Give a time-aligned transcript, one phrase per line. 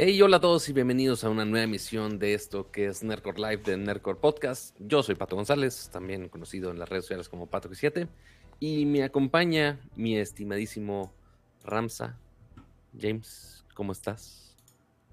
[0.00, 3.40] Hey, hola a todos y bienvenidos a una nueva emisión de esto que es Nerdcore
[3.40, 4.76] Live de Nerdcore Podcast.
[4.78, 8.06] Yo soy Pato González, también conocido en las redes sociales como Pato7,
[8.60, 11.12] y me acompaña mi estimadísimo
[11.64, 12.16] Ramsa.
[12.96, 14.54] James, ¿cómo estás?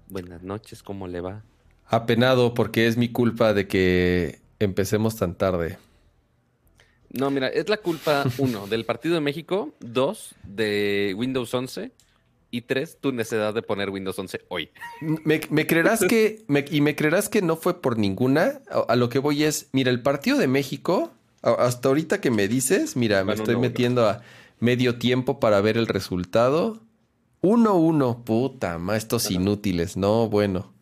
[0.06, 1.42] Buenas noches, ¿cómo le va?
[1.86, 5.78] Apenado porque es mi culpa de que empecemos tan tarde.
[7.10, 11.90] No, mira, es la culpa, uno, del Partido de México, dos, de Windows 11
[12.50, 14.70] y tres, tu necesidad de poner Windows 11 hoy.
[15.00, 18.60] Me, creerás que, y me creerás que no fue por ninguna.
[18.88, 22.96] A, lo que voy es, mira, el Partido de México, hasta ahorita que me dices,
[22.96, 24.22] mira, me estoy metiendo a
[24.58, 26.80] medio tiempo para ver el resultado.
[27.42, 29.96] 1-1, puta, ma, estos inútiles.
[29.96, 30.72] No, bueno.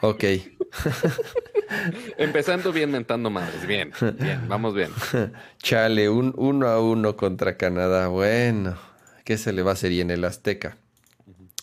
[0.00, 0.24] Ok.
[2.18, 3.66] Empezando bien mentando madres.
[3.66, 4.90] Bien, bien, vamos bien.
[5.58, 8.08] Chale, un 1 a 1 contra Canadá.
[8.08, 8.76] Bueno,
[9.24, 10.76] ¿qué se le va a hacer y en el Azteca?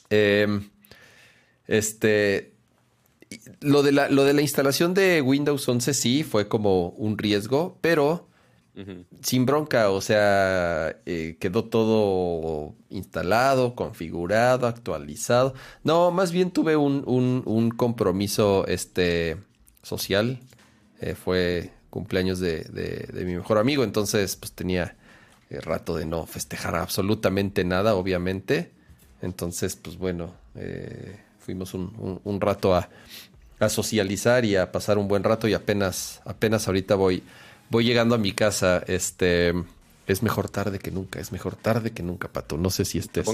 [0.09, 0.69] Em,
[1.67, 2.53] este.
[3.61, 7.77] Lo de, la, lo de la instalación de Windows 11 sí fue como un riesgo,
[7.79, 8.29] pero
[9.21, 15.53] sin bronca, o sea, eh, quedó todo instalado, configurado, actualizado.
[15.83, 19.37] No, más bien tuve un, un, compromiso este,
[19.83, 20.39] social.
[21.01, 24.95] Eh, fue cumpleaños de, de, mi mejor amigo, entonces pues tenía
[25.49, 28.71] eh, rato de no festejar absolutamente nada, obviamente.
[29.21, 30.33] Entonces, pues bueno,
[31.39, 32.89] fuimos un, un, rato a,
[33.59, 37.23] a socializar y a pasar un buen rato y apenas, apenas ahorita voy
[37.69, 39.53] voy llegando a mi casa, este,
[40.07, 42.57] es mejor tarde que nunca, es mejor tarde que nunca, Pato.
[42.57, 43.27] No sé si estés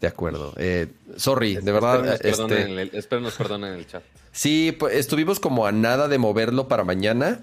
[0.00, 0.54] de acuerdo.
[0.56, 2.20] Eh, sorry, de verdad.
[2.92, 4.02] Espero nos perdonen en el chat.
[4.32, 7.40] Sí, pues, estuvimos como a nada de moverlo para mañana,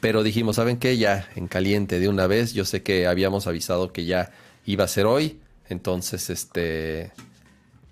[0.00, 0.98] pero dijimos, ¿saben qué?
[0.98, 2.52] Ya en caliente de una vez.
[2.52, 4.30] Yo sé que habíamos avisado que ya
[4.66, 7.12] iba a ser hoy, entonces, este...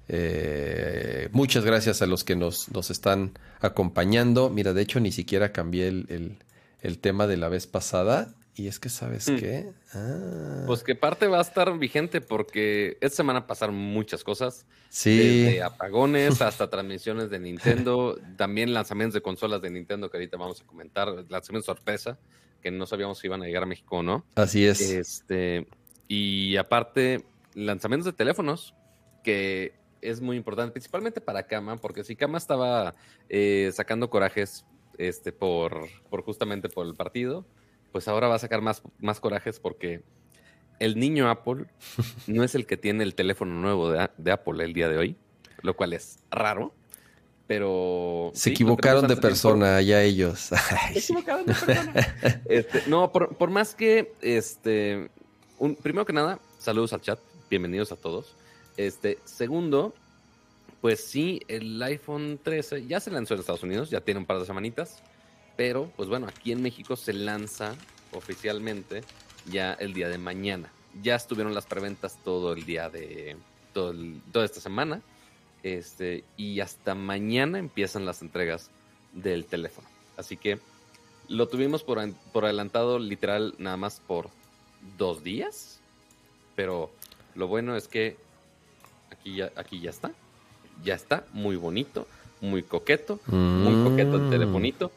[0.07, 4.51] Eh, muchas gracias a los que nos, nos están acompañando.
[4.51, 6.39] Mira, de hecho ni siquiera cambié el,
[6.83, 8.35] el tema de la vez pasada.
[8.57, 9.37] Y es que, ¿sabes mm.
[9.37, 9.73] qué?
[9.95, 10.63] Ah.
[10.67, 14.65] Pues que parte va a estar vigente porque esta semana pasaron muchas cosas.
[14.91, 15.17] Sí.
[15.17, 18.17] Desde apagones hasta transmisiones de Nintendo.
[18.37, 21.09] también lanzamientos de consolas de Nintendo que ahorita vamos a comentar.
[21.29, 22.19] Lanzamientos sorpresa
[22.63, 24.25] que no sabíamos si iban a llegar a México o no.
[24.37, 24.81] Así es.
[24.81, 25.67] Este,
[26.07, 27.25] y aparte,
[27.55, 28.75] lanzamientos de teléfonos
[29.23, 32.95] que es muy importante, principalmente para Kama, porque si Kama estaba
[33.29, 34.67] eh, sacando corajes
[34.99, 37.47] este, por, por justamente por el partido,
[37.91, 40.03] pues ahora va a sacar más, más corajes porque
[40.79, 41.67] el niño Apple
[42.27, 45.17] no es el que tiene el teléfono nuevo de, Apple el día de hoy,
[45.63, 46.75] lo cual es raro,
[47.47, 48.31] pero...
[48.35, 50.51] Se equivocaron de persona, ya ellos.
[50.93, 52.43] Se equivocaron de persona.
[52.47, 55.11] Este, no, por, más que, este,
[55.59, 57.19] un, primero que nada, saludos al chat,
[57.51, 58.35] bienvenidos a todos.
[58.77, 59.95] Este, segundo,
[60.81, 64.39] pues sí, el iPhone 13 ya se lanzó en Estados Unidos, ya tiene un par
[64.39, 65.03] de semanitas,
[65.57, 67.75] pero pues bueno, aquí en México se lanza
[68.13, 69.03] oficialmente
[69.51, 70.71] ya el día de mañana.
[71.03, 73.37] Ya estuvieron las preventas todo el día de
[73.73, 75.01] toda esta semana.
[75.63, 78.71] Este, y hasta mañana empiezan las entregas
[79.13, 79.89] del teléfono.
[80.17, 80.59] Así que
[81.29, 81.99] lo tuvimos por,
[82.33, 84.29] por adelantado literal nada más por
[84.99, 85.81] dos días.
[86.55, 86.93] Pero
[87.35, 88.17] lo bueno es que
[89.11, 90.13] aquí ya, aquí ya está
[90.83, 92.07] ya está, muy bonito,
[92.41, 94.31] muy coqueto, muy coqueto el mm.
[94.31, 94.93] telefonito.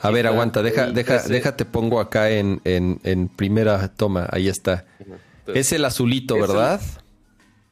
[0.00, 4.84] a ver, aguanta, deja, deja, déjate pongo acá en, en, primera toma, ahí está.
[5.52, 6.80] es el azulito, ¿verdad?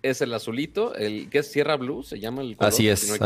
[0.03, 2.73] es el azulito, el que es Sierra Blue, se llama el color.
[2.73, 3.19] Así es,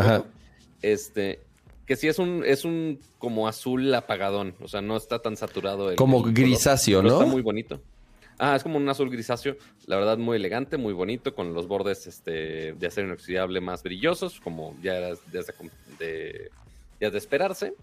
[0.80, 1.40] Este,
[1.86, 5.90] que sí es un, es un como azul apagadón, o sea, no está tan saturado.
[5.90, 7.12] El, como grisáceo, ¿no?
[7.12, 7.80] Está muy bonito.
[8.38, 9.56] Ah, es como un azul grisáceo,
[9.87, 14.40] la verdad muy elegante, muy bonito, con los bordes este, de acero inoxidable más brillosos,
[14.40, 15.17] como ya era
[15.99, 16.50] de,
[16.99, 17.75] de esperarse.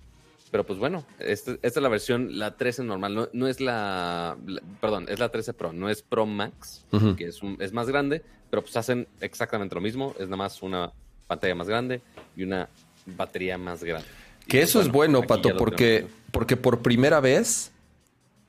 [0.52, 4.36] Pero pues bueno, este, esta, es la versión, la 13 normal, no, es la,
[4.82, 6.86] perdón, es la 13 Pro, no es Pro Max,
[7.18, 10.92] que es, es más grande, pero pues hacen exactamente lo mismo, es nada más una
[11.28, 12.02] pantalla más grande
[12.36, 12.68] y una
[13.06, 14.08] batería más grande.
[14.48, 17.72] Que pues eso es bueno, Pato, porque, porque por primera vez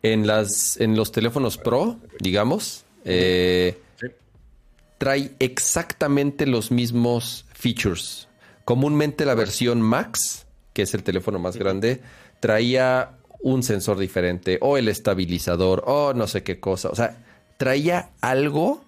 [0.03, 3.79] en, las, en los teléfonos Pro, digamos, eh,
[4.99, 8.29] trae exactamente los mismos features.
[8.65, 12.01] Comúnmente la versión Max, que es el teléfono más grande,
[12.41, 16.91] traía un sensor diferente, o el estabilizador, o no sé qué cosa.
[16.91, 17.17] O sea,
[17.57, 18.85] traía algo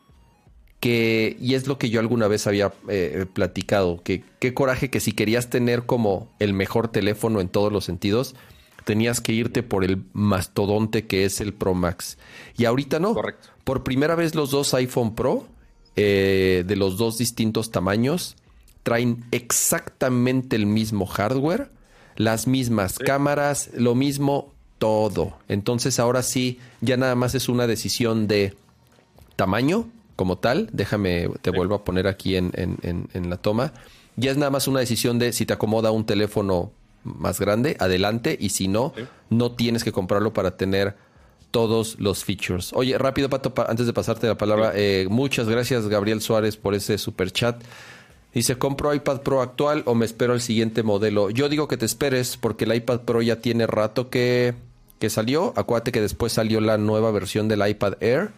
[0.80, 5.00] que, y es lo que yo alguna vez había eh, platicado, que qué coraje que
[5.00, 8.34] si querías tener como el mejor teléfono en todos los sentidos,
[8.84, 12.18] tenías que irte por el mastodonte que es el Pro Max.
[12.56, 13.14] Y ahorita no.
[13.14, 13.48] Correcto.
[13.64, 15.46] Por primera vez los dos iPhone Pro,
[15.96, 18.36] eh, de los dos distintos tamaños,
[18.82, 21.70] traen exactamente el mismo hardware,
[22.16, 25.34] las mismas cámaras, lo mismo todo.
[25.48, 28.54] Entonces ahora sí, ya nada más es una decisión de
[29.36, 30.68] tamaño como tal.
[30.72, 33.72] Déjame, te vuelvo a poner aquí en, en, la toma.
[34.16, 36.72] Ya es nada más una decisión de si te acomoda un teléfono
[37.04, 38.92] más grande, adelante, y si no,
[39.30, 40.96] no tienes que comprarlo para tener
[41.50, 42.72] todos los features.
[42.72, 46.98] Oye, rápido, Pato, antes de pasarte la palabra, eh, muchas gracias, Gabriel Suárez, por ese
[46.98, 47.62] super chat.
[48.34, 51.28] Dice, ¿compro iPad Pro actual o me espero el siguiente modelo?
[51.28, 54.54] Yo digo que te esperes porque el iPad Pro ya tiene rato que,
[54.98, 55.52] que salió.
[55.54, 58.30] Acuérdate que después salió la nueva versión del iPad Air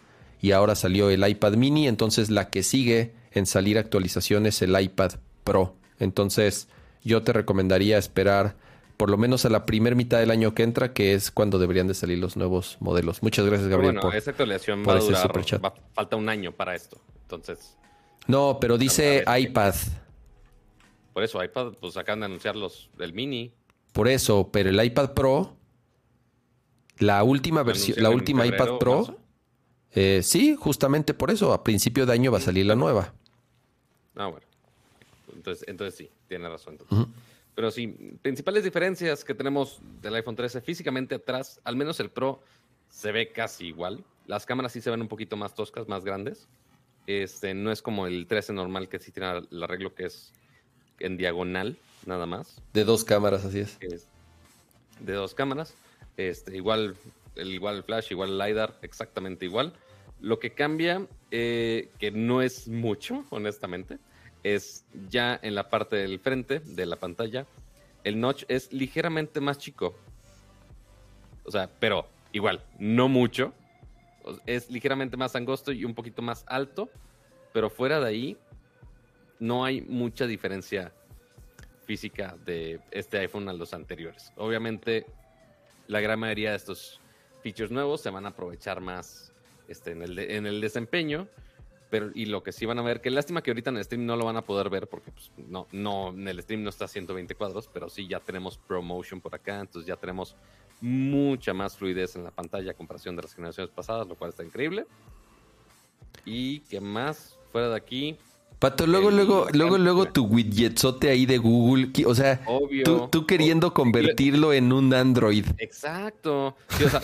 [0.42, 1.86] y ahora salió el iPad mini.
[1.86, 5.12] Entonces la que sigue en salir actualización es el iPad
[5.44, 5.76] Pro.
[6.00, 6.66] Entonces
[7.04, 8.56] yo te recomendaría esperar
[8.96, 11.86] por lo menos a la primera mitad del año que entra, que es cuando deberían
[11.86, 13.22] de salir los nuevos modelos.
[13.22, 13.94] Muchas gracias, Gabriel.
[14.00, 17.00] bueno, esa actualización va a durar, falta un año para esto.
[17.22, 17.76] Entonces.
[18.26, 19.74] No, pero dice iPad.
[21.12, 23.52] Por eso, iPad, pues acaban de anunciar los del mini.
[23.92, 25.56] Por eso, pero el iPad Pro,
[26.98, 29.18] la última versión, la última iPad Pro,
[29.92, 33.14] eh, sí, justamente por eso, a principio de año va a salir la nueva.
[34.16, 34.46] Ah, bueno.
[35.44, 36.78] Entonces, entonces sí, tiene razón.
[37.54, 37.86] Pero sí,
[38.22, 42.42] principales diferencias que tenemos del iPhone 13 físicamente atrás, al menos el Pro
[42.88, 44.02] se ve casi igual.
[44.26, 46.48] Las cámaras sí se ven un poquito más toscas, más grandes.
[47.06, 50.32] Este, no es como el 13 normal que sí tiene el arreglo que es
[50.98, 51.76] en diagonal,
[52.06, 52.62] nada más.
[52.72, 53.78] De dos cámaras, así es.
[55.00, 55.74] de dos cámaras.
[56.16, 56.96] Este, igual,
[57.36, 59.74] el, igual flash, igual el LiDAR, exactamente igual.
[60.22, 63.98] Lo que cambia, eh, que no es mucho, honestamente,
[64.44, 67.46] es ya en la parte del frente de la pantalla.
[68.04, 69.96] El notch es ligeramente más chico.
[71.44, 73.52] O sea, pero igual, no mucho.
[74.46, 76.90] Es ligeramente más angosto y un poquito más alto.
[77.52, 78.38] Pero fuera de ahí,
[79.38, 80.92] no hay mucha diferencia
[81.84, 84.32] física de este iPhone a los anteriores.
[84.36, 85.06] Obviamente,
[85.86, 87.00] la gran mayoría de estos
[87.42, 89.32] features nuevos se van a aprovechar más
[89.68, 91.28] este, en, el en el desempeño
[92.14, 94.16] y lo que sí van a ver, que lástima que ahorita en el stream no
[94.16, 96.88] lo van a poder ver porque pues, no, no, en el stream no está a
[96.88, 100.36] 120 cuadros, pero sí ya tenemos ProMotion por acá, entonces ya tenemos
[100.80, 104.44] mucha más fluidez en la pantalla a comparación de las generaciones pasadas, lo cual está
[104.44, 104.86] increíble.
[106.24, 108.16] Y que más fuera de aquí,
[108.58, 112.40] Pato, luego, luego, luego, luego tu widgetzote ahí de Google, o sea,
[113.10, 115.44] Tú, queriendo convertirlo en un Android.
[115.58, 116.56] Exacto.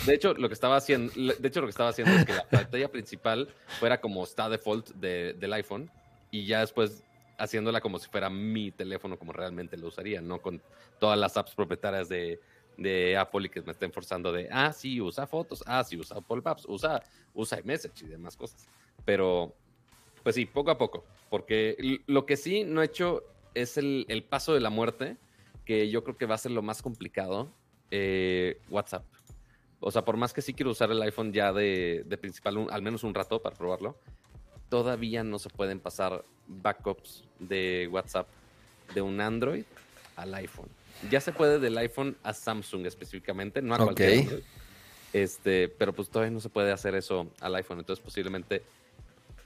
[0.05, 2.47] de hecho, lo que estaba haciendo, de hecho, lo que estaba haciendo es que la
[2.47, 3.49] pantalla principal
[3.79, 5.89] fuera como está default del iPhone
[6.31, 7.03] y ya después
[7.37, 10.61] haciéndola como si fuera mi teléfono como realmente lo usaría, no con
[10.99, 12.39] todas las apps propietarias de,
[13.19, 16.41] Apple y que me estén forzando de, ah, sí, usa fotos, ah, sí, usa Apple
[16.43, 17.03] Maps, usa,
[17.33, 18.67] usa iMessage y demás cosas.
[19.05, 19.53] Pero
[20.23, 23.23] pues sí, poco a poco, porque lo que sí no he hecho
[23.53, 25.17] es el, paso de la muerte,
[25.65, 27.51] que yo creo que va a ser lo más complicado,
[27.89, 29.03] eh, WhatsApp.
[29.79, 33.03] O sea, por más que sí quiero usar el iPhone ya de, principal, al menos
[33.03, 33.97] un rato para probarlo,
[34.69, 38.27] todavía no se pueden pasar backups de WhatsApp
[38.93, 39.63] de un Android
[40.15, 40.69] al iPhone.
[41.09, 44.43] Ya se puede del iPhone a Samsung específicamente, no a cualquier
[45.13, 47.79] Este, pero pues todavía no se puede hacer eso al iPhone.
[47.79, 48.61] Entonces posiblemente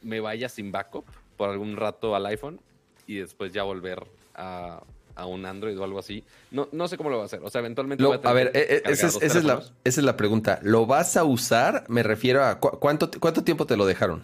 [0.06, 2.60] me vaya sin backup por algún rato al iPhone
[3.08, 4.84] y después ya volver a,
[5.26, 6.24] un Android o algo así.
[6.52, 7.42] No, no sé cómo lo va a hacer.
[7.44, 10.04] O sea, eventualmente voy a, tener a ver, eh, eh, esa, es, la, esa es
[10.04, 10.60] la pregunta.
[10.62, 11.86] ¿Lo vas a usar?
[11.88, 14.24] Me refiero a cuánto, cuánto tiempo te lo dejaron.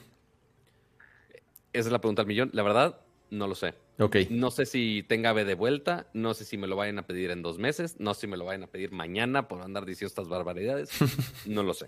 [1.74, 2.50] Esa es la pregunta al millón.
[2.54, 2.98] La verdad,
[3.30, 3.74] no lo sé.
[4.00, 4.18] Ok.
[4.30, 7.32] No sé si tenga B de vuelta, no sé si me lo vayan a pedir
[7.32, 10.10] en dos meses, no sé si me lo vayan a pedir mañana por andar diciendo
[10.10, 10.90] estas barbaridades.
[11.46, 11.88] no lo sé.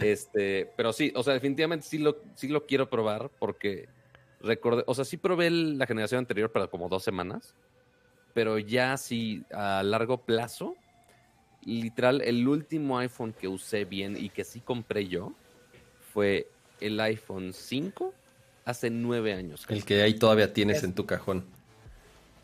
[0.00, 3.88] Este, pero sí, o sea, definitivamente sí lo, sí lo quiero probar porque
[4.40, 7.54] recordé, o sea, sí probé la generación anterior para como dos semanas,
[8.34, 10.76] pero ya sí a largo plazo,
[11.64, 15.32] literal, el último iPhone que usé bien y que sí compré yo
[16.12, 16.48] fue
[16.80, 18.12] el iPhone 5
[18.64, 19.64] hace nueve años.
[19.68, 21.44] El que ahí todavía tienes en tu cajón.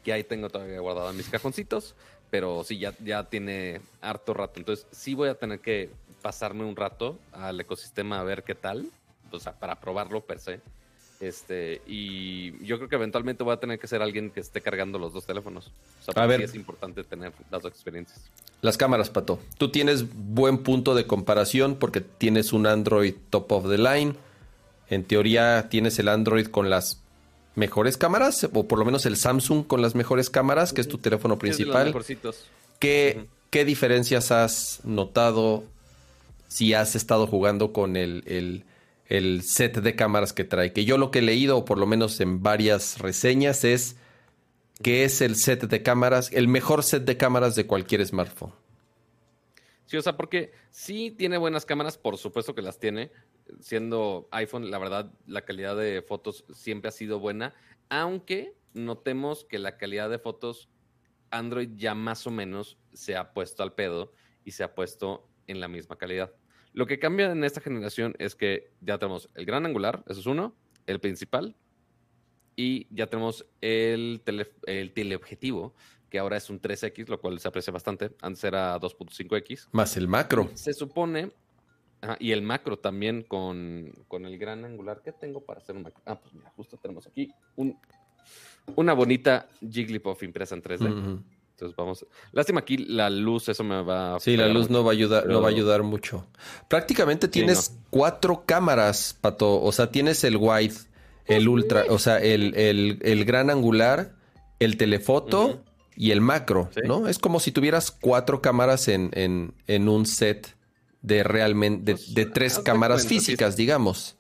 [0.05, 1.95] Que ahí tengo todavía guardado en mis cajoncitos,
[2.31, 4.59] pero sí, ya, ya tiene harto rato.
[4.59, 5.91] Entonces sí voy a tener que
[6.29, 8.91] pasarme un rato al ecosistema a ver qué tal,
[9.31, 10.61] o sea, para probarlo per se.
[11.21, 14.99] Este, y yo creo que eventualmente voy a tener que ser alguien que esté cargando
[14.99, 15.73] los dos teléfonos.
[16.07, 18.21] O sea, a ver, es importante tener las dos experiencias.
[18.61, 19.41] Las cámaras, Pato.
[19.57, 24.15] Tú tienes buen punto de comparación porque tienes un Android top of the line.
[24.91, 27.01] En teoría tienes el Android con las
[27.55, 30.99] mejores cámaras, o por lo menos el Samsung con las mejores cámaras, que es tu
[30.99, 31.95] teléfono principal.
[32.79, 35.65] ¿Qué, ¿Qué diferencias has notado
[36.49, 38.65] si has estado jugando con el,
[39.43, 40.73] set de cámaras que trae.
[40.73, 43.97] Que yo lo que he leído, o por lo menos en varias reseñas, es
[44.83, 48.53] que es el set de cámaras, el mejor set de cámaras de cualquier smartphone.
[49.87, 53.11] Sí, o sea, porque sí tiene buenas cámaras, por supuesto que las tiene.
[53.61, 57.55] Siendo iPhone, la verdad, la calidad de fotos siempre ha sido buena,
[57.89, 60.69] aunque notemos que la calidad de fotos
[61.31, 64.13] Android ya más o menos se ha puesto al pedo
[64.45, 66.33] y se ha puesto en la misma calidad.
[66.79, 70.27] Lo que cambia en esta generación es que ya tenemos el gran angular, eso es
[70.27, 70.55] uno,
[70.87, 71.57] el principal,
[72.55, 74.23] y ya tenemos el,
[74.65, 75.75] el teleobjetivo,
[76.09, 78.13] que ahora es un 3X, lo cual se aprecia bastante.
[78.23, 79.71] Antes era 2.5X.
[79.73, 80.53] Más el macro.
[80.55, 81.33] Se supone,
[82.21, 85.03] y el macro también con, con, el gran angular.
[85.03, 86.01] ¿Qué tengo para hacer un macro?
[86.07, 87.77] Ah, pues mira, justo tenemos aquí un,
[88.77, 91.23] una bonita Jigglypuff impresa en 3D.
[91.59, 92.07] Entonces vamos.
[92.31, 94.21] Lástima aquí la luz, eso me va a.
[94.21, 96.25] Sí, la luz no va a ayudar, no va a ayudar mucho.
[96.69, 99.61] Prácticamente tienes cuatro cámaras, Pato.
[99.61, 100.75] O sea, tienes el wide,
[101.27, 104.15] el ultra, o sea, el, el, gran angular,
[104.61, 105.65] el telefoto
[105.97, 107.09] y el macro, ¿no?
[107.09, 110.57] Es como si tuvieras cuatro cámaras en, en, en un set
[111.03, 114.18] de realmente, de, pues, tres cámaras físicas, digamos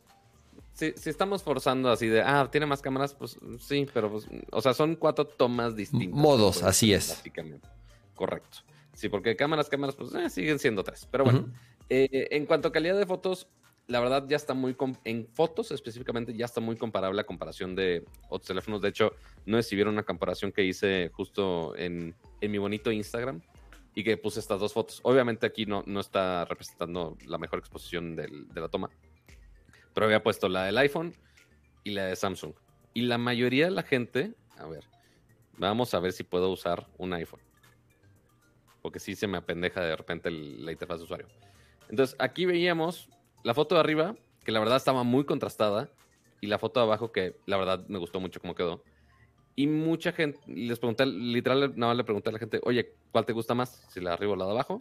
[0.78, 4.74] si, estamos forzando así de, ah, tiene más cámaras, pues sí, pero pues, o sea,
[4.74, 6.16] son cuatro tomas distintas.
[6.16, 7.08] Modos, así es.
[7.08, 7.68] Básicamente.
[8.14, 8.58] Correcto.
[8.94, 11.08] Sí, porque cámaras, cámaras, pues eh, siguen siendo tres.
[11.10, 11.52] Pero bueno,
[11.88, 13.48] eh, en cuanto a calidad de fotos,
[13.88, 18.04] la verdad ya está muy, en fotos específicamente, ya está muy comparable a comparación de
[18.28, 18.80] otros teléfonos.
[18.80, 19.14] De hecho,
[19.46, 23.40] no sé si vieron una comparación que hice justo en, en mi bonito Instagram
[23.96, 25.00] y que puse estas dos fotos.
[25.02, 28.90] Obviamente aquí no, no está representando la mejor exposición del, de la toma,
[29.98, 31.12] pero había puesto la del iPhone
[31.82, 32.52] y la de Samsung.
[32.94, 34.84] Y la mayoría de la gente, a ver,
[35.56, 37.40] vamos a ver si puedo usar un iPhone.
[38.80, 41.26] Porque sí se me apendeja de repente la interfaz de usuario.
[41.88, 43.08] Entonces, aquí veíamos
[43.42, 44.14] la foto de arriba,
[44.44, 45.90] que la verdad estaba muy contrastada,
[46.40, 48.84] y la foto de abajo, que la verdad me gustó mucho cómo quedó.
[49.56, 53.26] Y mucha gente, les pregunté, literal, nada más le pregunté a la gente, oye, ¿cuál
[53.26, 53.84] te gusta más?
[53.88, 54.80] Si la de arriba o la de abajo.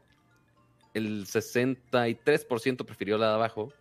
[0.93, 3.73] El 63% prefirió la de abajo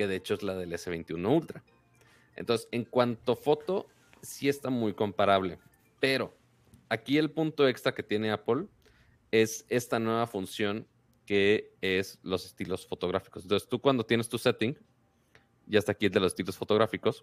[0.00, 1.62] que de hecho es la del S21 Ultra.
[2.34, 3.86] Entonces, en cuanto foto,
[4.22, 5.58] sí está muy comparable.
[6.00, 6.34] Pero
[6.88, 8.64] aquí el punto extra que tiene Apple
[9.30, 10.86] es esta nueva función
[11.26, 13.42] que es los estilos fotográficos.
[13.42, 14.74] Entonces, tú cuando tienes tu setting,
[15.66, 17.22] ya está aquí el de los estilos fotográficos,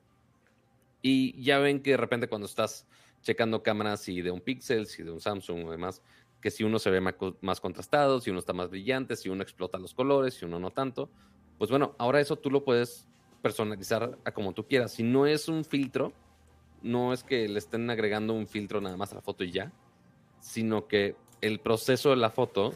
[1.02, 2.86] y ya ven que de repente cuando estás
[3.24, 6.04] checando cámaras y de un Pixel, si de un Samsung o demás,
[6.40, 9.80] que si uno se ve más contrastado, si uno está más brillante, si uno explota
[9.80, 11.10] los colores, si uno no tanto,
[11.58, 13.08] pues bueno, ahora eso tú lo puedes
[13.42, 14.92] personalizar a como tú quieras.
[14.92, 16.14] Si no es un filtro,
[16.82, 19.72] no es que le estén agregando un filtro nada más a la foto y ya,
[20.40, 22.74] sino que el proceso de la foto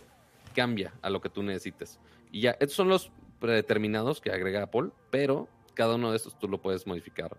[0.55, 1.99] cambia a lo que tú necesites.
[2.31, 6.47] Y ya, estos son los predeterminados que agrega Apple, pero cada uno de estos tú
[6.47, 7.37] lo puedes modificar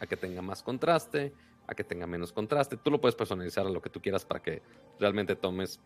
[0.00, 1.32] a que tenga más contraste,
[1.66, 2.76] a que tenga menos contraste.
[2.76, 4.62] Tú lo puedes personalizar a lo que tú quieras para que
[4.98, 5.80] realmente tomes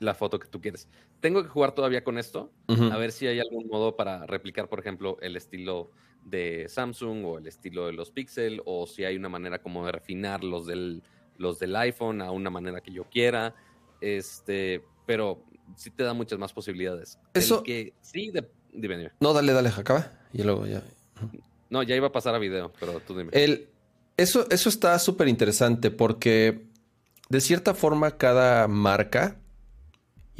[0.00, 0.88] la foto que tú quieres.
[1.20, 4.80] Tengo que jugar todavía con esto, a ver si hay algún modo para replicar, por
[4.80, 5.92] ejemplo, el estilo
[6.24, 9.92] de Samsung o el estilo de los Pixel, o si hay una manera como de
[9.92, 11.02] refinar los del,
[11.36, 13.54] los del iPhone a una manera que yo quiera.
[14.00, 15.44] Este, pero
[15.76, 17.18] sí te da muchas más posibilidades.
[17.34, 17.62] Eso.
[17.62, 18.32] que sí,
[18.72, 19.12] dime, dime.
[19.20, 20.10] No, dale, dale, acaba.
[20.32, 20.82] Y luego ya.
[21.68, 23.30] No, ya iba a pasar a video, pero tú dime.
[23.32, 23.68] El,
[24.16, 26.66] eso, eso está súper interesante porque
[27.28, 29.39] de cierta forma cada marca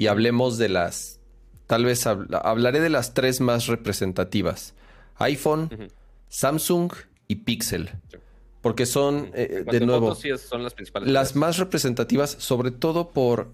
[0.00, 1.20] y hablemos de las,
[1.66, 4.72] tal vez hablaré de las tres más representativas.
[5.16, 5.90] iPhone,
[6.30, 6.90] Samsung
[7.28, 7.90] y Pixel.
[8.62, 13.52] Porque son, eh, de nuevo, son las, principales las más representativas, sobre todo por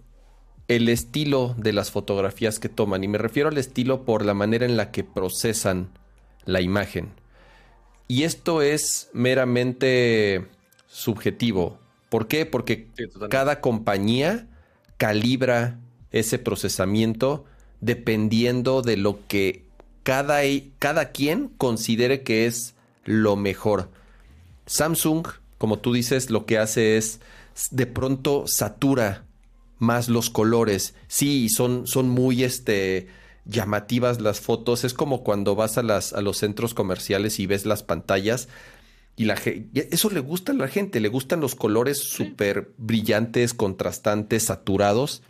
[0.69, 3.03] el estilo de las fotografías que toman.
[3.03, 5.89] Y me refiero al estilo por la manera en la que procesan
[6.45, 7.11] la imagen.
[8.07, 10.47] Y esto es meramente
[10.87, 11.81] subjetivo.
[12.09, 12.47] ¿Por qué?
[12.47, 12.87] Porque
[13.31, 14.47] cada compañía
[14.97, 15.81] calibra
[16.13, 17.45] ese procesamiento
[17.81, 19.65] dependiendo de lo que
[20.03, 20.41] cada,
[20.79, 23.91] cada quien considere que es lo mejor.
[24.67, 25.27] Samsung,
[25.59, 27.21] como tú dices, lo que hace es
[27.71, 29.25] de pronto satura
[29.79, 30.95] más los colores.
[31.09, 33.09] Sí, son, son muy este,
[33.45, 34.85] llamativas las fotos.
[34.85, 38.49] Es como cuando vas a, las, a los centros comerciales y ves las pantallas.
[39.17, 39.41] Y la,
[39.75, 45.23] eso le gusta a la gente, le gustan los colores súper brillantes, contrastantes, saturados.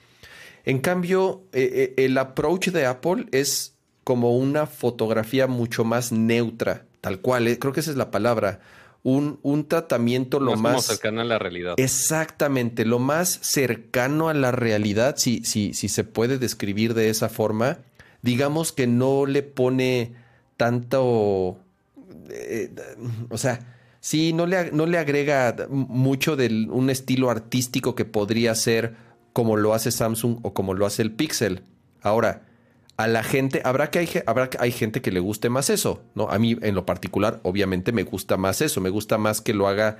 [0.66, 6.86] En cambio, eh, eh, el approach de Apple es como una fotografía mucho más neutra,
[7.00, 8.60] tal cual, eh, creo que esa es la palabra.
[9.04, 11.74] Un, un tratamiento lo más, cercano a la realidad.
[11.76, 17.28] Exactamente, lo más cercano a la realidad, si, si, si se puede describir de esa
[17.28, 17.78] forma,
[18.22, 20.14] digamos que no le pone
[20.56, 21.58] tanto,
[23.30, 28.56] o sea, sí, no le, no le agrega mucho de un estilo artístico que podría
[28.56, 29.05] ser
[29.36, 31.60] como lo hace Samsung o como lo hace el Pixel.
[32.00, 32.46] Ahora,
[32.96, 36.02] a la gente, habrá que hay, habrá que hay gente que le guste más eso,
[36.14, 36.30] ¿no?
[36.30, 39.68] A mí en lo particular, obviamente me gusta más eso, me gusta más que lo
[39.68, 39.98] haga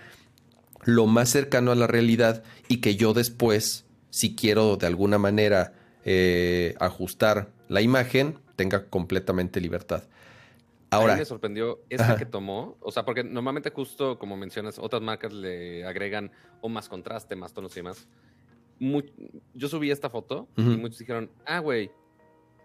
[0.87, 5.75] lo más cercano a la realidad y que yo después, si quiero de alguna manera
[6.07, 10.05] eh, ajustar la imagen, tenga completamente libertad.
[10.89, 11.13] Ahora.
[11.13, 12.79] A mí me sorprendió esa que tomó.
[12.81, 16.31] O sea, porque normalmente, justo como mencionas, otras marcas le agregan
[16.63, 17.83] o más contraste, más tonos y
[18.79, 21.91] yo subí esta foto y muchos dijeron, ah, güey,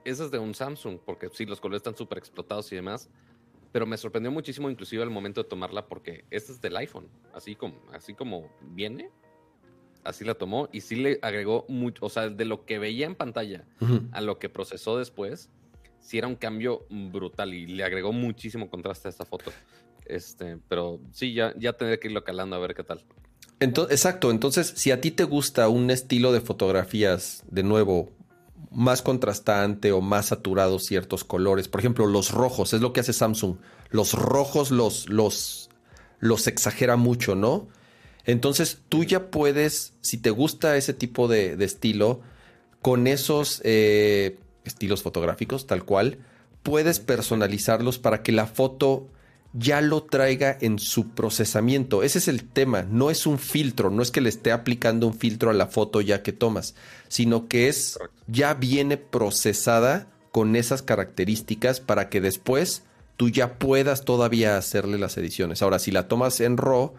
[0.03, 3.09] esa es de un Samsung, porque sí, los colores están súper explotados y demás.
[3.71, 7.07] Pero me sorprendió muchísimo, inclusive al momento de tomarla, porque esta es del iPhone.
[7.33, 9.09] Así como, así como viene,
[10.03, 13.15] así la tomó y sí le agregó mucho, o sea, de lo que veía en
[13.15, 13.65] pantalla
[14.11, 15.49] a lo que procesó después,
[15.99, 19.51] sí era un cambio brutal y le agregó muchísimo contraste a esta foto.
[20.05, 23.05] Este, pero sí, ya, ya tendré que irlo calando a ver qué tal.
[23.61, 28.09] Entonces, exacto, entonces si a ti te gusta un estilo de fotografías, de nuevo,
[28.71, 31.67] más contrastante o más saturado ciertos colores.
[31.67, 33.57] Por ejemplo, los rojos, es lo que hace Samsung.
[33.91, 35.69] Los rojos los, los,
[36.19, 37.67] los exagera mucho, ¿no?
[38.25, 42.21] Entonces tú ya puedes, si te gusta ese tipo de, estilo,
[42.81, 46.17] con esos eh, estilos fotográficos, tal cual,
[46.63, 49.07] puedes personalizarlos para que la foto
[49.53, 52.03] ya lo traiga en su procesamiento.
[52.03, 55.13] Ese es el tema, no es un filtro, no es que le esté aplicando un
[55.13, 56.75] filtro a la foto ya que tomas,
[57.07, 62.83] sino que es ya viene procesada con esas características para que después
[63.17, 65.61] tú ya puedas todavía hacerle las ediciones.
[65.61, 66.93] Ahora, si la tomas en RAW,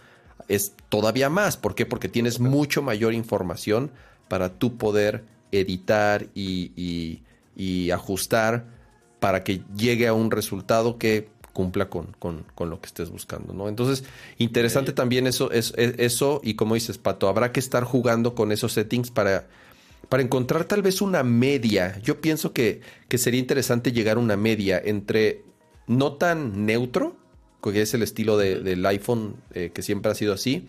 [0.48, 1.56] es todavía más.
[1.56, 1.86] ¿Por qué?
[1.86, 3.90] Porque tienes mucho mayor información
[4.28, 7.22] para tú poder editar y,
[7.56, 8.66] y ajustar
[9.22, 13.68] para que llegue a un resultado que cumpla con, con, lo que estés buscando, ¿no?
[13.68, 14.04] Entonces,
[14.38, 18.72] interesante también eso, es, eso, y como dices, Pato, habrá que estar jugando con esos
[18.72, 19.46] settings para,
[20.08, 21.98] para encontrar tal vez una media.
[22.02, 25.44] Yo pienso que, que sería interesante llegar a una media entre
[25.86, 27.16] no tan neutro,
[27.62, 30.66] que es el estilo del iPhone eh, que siempre ha sido así,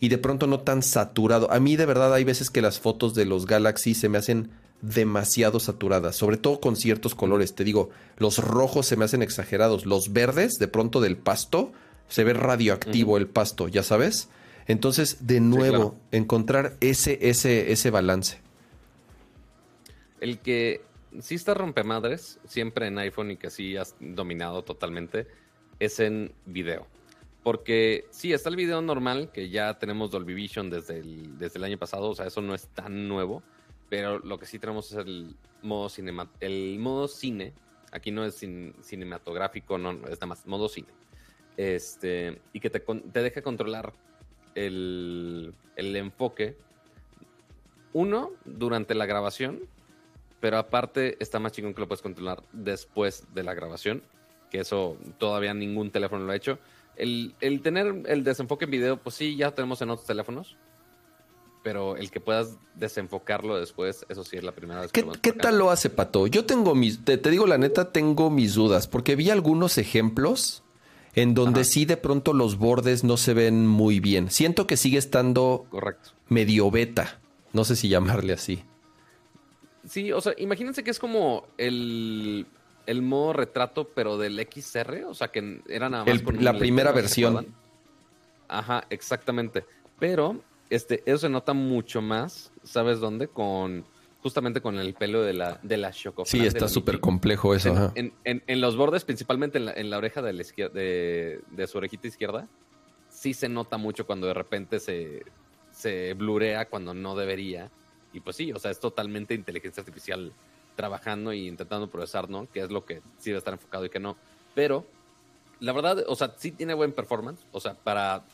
[0.00, 1.50] y de pronto no tan saturado.
[1.50, 4.50] A mí de verdad hay veces que las fotos de los Galaxy se me hacen
[4.80, 7.54] demasiado saturadas, sobre todo con ciertos colores.
[7.54, 11.72] Te digo, los rojos se me hacen exagerados, los verdes, de pronto del pasto,
[12.08, 14.28] se ve radioactivo el pasto, ya sabes.
[14.66, 18.38] Entonces, de nuevo, encontrar ese, ese, ese balance.
[20.20, 20.82] El que
[21.20, 25.26] sí está rompemadres, siempre en iPhone y que sí has dominado totalmente,
[25.80, 26.86] es en video.
[27.42, 31.64] Porque sí, está el video normal, que ya tenemos Dolby Vision desde el, desde el
[31.64, 33.42] año pasado, o sea, eso no es tan nuevo
[33.88, 37.52] pero lo que sí tenemos es el modo cinema, el modo cine.
[37.90, 38.34] Aquí no es
[38.82, 40.88] cinematográfico, no, es nada más modo cine.
[41.56, 43.92] Este, y que te, te deja controlar
[44.54, 46.56] el, el enfoque.
[47.94, 49.60] Uno, durante la grabación,
[50.40, 54.02] pero aparte está más chingón que lo puedes controlar después de la grabación,
[54.50, 56.58] que eso todavía ningún teléfono lo ha hecho.
[56.96, 60.56] El, el, tener el desenfoque en video, pues sí, ya tenemos en otros teléfonos,
[61.62, 65.32] pero el que puedas desenfocarlo después, eso sí es la primera vez que ¿Qué, ¿qué
[65.32, 66.26] tal lo hace, Pato?
[66.26, 70.62] Yo tengo mis, te, digo la neta, tengo mis dudas, porque vi algunos ejemplos
[71.14, 74.30] en donde sí de pronto los bordes no se ven muy bien.
[74.30, 76.10] Siento que sigue estando Correcto.
[76.28, 77.20] medio beta,
[77.52, 78.62] no sé si llamarle así.
[79.88, 82.46] Sí, o sea, imagínense que es como el,
[82.86, 86.22] el modo retrato, pero del XR, o sea, que era nada más...
[86.40, 87.54] la primera versión.
[88.48, 89.64] Ajá, exactamente.
[89.98, 90.40] Pero
[90.70, 93.28] este, eso se nota mucho más, ¿sabes dónde?
[93.28, 93.84] Con
[94.22, 97.92] justamente con el pelo de la, de la Sí, está súper complejo eso.
[97.94, 102.48] En, en, los bordes, principalmente en la, oreja de, la izquierda, de, su orejita izquierda,
[103.08, 105.22] sí se nota mucho cuando de repente se,
[105.70, 107.70] se blurea cuando no debería.
[108.12, 110.32] Y pues sí, o sea, es totalmente inteligencia artificial
[110.74, 112.50] trabajando y intentando procesar, ¿no?
[112.50, 114.16] Que es lo que sí debe estar enfocado y que no.
[114.54, 114.84] Pero,
[115.60, 117.44] la verdad, o sea, sí tiene buen performance.
[117.52, 118.24] O sea, para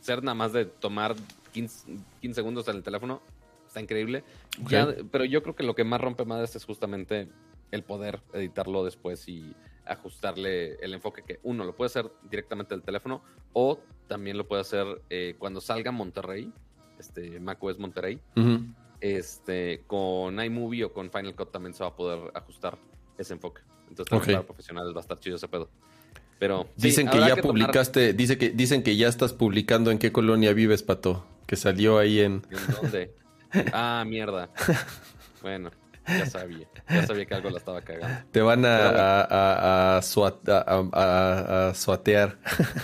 [0.00, 1.14] ser nada más de tomar
[1.52, 3.20] 15, segundos en el teléfono.
[3.66, 4.24] Está increíble.
[4.68, 7.28] Ya, pero yo creo que lo que más rompe madres es justamente
[7.70, 9.54] el poder editarlo después y
[9.86, 14.62] ajustarle el enfoque que uno lo puede hacer directamente del teléfono o también lo puede
[14.62, 16.52] hacer eh, cuando salga Monterrey,
[16.98, 18.20] este macOS Monterrey,
[19.00, 22.78] este con iMovie o con Final Cut también se va a poder ajustar
[23.18, 23.62] ese enfoque.
[23.88, 25.68] Entonces para profesionales va a estar chido ese pedo.
[26.38, 30.52] Pero dicen que ya publicaste, dice que dicen que ya estás publicando en qué colonia
[30.52, 32.46] vives, Pato que salió ahí en...
[32.48, 33.12] ¿En dónde?
[33.72, 34.50] Ah, mierda.
[35.42, 35.72] Bueno,
[36.06, 36.68] ya sabía.
[36.88, 38.24] Ya sabía que algo la estaba cagando.
[38.30, 40.02] Te van a, a, a, a,
[41.74, 42.38] suatear.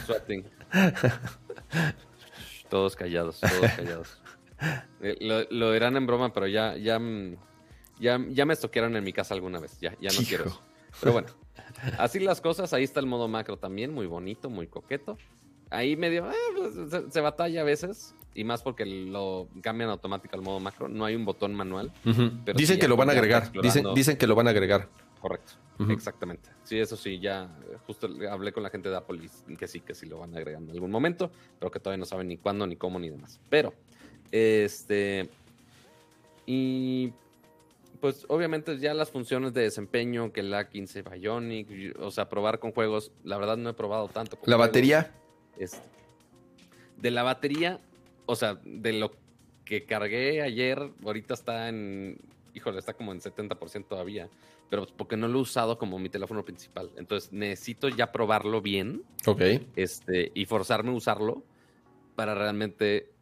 [0.04, 0.44] Swatting.
[2.68, 4.20] todos callados, todos callados.
[5.00, 7.36] Eh, lo, lo, dirán en broma, pero ya, ya, mm,
[8.00, 9.78] ya, ya me estoquearon en mi casa alguna vez.
[9.78, 10.60] Ya, ya no quiero eso.
[10.98, 11.28] Pero bueno,
[11.98, 12.72] así las cosas.
[12.72, 15.18] Ahí está el modo macro también, muy bonito, muy coqueto.
[15.70, 18.12] Ahí medio eh, pues, se, batalla a veces.
[18.36, 20.88] Y más porque lo cambian automático al modo macro.
[20.88, 21.92] No hay un botón manual.
[22.54, 23.50] dicen que lo van a agregar.
[23.50, 24.88] Dicen, dicen que lo van a agregar.
[25.20, 25.54] Correcto.
[25.88, 26.50] Exactamente.
[26.62, 27.50] Sí, eso sí, ya
[27.86, 30.38] justo hablé con la gente de Apple y que sí, que sí lo van a
[30.38, 33.40] agregar en algún momento, pero que todavía no saben ni cuándo, ni cómo, ni demás.
[33.50, 33.74] Pero,
[34.30, 35.28] este.
[36.46, 37.12] Y
[38.00, 42.72] pues obviamente ya las funciones de desempeño que la 15 Bionic, o sea, probar con
[42.72, 44.38] juegos, la verdad no he probado tanto.
[44.44, 45.12] ¿La batería?
[46.96, 47.80] de la batería,
[48.26, 49.12] o sea, de lo
[49.64, 52.18] que cargué ayer, ahorita está en,
[52.54, 54.28] híjole, está como en 70% todavía,
[54.68, 56.90] pero pues porque no lo he usado como mi teléfono principal.
[56.96, 59.02] Entonces necesito ya probarlo bien.
[59.26, 59.42] Ok.
[59.76, 61.44] Este, y forzarme a usarlo
[62.14, 63.12] para realmente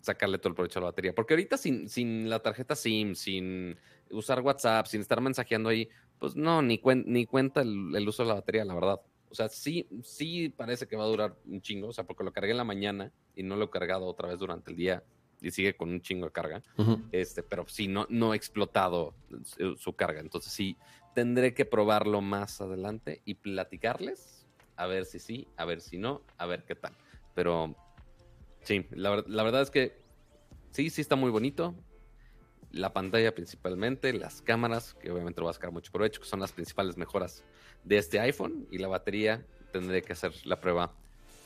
[0.00, 1.14] sacarle todo el provecho a la batería.
[1.14, 3.76] Porque ahorita sin, sin la tarjeta SIM, sin
[4.10, 8.34] usar WhatsApp, sin estar mensajeando ahí, pues no, ni, ni cuenta el, uso de la
[8.34, 9.00] batería, la verdad.
[9.32, 12.32] O sea, sí, sí parece que va a durar un chingo, o sea, porque lo
[12.32, 15.02] cargué en la mañana y no lo he cargado otra vez durante el día
[15.40, 16.62] y sigue con un chingo de carga.
[17.10, 19.14] Este, pero sí, no, no he explotado
[19.78, 20.20] su, carga.
[20.20, 20.76] Entonces sí,
[21.14, 26.20] tendré que probarlo más adelante y platicarles, a ver si sí, a ver si no,
[26.36, 26.92] a ver qué tal.
[27.34, 27.74] Pero
[28.60, 29.96] sí, la, la verdad es que
[30.72, 31.74] sí, sí está muy bonito
[32.72, 36.40] la pantalla principalmente, las cámaras, que obviamente lo va a sacar mucho provecho, que son
[36.40, 37.44] las principales mejoras
[37.84, 40.92] de este iPhone, y la batería tendré que hacer la prueba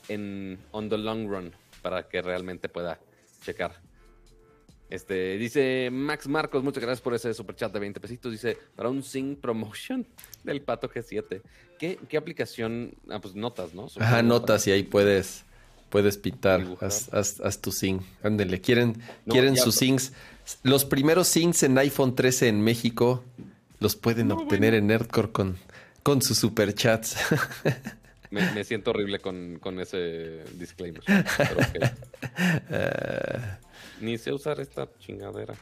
[0.09, 3.01] en on the long run para que realmente pueda
[3.45, 3.81] checar.
[4.89, 8.31] Este, dice Max Marcos, muchas gracias por ese super chat de 20 pesitos.
[8.31, 10.07] Dice, para un Sync Promotion
[10.45, 11.43] del Pato G7.
[11.79, 12.95] ¿Qué, qué aplicación?
[13.11, 13.89] Ah, pues notas, ¿no?
[13.99, 15.45] Ajá, notas y ahí puedes,
[15.97, 16.63] puedes pintar.
[16.81, 18.03] Haz, tu sync.
[18.23, 20.13] Ándele, quieren, quieren sus syncs
[20.63, 23.25] los primeros syncs en iPhone 13 en México
[23.81, 25.57] los pueden obtener en Nerdcore con,
[26.03, 27.17] con sus superchats.
[28.31, 31.03] Me, siento horrible con, ese disclaimer.
[34.01, 35.55] Ni sé usar esta chingadera.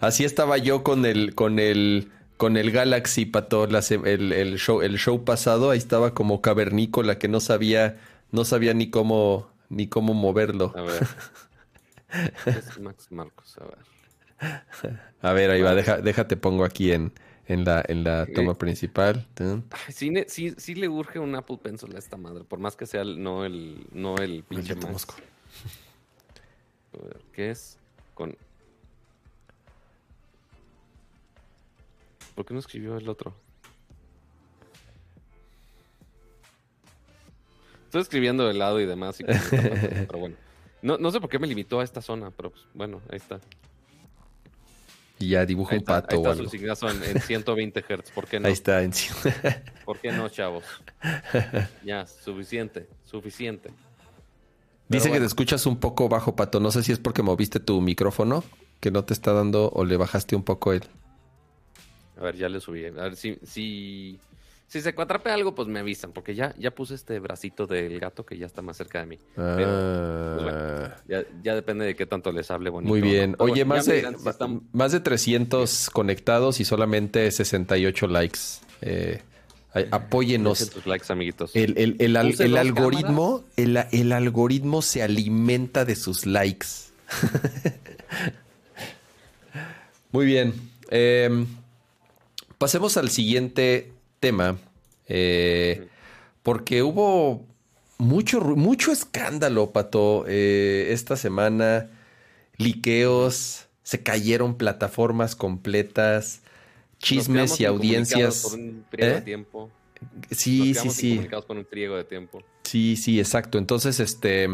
[0.00, 4.98] Así estaba yo con el, con el, con el Galaxy Pato, el, el, show, el
[4.98, 5.70] show pasado.
[5.70, 7.98] Ahí estaba como cavernícola que no sabía,
[8.30, 10.72] no sabía ni cómo, ni cómo moverlo.
[10.76, 11.06] A ver.
[12.46, 15.00] Es Max Marcos, a ver.
[15.20, 17.12] A ver, ahí va, déjate pongo aquí en,
[17.46, 19.26] en la, en la toma principal.
[19.88, 20.10] Sí,
[20.56, 23.86] sí, le urge un Apple Pencil a esta madre, por más que sea no el,
[23.92, 25.06] no el pinche más.
[27.32, 27.78] ¿Qué es?
[28.14, 28.36] Con.
[32.34, 33.34] ¿Por qué no escribió el otro?
[37.88, 39.16] Estoy escribiendo el lado y demás,
[39.50, 40.36] pero bueno.
[40.82, 43.40] No, no sé por qué me limitó a esta zona, pero pues, bueno, ahí está.
[45.18, 48.10] Y ya dibuja un pato ahí está su en, 120 Hz.
[48.10, 48.46] ¿Por qué no?
[48.46, 48.82] Ahí está.
[48.82, 48.92] En...
[49.86, 50.64] ¿Por qué no, chavos?
[51.82, 53.70] Ya, suficiente, suficiente.
[54.88, 56.60] Dice que te escuchas un poco bajo, Pato.
[56.60, 58.44] No sé si es porque moviste tu micrófono,
[58.80, 60.84] que no te está dando, o le bajaste un poco él.
[62.18, 62.84] A ver, ya le subí.
[62.84, 64.20] A ver si, si
[64.68, 68.26] si se cuatrape algo, pues me avisan, porque ya, ya puse este bracito del gato
[68.26, 69.18] que ya está más cerca de mí.
[69.34, 70.96] Pero, pues ah.
[71.42, 72.90] ya, depende de qué tanto les hable bonito.
[72.90, 73.34] Muy bien.
[73.38, 74.06] Oye, más, de,
[74.72, 78.38] más de 300 conectados y solamente 68 likes.
[78.82, 79.22] Eh,
[79.90, 80.86] apóyenos.
[80.86, 81.56] likes, amiguitos.
[81.56, 86.66] El, el, algoritmo, el, algoritmo se alimenta de sus likes.
[90.12, 90.52] Muy bien.
[90.90, 91.46] Em,
[92.58, 94.58] pasemos al siguiente tema,
[95.06, 95.88] eh,
[96.42, 97.46] porque hubo
[97.98, 101.90] mucho, mucho escándalo, Pato, eh, esta semana,
[102.56, 106.42] liqueos, se cayeron plataformas completas,
[106.98, 108.42] chismes y audiencias.
[108.42, 109.22] Por un ¿Eh?
[109.24, 109.70] tiempo.
[110.30, 111.28] Sí, sí, sí.
[111.46, 112.42] Por un de tiempo.
[112.64, 113.58] Sí, sí, exacto.
[113.58, 114.48] Entonces, este,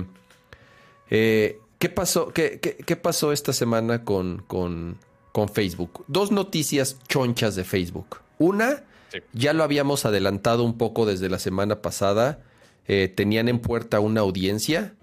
[1.09, 2.33] ¿qué pasó?
[2.33, 4.98] Qué, qué, pasó esta semana con, con,
[5.33, 6.05] con Facebook?
[6.07, 8.20] Dos noticias chonchas de Facebook.
[8.38, 8.85] Una,
[9.33, 12.40] ya lo habíamos adelantado un poco desde la semana pasada.
[12.87, 14.94] Eh, tenían en puerta una audiencia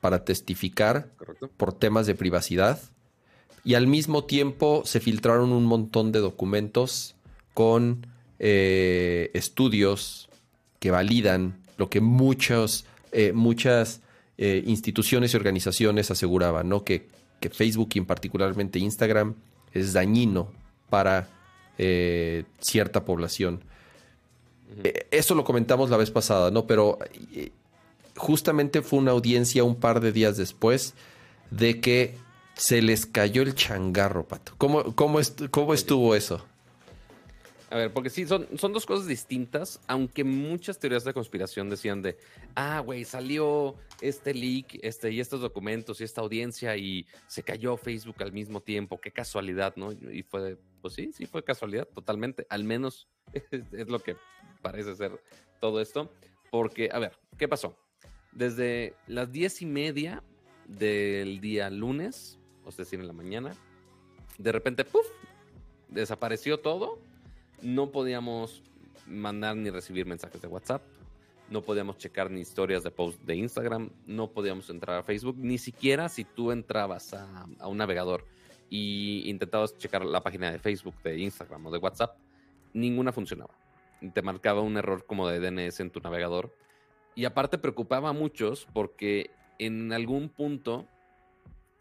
[0.00, 1.08] para testificar
[1.56, 2.80] por temas de privacidad.
[3.64, 7.14] Y al mismo tiempo se filtraron un montón de documentos
[7.52, 8.06] con
[8.38, 10.28] eh, estudios
[10.78, 14.00] que validan lo que muchos, eh, muchas
[14.42, 16.82] instituciones y organizaciones aseguraban, ¿no?
[16.82, 17.08] Que,
[17.40, 19.34] que Facebook y en particularmente Instagram
[19.74, 20.50] es dañino
[20.88, 21.28] para
[21.82, 23.64] eh, cierta población.
[24.84, 26.66] Eh, eso lo comentamos la vez pasada, ¿no?
[26.66, 26.98] Pero
[27.32, 27.52] eh,
[28.16, 30.92] justamente fue una audiencia un par de días después
[31.50, 32.18] de que
[32.54, 34.52] se les cayó el changarro, Pato.
[34.58, 36.44] ¿Cómo, cómo, cómo estuvo eso?
[37.70, 42.02] A ver, porque sí, son, son dos cosas distintas, aunque muchas teorías de conspiración decían
[42.02, 42.18] de,
[42.56, 47.76] ah, güey, salió este leak este, y estos documentos y esta audiencia y se cayó
[47.76, 49.92] Facebook al mismo tiempo, qué casualidad, ¿no?
[49.92, 54.16] Y fue, pues sí, sí fue casualidad, totalmente, al menos es, lo que
[54.62, 55.12] parece ser
[55.60, 56.10] todo esto,
[56.50, 57.76] porque, a ver, ¿qué pasó?
[58.32, 60.22] Desde las diez y media
[60.66, 63.54] del día lunes, o sea, decir, en la mañana,
[64.38, 65.06] de repente, ¡puf!
[65.88, 66.98] Desapareció todo
[67.62, 68.62] no podíamos
[69.06, 70.82] mandar ni recibir mensajes de WhatsApp,
[71.50, 75.58] no podíamos checar ni historias de post de Instagram, no podíamos entrar a Facebook, ni
[75.58, 78.24] siquiera si tú entrabas a, un navegador
[78.70, 82.16] y intentabas checar la página de Facebook, de Instagram o de WhatsApp,
[82.72, 83.54] ninguna funcionaba.
[84.14, 86.54] Te marcaba un error como de DNS en tu navegador.
[87.14, 90.86] Y aparte preocupaba a muchos porque en algún punto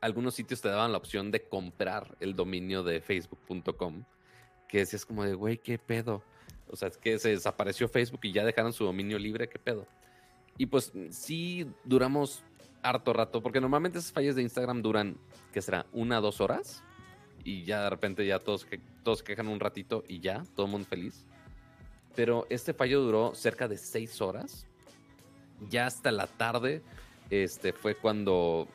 [0.01, 4.03] algunos sitios te daban la opción de comprar el dominio de facebook.com
[4.67, 6.23] que decías como de, güey, ¿qué pedo?
[6.71, 9.87] O sea, es que se desapareció Facebook y ya dejaron su dominio libre, ¿qué pedo?
[10.57, 12.43] Y pues sí duramos
[12.81, 15.17] harto rato, porque normalmente esas fallas de Instagram duran,
[15.51, 15.85] ¿qué será?
[15.91, 16.83] Una, dos horas.
[17.43, 18.67] Y ya de repente ya todos,
[19.03, 21.25] todos quejan un ratito y ya, todo el mundo feliz.
[22.15, 24.65] Pero este fallo duró cerca de seis horas.
[25.69, 26.81] Ya hasta la tarde
[27.29, 28.67] este, fue cuando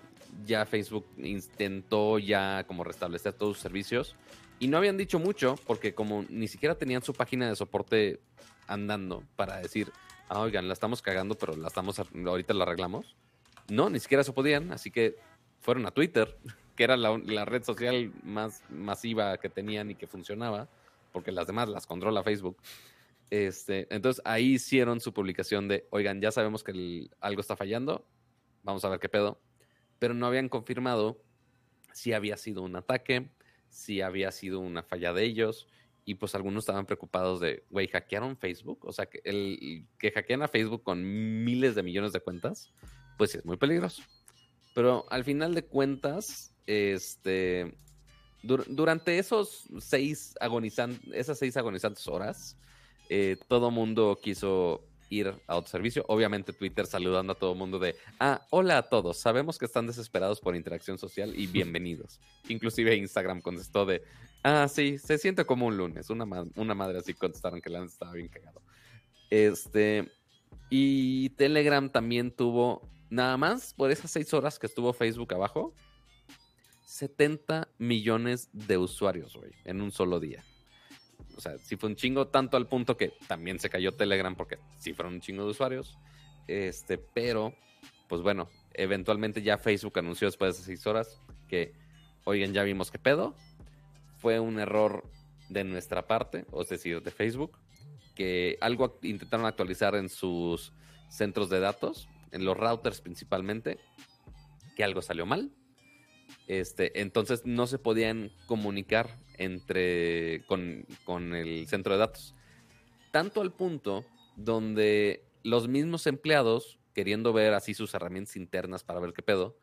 [0.46, 4.16] ya Facebook intentó ya como restablecer todos sus servicios
[4.64, 8.18] y no habían dicho mucho porque como ni siquiera tenían su página de soporte
[8.66, 9.92] andando para decir,
[10.30, 13.14] ah, oigan, la estamos cagando, pero la estamos, ahorita la arreglamos.
[13.68, 15.16] No, ni siquiera eso podían, así que
[15.60, 16.38] fueron a Twitter,
[16.76, 20.66] que era la, red social más masiva que tenían y que funcionaba,
[21.12, 22.56] porque las demás las controla Facebook.
[23.28, 28.02] Este, entonces ahí hicieron su publicación de, oigan, ya sabemos que algo está fallando,
[28.62, 29.38] vamos a ver qué pedo,
[29.98, 31.20] pero no habían confirmado
[31.92, 33.28] si había sido un ataque,
[33.74, 35.66] si había sido una falla de ellos.
[36.06, 38.84] Y pues algunos estaban preocupados de, güey, hackearon Facebook.
[38.84, 42.72] O sea, que, el, que hackean a Facebook con miles de millones de cuentas,
[43.18, 44.02] pues es muy peligroso.
[44.74, 47.76] Pero al final de cuentas, este,
[48.42, 52.56] durante esos seis agonizantes, esas seis agonizantes horas,
[53.08, 56.04] eh, todo mundo quiso ir a otro servicio.
[56.08, 59.86] Obviamente Twitter saludando a todo el mundo de, ah, hola a todos, sabemos que están
[59.86, 62.20] desesperados por interacción social y bienvenidos.
[62.48, 64.02] Inclusive Instagram contestó de,
[64.42, 66.10] ah, sí, se siente como un lunes.
[66.10, 68.62] Una, una madre así contestaron que la estaba bien cagado.
[69.30, 70.10] Este,
[70.70, 75.74] y Telegram también tuvo, nada más por esas seis horas que estuvo Facebook abajo,
[76.86, 80.44] 70 millones de usuarios, güey, en un solo día
[81.36, 84.58] o sea, sí fue un chingo, tanto al punto que también se cayó Telegram porque
[84.78, 85.98] sí fueron un chingo de usuarios.
[86.46, 87.54] Este, pero,
[88.08, 91.72] pues bueno, eventualmente ya Facebook anunció después de seis horas que,
[92.24, 93.34] oigan, ya vimos qué pedo.
[94.18, 95.04] Fue un error
[95.48, 97.58] de nuestra parte, o es decir, de Facebook,
[98.14, 100.72] que algo intentaron actualizar en sus
[101.08, 103.78] centros de datos, en los routers principalmente,
[104.76, 105.50] que algo salió mal
[106.46, 112.34] este, entonces no se podían comunicar entre con, el centro de datos.
[113.10, 114.04] Tanto al punto
[114.36, 119.56] donde los mismos empleados, queriendo ver así sus herramientas internas para ver qué pedo,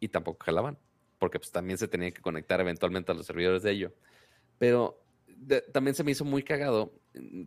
[0.00, 0.78] y tampoco jalaban,
[1.18, 3.92] porque pues también se tenía que conectar eventualmente a los servidores de ello.
[4.58, 5.00] Pero
[5.72, 6.92] también se me hizo muy cagado.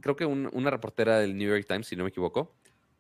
[0.02, 2.54] Creo que una reportera del New York Times, si no me equivoco,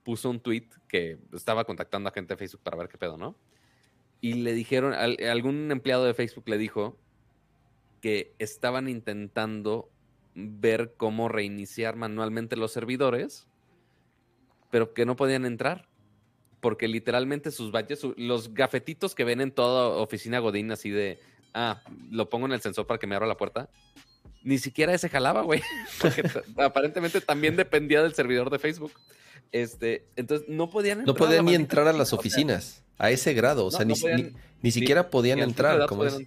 [0.03, 3.35] puso un tweet que estaba contactando a gente de Facebook para ver qué pedo, ¿no?
[4.25, 6.97] Y le dijeron, algún empleado de Facebook le dijo
[8.01, 9.91] que estaban intentando
[10.33, 13.45] ver cómo reiniciar manualmente los servidores,
[14.71, 15.87] pero que no podían entrar.
[16.59, 21.19] Porque literalmente sus badges, los gafetitos que ven en toda oficina Godín, así de,
[21.53, 23.69] ah, lo pongo en el sensor para que me abra la puerta,
[24.41, 25.61] ni siquiera ese jalaba, güey.
[26.01, 28.93] Porque aparentemente también dependía del servidor de Facebook.
[29.51, 31.15] Este, entonces no podían entrar.
[31.15, 32.81] No podían ni entrar a las oficinas.
[32.97, 33.93] A ese grado, o sea, ni,
[34.61, 36.17] ni, siquiera podían entrar, como es.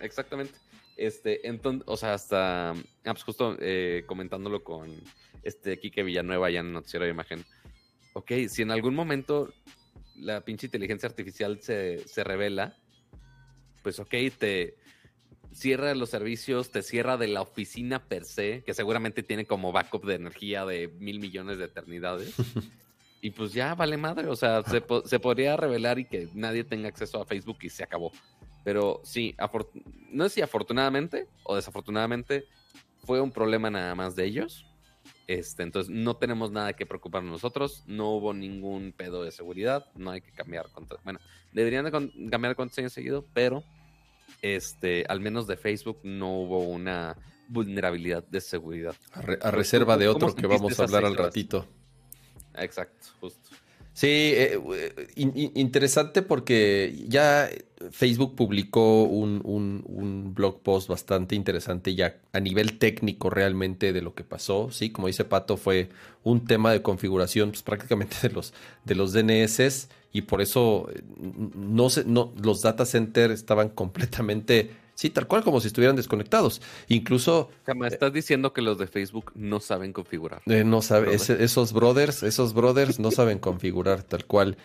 [0.00, 0.54] exactamente.
[0.96, 4.90] Este, entonces, o sea, hasta, ah, pues justo eh, comentándolo con
[5.42, 7.44] este Quique Villanueva ya en Noticiero de Imagen.
[8.14, 9.52] Ok, si en algún momento
[10.16, 12.76] la pinche inteligencia artificial se, se revela,
[13.82, 14.76] pues ok, te
[15.52, 20.04] cierra los servicios, te cierra de la oficina per se, que seguramente tiene como backup
[20.04, 22.34] de energía de mil millones de eternidades.
[23.20, 26.88] y pues ya vale madre, o sea, se, se, podría revelar y que nadie tenga
[26.88, 28.12] acceso a Facebook y se acabó.
[28.64, 29.34] Pero sí,
[30.10, 32.44] no sé si afortunadamente o desafortunadamente
[33.04, 34.66] fue un problema nada más de ellos,
[35.26, 40.10] Este, entonces no tenemos nada que preocuparnos nosotros, no hubo ningún pedo de seguridad, no
[40.10, 41.18] hay que cambiar contra, bueno,
[41.52, 41.90] deberían de
[42.30, 43.64] cambiar contraseña seguido, pero
[44.42, 47.16] este, al menos de Facebook no hubo una
[47.48, 48.94] vulnerabilidad de seguridad.
[49.12, 51.66] A, reserva de otro que vamos a hablar al ratito.
[52.54, 53.50] Exacto, justo.
[53.98, 54.60] Sí, eh,
[55.16, 57.50] eh, interesante porque ya
[57.90, 64.14] Facebook publicó un, un, blog post bastante interesante ya a nivel técnico realmente de lo
[64.14, 64.70] que pasó.
[64.70, 65.88] Sí, como dice Pato, fue
[66.22, 71.02] un tema de configuración pues, prácticamente de los, de los DNS y por eso eh,
[71.56, 76.60] no, se, no los data centers estaban completamente Sí, tal cual como si estuvieran desconectados.
[76.88, 77.50] Incluso.
[77.64, 80.42] Jamás estás diciendo que los de Facebook no saben configurar.
[80.46, 84.56] Eh, no saben, esos brothers, esos brothers no saben configurar tal cual.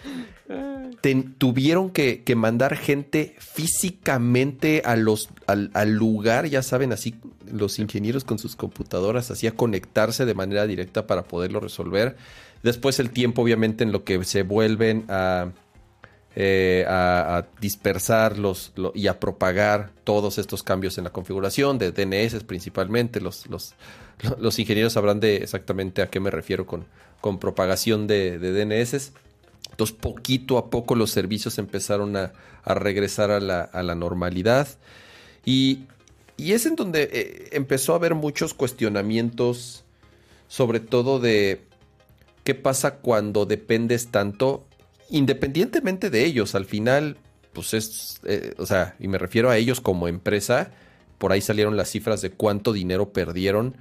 [1.37, 7.13] tuvieron que, mandar gente físicamente a los, al, lugar, ya saben, así
[7.45, 12.17] los ingenieros con sus computadoras, así a conectarse de manera directa para poderlo resolver.
[12.63, 15.51] Después el tiempo, obviamente, en lo que se vuelven a
[16.35, 22.43] eh, a, dispersar los, y a propagar todos estos cambios en la configuración de DNS
[22.43, 23.21] principalmente.
[23.21, 23.75] Los, los,
[24.39, 26.85] los ingenieros sabrán de exactamente a qué me refiero con,
[27.21, 29.13] con propagación de, DNS.
[29.71, 32.33] Entonces, poquito a poco los servicios empezaron a,
[32.65, 34.67] regresar a la, normalidad.
[35.45, 35.85] Y,
[36.37, 39.85] es en donde eh, empezó a haber muchos cuestionamientos,
[40.47, 41.61] sobre todo de
[42.43, 44.65] qué pasa cuando dependes tanto
[45.13, 47.17] independientemente de ellos, al final,
[47.53, 50.71] pues es, eh, o sea, y me refiero a ellos como empresa,
[51.19, 53.77] por ahí salieron las cifras de cuánto dinero perdieron,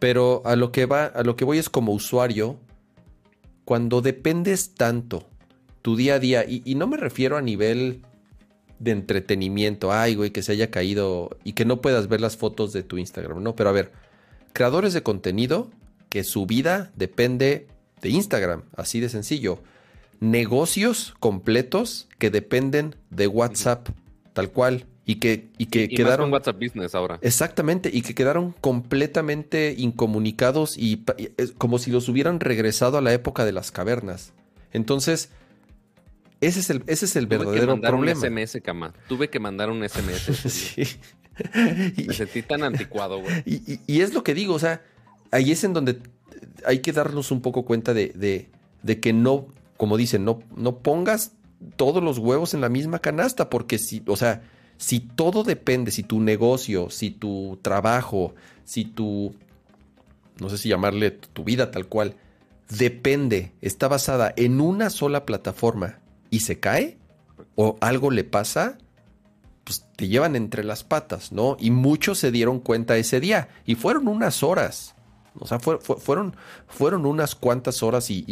[0.00, 2.58] pero a lo que va, a lo que voy es como usuario,
[3.64, 5.28] cuando dependes tanto
[5.82, 8.02] tu día a día, y, no me refiero a nivel
[8.80, 12.72] de entretenimiento, ay, güey, que se haya caído y que no puedas ver las fotos
[12.72, 13.92] de tu Instagram, no, pero a ver,
[14.52, 15.70] creadores de contenido
[16.08, 17.68] que su vida depende
[18.00, 19.62] de Instagram, así de sencillo
[20.22, 23.88] negocios completos que dependen de WhatsApp,
[24.32, 24.86] tal cual.
[25.04, 26.32] Y que, y que quedaron.
[26.32, 27.18] WhatsApp Business ahora.
[27.22, 31.04] Exactamente, y que quedaron completamente incomunicados y,
[31.58, 34.32] como si los hubieran regresado a la época de las cavernas.
[34.72, 35.30] Entonces,
[36.40, 38.20] ese es el, ese es el verdadero problema.
[38.20, 38.94] Un SMS, cama.
[39.08, 40.36] Tuve que mandar un SMS.
[40.52, 40.84] sí.
[42.06, 43.42] Me sentí tan anticuado, güey.
[43.88, 44.82] Y, es lo que digo, o sea,
[45.32, 45.98] ahí es en donde
[46.64, 48.50] hay que darnos un poco cuenta de, de,
[48.84, 49.48] de que no,
[49.82, 51.32] como dicen, no, no pongas
[51.74, 54.44] todos los huevos en la misma canasta, porque si, o sea,
[54.76, 59.34] si todo depende, si tu negocio, si tu trabajo, si tu,
[60.38, 62.14] no sé si llamarle tu vida tal cual,
[62.68, 65.98] depende, está basada en una sola plataforma
[66.30, 66.96] y se cae
[67.56, 68.78] o algo le pasa,
[69.64, 71.56] pues te llevan entre las patas, ¿no?
[71.58, 74.94] Y muchos se dieron cuenta ese día y fueron unas horas.
[75.38, 76.36] O sea, fueron,
[76.68, 78.24] fueron unas cuantas horas y,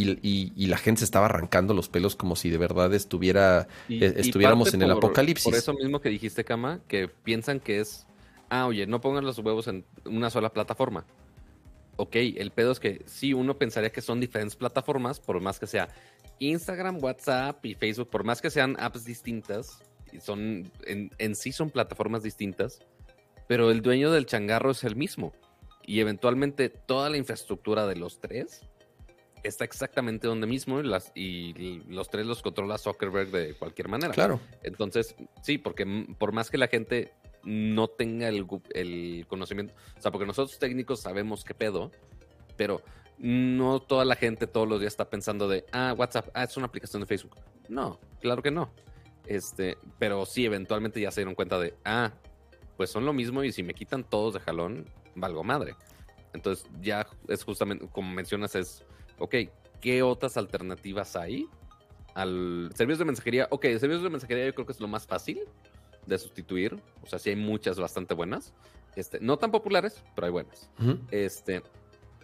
[0.56, 4.82] la gente se estaba arrancando los pelos como si de verdad estuviera, eh, estuviéramos en
[4.82, 5.44] el apocalipsis.
[5.44, 8.06] Por eso mismo que dijiste, Cama, que piensan que es,
[8.50, 11.06] ah, oye, no pongan los huevos en una sola plataforma.
[11.96, 15.66] Ok, el pedo es que sí, uno pensaría que son diferentes plataformas, por más que
[15.66, 15.88] sea
[16.38, 19.82] Instagram, WhatsApp y Facebook, por más que sean apps distintas,
[20.20, 22.80] son en, en sí son plataformas distintas,
[23.48, 25.32] pero el dueño del changarro es el mismo
[25.86, 28.62] y eventualmente toda la infraestructura de los tres
[29.42, 34.12] está exactamente donde mismo y, las, y los tres los controla Zuckerberg de cualquier manera.
[34.12, 34.40] Claro.
[34.62, 35.86] Entonces, sí, porque
[36.18, 37.12] por más que la gente
[37.42, 41.90] no tenga el, el conocimiento, o sea, porque nosotros técnicos sabemos qué pedo,
[42.56, 42.82] pero
[43.18, 46.66] no toda la gente todos los días está pensando de, ah, WhatsApp, ah, es una
[46.66, 47.36] aplicación de Facebook.
[47.68, 48.70] No, claro que no.
[49.26, 52.12] Este, pero sí, eventualmente ya se dieron cuenta de, ah,
[52.76, 54.86] pues son lo mismo y si me quitan todos de jalón,
[55.20, 55.76] valgo madre.
[56.32, 58.84] Entonces ya es justamente, como mencionas, es,
[59.18, 59.34] ok,
[59.80, 61.48] ¿qué otras alternativas hay
[62.14, 63.48] al servicio de mensajería?
[63.50, 65.40] Ok, el servicio de mensajería yo creo que es lo más fácil
[66.06, 66.80] de sustituir.
[67.02, 68.52] O sea, sí hay muchas bastante buenas.
[68.96, 70.70] Este, no tan populares, pero hay buenas.
[71.10, 71.62] Este,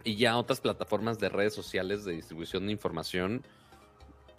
[0.04, 3.42] y ya otras plataformas de redes sociales de distribución de información.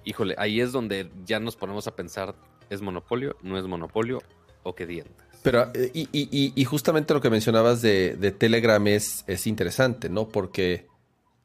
[0.04, 2.36] Híjole, ahí es donde ya nos ponemos a pensar,
[2.70, 3.36] ¿es monopolio?
[3.42, 4.22] ¿No es monopolio?
[4.64, 5.27] ¿O qué dientes?
[5.48, 10.28] Pero, eh, y, justamente lo que mencionabas de, Telegram es, es, interesante, ¿no?
[10.28, 10.88] Porque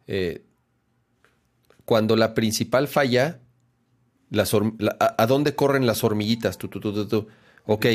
[0.09, 0.43] eh,
[1.85, 3.39] cuando la principal falla,
[4.29, 4.53] las
[4.99, 6.59] a, dónde corren las hormiguitas?
[6.59, 7.29] Tú, tú, tú, tú,
[7.65, 7.87] Ok,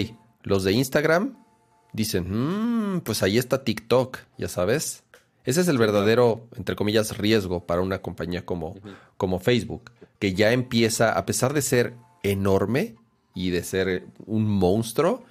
[0.44, 1.44] los de Instagram
[1.92, 5.04] dicen, mmm, pues ahí está TikTok, ya sabes.
[5.44, 8.76] Ese es el verdadero, entre comillas, riesgo para una compañía como,
[9.18, 12.96] como Facebook, que ya empieza, a pesar de ser enorme
[13.34, 15.26] y de ser un monstruo,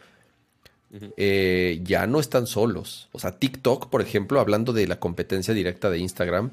[1.16, 3.08] eh, ya no están solos.
[3.12, 6.50] O sea, TikTok, por ejemplo, hablando de la competencia directa de Instagram,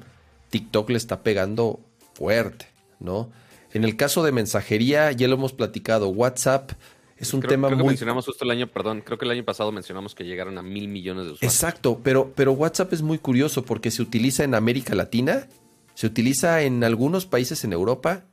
[0.50, 1.80] TikTok le está pegando
[2.14, 2.66] fuerte,
[3.00, 3.30] ¿no?
[3.72, 6.72] En el caso de mensajería, ya lo hemos platicado, WhatsApp
[7.16, 7.86] es un tema creo muy...
[7.86, 10.62] Que mencionamos justo el año, perdón, creo que el año pasado mencionamos que llegaron a
[10.62, 11.54] mil millones de usuarios.
[11.54, 15.48] Exacto, pero, pero WhatsApp es muy curioso porque se utiliza en América Latina,
[15.94, 18.24] se utiliza en algunos países en Europa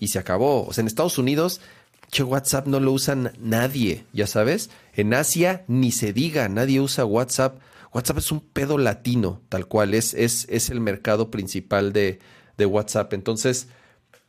[0.00, 0.66] y se acabó.
[0.66, 1.60] O sea, en Estados Unidos,
[2.12, 4.70] che, WhatsApp no lo usa nadie, ya sabes.
[4.94, 7.60] En Asia ni se diga, nadie usa WhatsApp.
[7.92, 12.20] WhatsApp es un pedo latino, tal cual, es, es, es el mercado principal de,
[12.58, 13.12] de WhatsApp.
[13.14, 13.68] Entonces,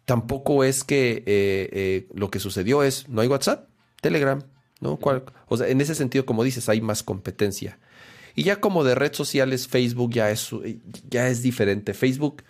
[0.06, 3.68] tampoco es que eh, eh, lo que sucedió es, no hay WhatsApp,
[4.02, 4.42] Telegram,
[4.80, 4.98] ¿no?
[4.98, 5.24] ¿Cuál?
[5.48, 7.80] O sea, en ese sentido, como dices, hay más competencia.
[8.36, 10.50] Y ya como de redes sociales, Facebook ya es,
[11.10, 11.94] ya es diferente.
[11.94, 12.44] Facebook,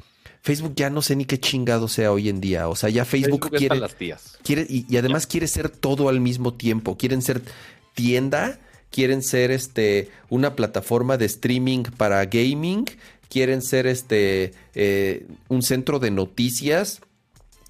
[0.44, 2.68] Facebook ya no sé ni qué chingado sea hoy en día.
[2.68, 4.38] O sea, ya Facebook, Facebook quiere, las tías.
[4.44, 6.98] quiere y, y además quiere ser todo al mismo tiempo.
[6.98, 7.42] Quieren ser
[7.94, 8.60] tienda,
[8.92, 12.86] quieren ser este una plataforma de streaming para gaming,
[13.30, 17.00] quieren ser este eh, un centro de noticias.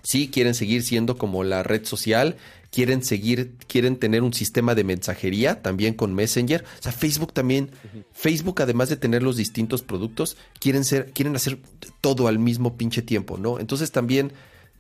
[0.02, 2.38] Sí, quieren seguir siendo como la red social,
[2.74, 6.66] quieren seguir, quieren tener un sistema de mensajería también con Messenger.
[6.80, 7.70] O sea, Facebook también,
[8.12, 11.60] Facebook además de tener los distintos productos, quieren ser, quieren hacer
[12.02, 13.60] todo al mismo pinche tiempo, ¿no?
[13.60, 14.34] Entonces también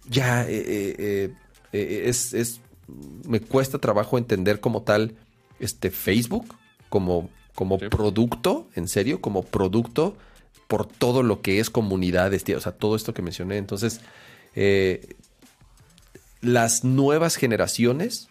[0.10, 1.34] ya eh, eh,
[1.72, 2.62] eh, es, es,
[3.28, 5.14] me cuesta trabajo entender como tal
[5.60, 6.56] este Facebook
[6.89, 7.89] como, como Sí.
[7.89, 10.18] producto, en serio, como producto
[10.68, 13.58] por todo lo que es comunidades, tío, o sea, todo esto que mencioné.
[13.58, 14.02] Entonces,
[14.56, 15.16] eh,
[16.44, 18.28] las nuevas generaciones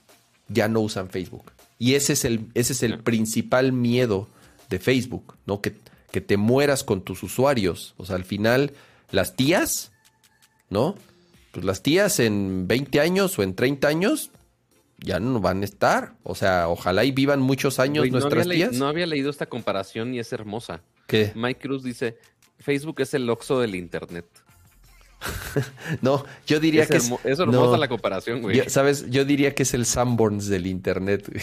[0.49, 1.53] ya no usan Facebook.
[1.79, 4.29] Y ese es el, ese es el principal miedo
[4.71, 5.61] de Facebook, ¿no?
[5.61, 5.75] Que,
[6.13, 7.95] que te mueras con tus usuarios.
[7.97, 8.73] O sea, al final,
[9.11, 9.93] las tías,
[10.71, 10.95] ¿no?
[11.51, 14.31] Pues las tías en 20 años o en 30 años
[14.99, 16.15] ya no van a estar.
[16.23, 18.79] O sea, ojalá y vivan muchos años no, nuestras había tías.
[18.79, 20.83] no había leído esta comparación y es hermosa.
[21.07, 21.33] ¿Qué?
[21.35, 22.19] Mike Cruz dice,
[22.59, 24.27] Facebook es el Oxxo del Internet.
[26.03, 27.77] No, yo diría Es, que es, hermo- es hermosa no.
[27.77, 28.57] la comparación, güey.
[28.57, 29.11] yo- ¿sabes?
[29.11, 31.27] Yo diría que es el Sanborns del internet.
[31.31, 31.43] güey.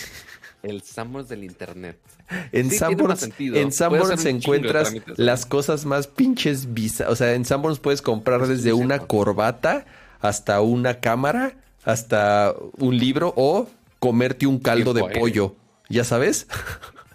[0.61, 1.97] El Sanborns del Internet.
[2.51, 7.13] En Sí, Sanborns, en Sanborns encuentras las cosas más pinches bizarras.
[7.13, 9.85] O sea, en Sanborns puedes comprar Es desde un una corbata
[10.19, 11.53] hasta una cámara,
[11.85, 13.67] hasta un libro o
[13.99, 15.55] comerte un caldo de pollo.
[15.89, 16.45] ¿Ya sabes?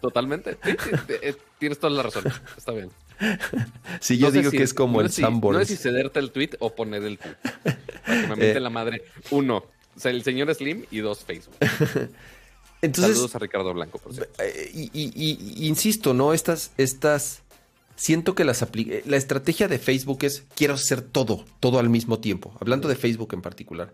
[0.00, 0.56] Totalmente.
[0.64, 2.24] Sí, sí, te- eh, tienes toda la razón.
[2.56, 2.90] Está bien.
[4.00, 5.58] Sí, yo No sé digo si- que es como no el si- Sanborns.
[5.60, 7.34] No sé si cederte el tweet o poner el tweet.
[7.42, 8.60] Para que me miente Eh.
[8.60, 9.04] la madre.
[9.30, 9.64] Uno,
[9.96, 11.54] o sea, el señor Slim y dos, Facebook.
[12.82, 14.42] Entonces, Saludos a Ricardo Blanco, por cierto.
[14.42, 16.34] Eh, y, y- y- y insisto, ¿no?
[16.34, 17.40] Estas, estas.
[17.96, 22.18] Siento que las eh, la estrategia de Facebook es quiero hacer todo, todo al mismo
[22.18, 22.52] tiempo.
[22.60, 23.92] Hablando de Facebook en particular.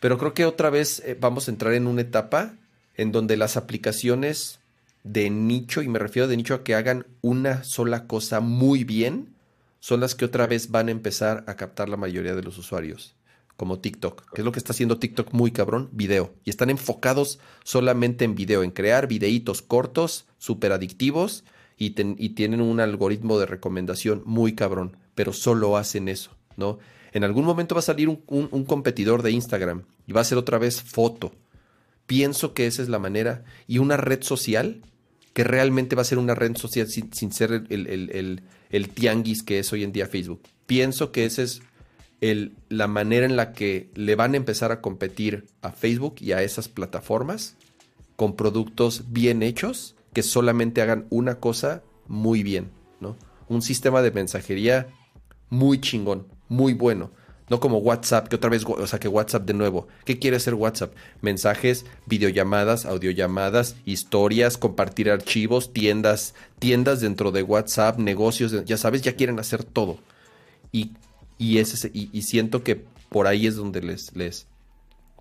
[0.00, 2.54] Pero creo que otra vez vamos a entrar en una etapa
[2.96, 4.58] en donde las aplicaciones
[5.04, 9.34] de nicho, y me refiero de nicho a que hagan una sola cosa muy bien,
[9.80, 13.16] son las que otra vez van a empezar a captar la mayoría de los usuarios.
[13.56, 16.34] Como TikTok, que es lo que está haciendo TikTok muy cabrón, video.
[16.44, 21.44] Y están enfocados solamente en video, en crear videitos cortos, súper adictivos,
[21.76, 26.78] y, ten- y tienen un algoritmo de recomendación muy cabrón, pero solo hacen eso, ¿no?
[27.12, 30.24] En algún momento va a salir un, un- un competidor de Instagram y va a
[30.24, 31.32] ser otra vez foto.
[32.06, 33.44] Pienso que esa es la manera.
[33.66, 34.82] Y una red social
[35.32, 39.58] que realmente va a ser una red social sin, ser el, el- el- tianguis que
[39.58, 40.40] es hoy en día Facebook.
[40.66, 41.62] Pienso que esa es
[42.68, 46.42] la manera en la que le van a empezar a competir a Facebook y a
[46.42, 47.56] esas plataformas
[48.16, 52.70] con productos bien hechos que solamente hagan una cosa muy bien,
[53.00, 53.16] ¿no?
[53.48, 54.88] Un sistema de mensajería
[55.50, 57.10] muy chingón, muy bueno.
[57.48, 59.88] No como WhatsApp, que otra vez, o sea, que WhatsApp de nuevo.
[60.04, 60.94] ¿Qué quiere hacer WhatsApp?
[61.20, 69.16] Mensajes, videollamadas, audiollamadas, historias, compartir archivos, tiendas, tiendas dentro de WhatsApp, negocios, ya sabes, ya
[69.16, 69.98] quieren hacer todo.
[70.70, 70.92] Y,
[71.36, 74.46] y, ese, y, siento que por ahí es donde les, les,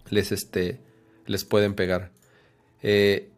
[0.09, 0.79] les, este,
[1.25, 2.11] les pueden pegar.
[2.83, 3.29] Eh,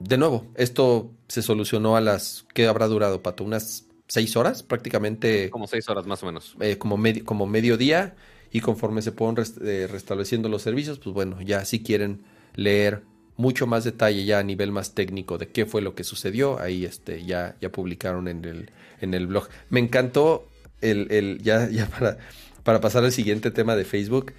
[0.00, 3.44] de nuevo, esto se solucionó a las, ¿qué habrá durado, Pato?
[3.44, 6.54] Unas seis horas, prácticamente Como seis horas más o menos.
[6.60, 8.14] eh, como, medi- como mediodía
[8.52, 12.20] y conforme se pueden rest- eh, restableciendo los servicios, pues bueno, ya si quieren
[12.56, 13.02] leer
[13.36, 16.84] mucho más detalle ya a nivel más técnico de qué fue lo que sucedió, ahí
[16.84, 19.48] este, ya, ya publicaron en el, en el blog.
[19.70, 20.46] Me encantó
[20.82, 22.18] el, el ya, ya para,
[22.64, 24.32] para pasar al siguiente tema de Facebook,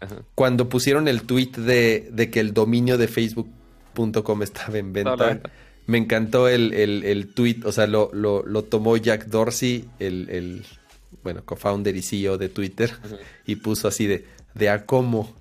[0.00, 0.22] Ajá.
[0.34, 5.40] cuando pusieron el tweet de, de que el dominio de facebook.com estaba en venta.
[5.86, 10.28] Me encantó el, el, el tweet, o sea, lo, lo, lo tomó Jack Dorsey, el,
[10.30, 10.66] el
[11.22, 12.92] bueno, co-founder y CEO de Twitter,
[13.46, 15.34] y puso así de, de a cómo.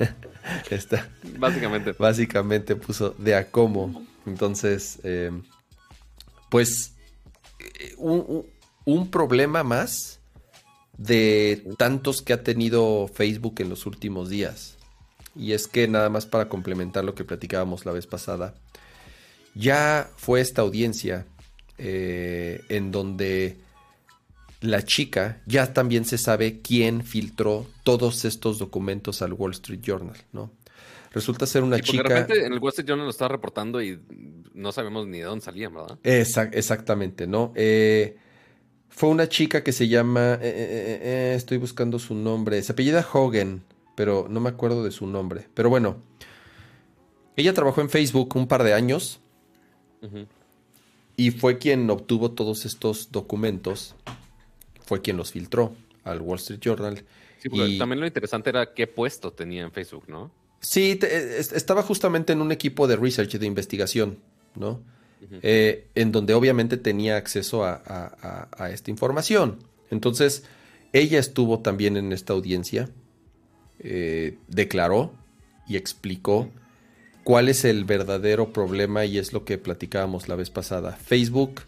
[0.70, 1.92] Está, Básicamente.
[1.92, 4.04] básicamente puso de a cómo.
[4.26, 5.30] Entonces, eh,
[6.50, 6.94] pues,
[7.60, 8.46] eh, un,
[8.84, 10.20] un, problema más
[10.98, 14.78] de tantos que ha tenido Facebook en los últimos días.
[15.36, 18.54] Y es que nada más para complementar lo que platicábamos la vez pasada,
[19.54, 21.26] ya fue esta audiencia
[21.78, 23.56] eh, en donde
[24.60, 30.16] la chica ya también se sabe quién filtró todos estos documentos al Wall Street Journal,
[30.32, 30.52] ¿no?
[31.10, 32.08] Resulta ser una chica.
[32.08, 34.00] De repente en el Wall Street Journal lo estaba reportando y
[34.54, 35.98] no sabemos ni de dónde salían, ¿verdad?
[36.02, 37.52] exactamente, ¿no?
[37.54, 38.16] Eh,
[38.88, 40.38] fue una chica que se llama.
[40.40, 42.62] Eh, estoy buscando su nombre.
[42.62, 43.62] Se apellida Hogan,
[43.94, 45.48] pero no me acuerdo de su nombre.
[45.54, 45.96] Pero bueno.
[47.34, 49.21] Ella trabajó en Facebook un par de años
[51.16, 53.94] y fue quien obtuvo todos estos documentos,
[54.84, 55.74] fue quien los filtró
[56.04, 57.04] al Wall Street Journal.
[57.38, 57.78] Sí, y...
[57.78, 60.30] también lo interesante era qué puesto tenía en Facebook, ¿no?
[60.60, 64.18] Sí, estaba justamente en un equipo de research, de investigación,
[64.54, 64.80] ¿no?
[65.42, 69.58] Eh, en donde obviamente tenía acceso a, esta información.
[69.90, 70.44] Entonces,
[70.92, 72.90] ella estuvo también en esta audiencia,
[73.80, 75.12] eh, declaró
[75.66, 76.50] y explicó
[77.24, 80.92] cuál es el verdadero problema y es lo que platicábamos la vez pasada.
[80.92, 81.62] Facebook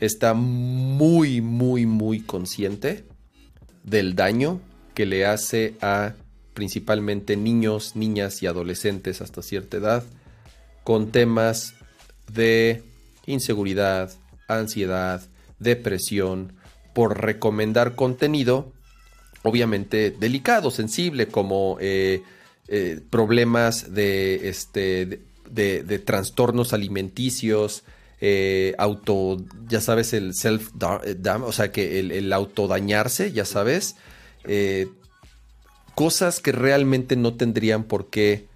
[0.00, 3.04] está muy, muy, muy consciente
[3.84, 4.60] del daño
[4.94, 6.14] que le hace a
[6.54, 10.04] principalmente niños, niñas y adolescentes hasta cierta edad
[10.84, 11.74] con temas
[12.32, 12.82] de
[13.26, 14.12] inseguridad,
[14.48, 15.22] ansiedad,
[15.58, 16.52] depresión,
[16.94, 18.72] por recomendar contenido
[19.46, 22.22] obviamente delicado, sensible, como eh,
[22.68, 27.84] eh, problemas de, este, de, trastornos alimenticios,
[28.20, 29.38] eh, auto,
[29.68, 30.70] ya sabes, el self,
[31.44, 33.96] o sea, que el, autodañarse, ya sabes,
[34.44, 34.88] eh,
[35.94, 38.48] cosas que realmente no tendrían por qué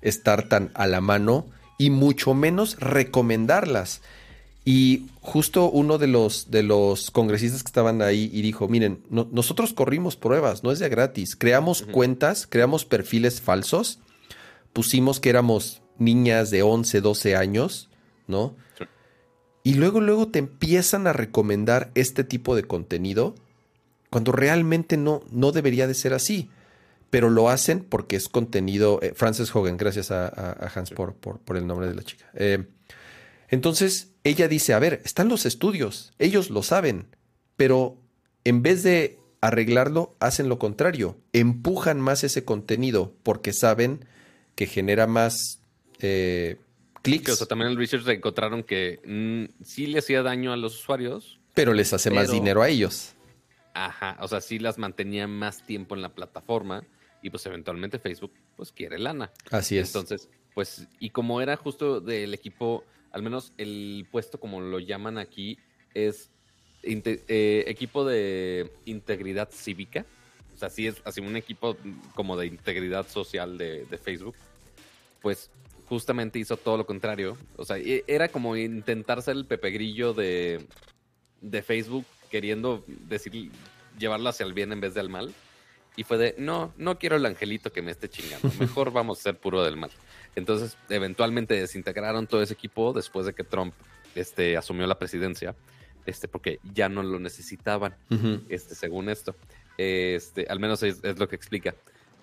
[0.00, 1.46] estar tan a la mano
[1.78, 4.00] y mucho menos recomendarlas.
[4.64, 9.72] Y justo uno de los, de los congresistas que estaban ahí y dijo, miren, nosotros
[9.72, 14.00] corrimos pruebas, no es de gratis, creamos cuentas, creamos perfiles falsos,
[14.72, 17.88] pusimos que éramos niñas de 11, 12 años,
[18.26, 18.54] ¿no?
[19.62, 23.34] Y luego, luego te empiezan a recomendar este tipo de contenido
[24.08, 26.50] cuando realmente no, no debería de ser así.
[27.10, 29.00] Pero lo hacen porque es contenido.
[29.02, 30.28] Eh, Frances Hogan, gracias a,
[30.74, 32.30] Hans por, por, el nombre de la chica.
[32.34, 32.66] Eh,
[33.48, 37.06] entonces, ella dice, a ver, están los estudios, ellos lo saben,
[37.56, 37.98] pero
[38.44, 44.04] en vez de arreglarlo, hacen lo contrario, empujan más ese contenido porque saben
[44.54, 45.62] que genera más
[46.00, 46.56] eh,
[47.02, 47.32] clics.
[47.32, 50.74] o sea, también en el research encontraron que mm, sí le hacía daño a los
[50.74, 51.40] usuarios.
[51.54, 53.14] Pero les hace más dinero a ellos.
[53.74, 56.84] Ajá, o sea, sí las mantenía más tiempo en la plataforma
[57.22, 59.32] y pues eventualmente Facebook pues quiere lana.
[59.50, 59.88] Así es.
[59.88, 65.18] Entonces, pues, y como era justo del equipo al menos el puesto como lo llaman
[65.18, 65.58] aquí,
[65.94, 66.30] es
[66.82, 70.06] eh, equipo de integridad cívica.
[70.54, 71.76] O sea, sí es así un equipo
[72.14, 74.36] como de integridad social de, Facebook.
[75.20, 75.50] Pues
[75.86, 77.36] justamente hizo todo lo contrario.
[77.56, 80.66] O sea, e, era como intentar ser el Pepe Grillo de,
[81.40, 83.50] de Facebook, queriendo decir,
[83.98, 85.32] llevarlo hacia el bien en vez del mal.
[85.96, 88.50] Y fue de, no, no quiero el angelito que me esté chingando.
[88.60, 89.90] Mejor vamos a ser puro del mal.
[90.36, 93.74] Entonces, eventualmente desintegraron todo ese equipo después de que Trump
[94.14, 95.54] este, asumió la presidencia,
[96.06, 97.96] este, porque ya no lo necesitaban,
[98.48, 99.34] este, según esto.
[99.76, 101.74] Este, al menos es, lo que explica.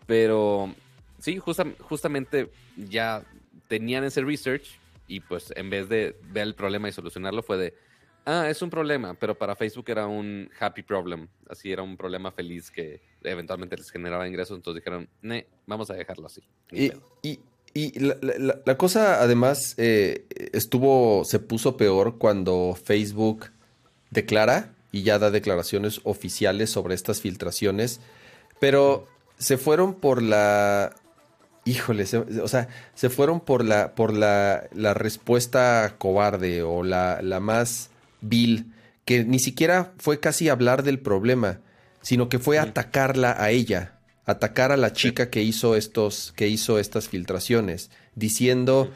[0.06, 0.74] Pero
[1.20, 3.24] sí, justamente ya
[3.68, 7.74] tenían ese research y pues en vez de ver el problema y solucionarlo fue de,
[8.26, 12.32] ah, es un problema, pero para Facebook era un happy problem, así era un problema
[12.32, 16.44] feliz que eventualmente les generaba ingresos, entonces dijeron, ne, vamos a dejarlo así.
[16.72, 16.92] Y,
[17.22, 17.40] y,
[17.78, 23.52] y la, cosa además eh, estuvo, se puso peor cuando Facebook
[24.10, 28.00] declara y ya da declaraciones oficiales sobre estas filtraciones,
[28.60, 29.08] pero
[29.38, 30.96] se fueron por la,
[31.66, 32.06] híjole,
[32.42, 37.92] o sea, se fueron por la, por la, la respuesta cobarde o la, la más
[38.22, 38.74] vil,
[39.06, 41.60] que ni siquiera fue casi hablar del problema,
[42.02, 43.97] sino que fue atacarla a ella
[44.28, 48.92] atacar a la chica que hizo estos, que hizo estas filtraciones, diciendo,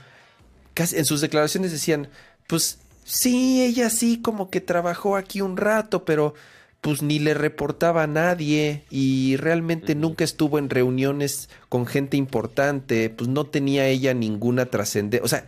[0.74, 2.10] casi en sus declaraciones decían,
[2.48, 6.36] pues sí, ella sí como que trabajó aquí un rato, pero
[6.82, 13.10] pues ni le reportaba a nadie y realmente nunca estuvo en reuniones con gente importante,
[13.10, 15.46] pues no tenía ella ninguna trascendencia, o sea,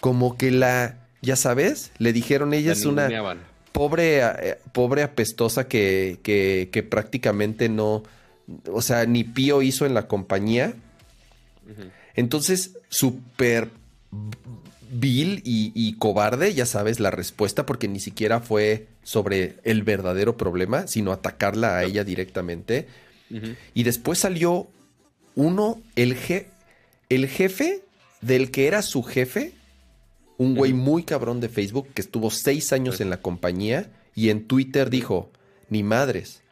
[0.00, 3.10] como que la, ya sabes, le dijeron ella es una
[3.72, 8.02] pobre, eh, pobre apestosa que, que, que prácticamente no,
[8.72, 10.74] o sea, ni Pío hizo en la compañía.
[12.14, 13.70] Entonces, súper
[14.90, 20.86] vil y, cobarde, ya sabes, la respuesta, porque ni siquiera fue sobre el verdadero problema,
[20.86, 22.86] sino atacarla a ella directamente.
[23.74, 24.68] Y después salió
[25.34, 26.16] uno, el,
[27.08, 27.82] el jefe
[28.20, 29.52] del que era su jefe,
[30.38, 34.46] un güey muy cabrón de Facebook que estuvo seis años en la compañía y en
[34.46, 35.30] Twitter dijo,
[35.68, 36.42] ni madres,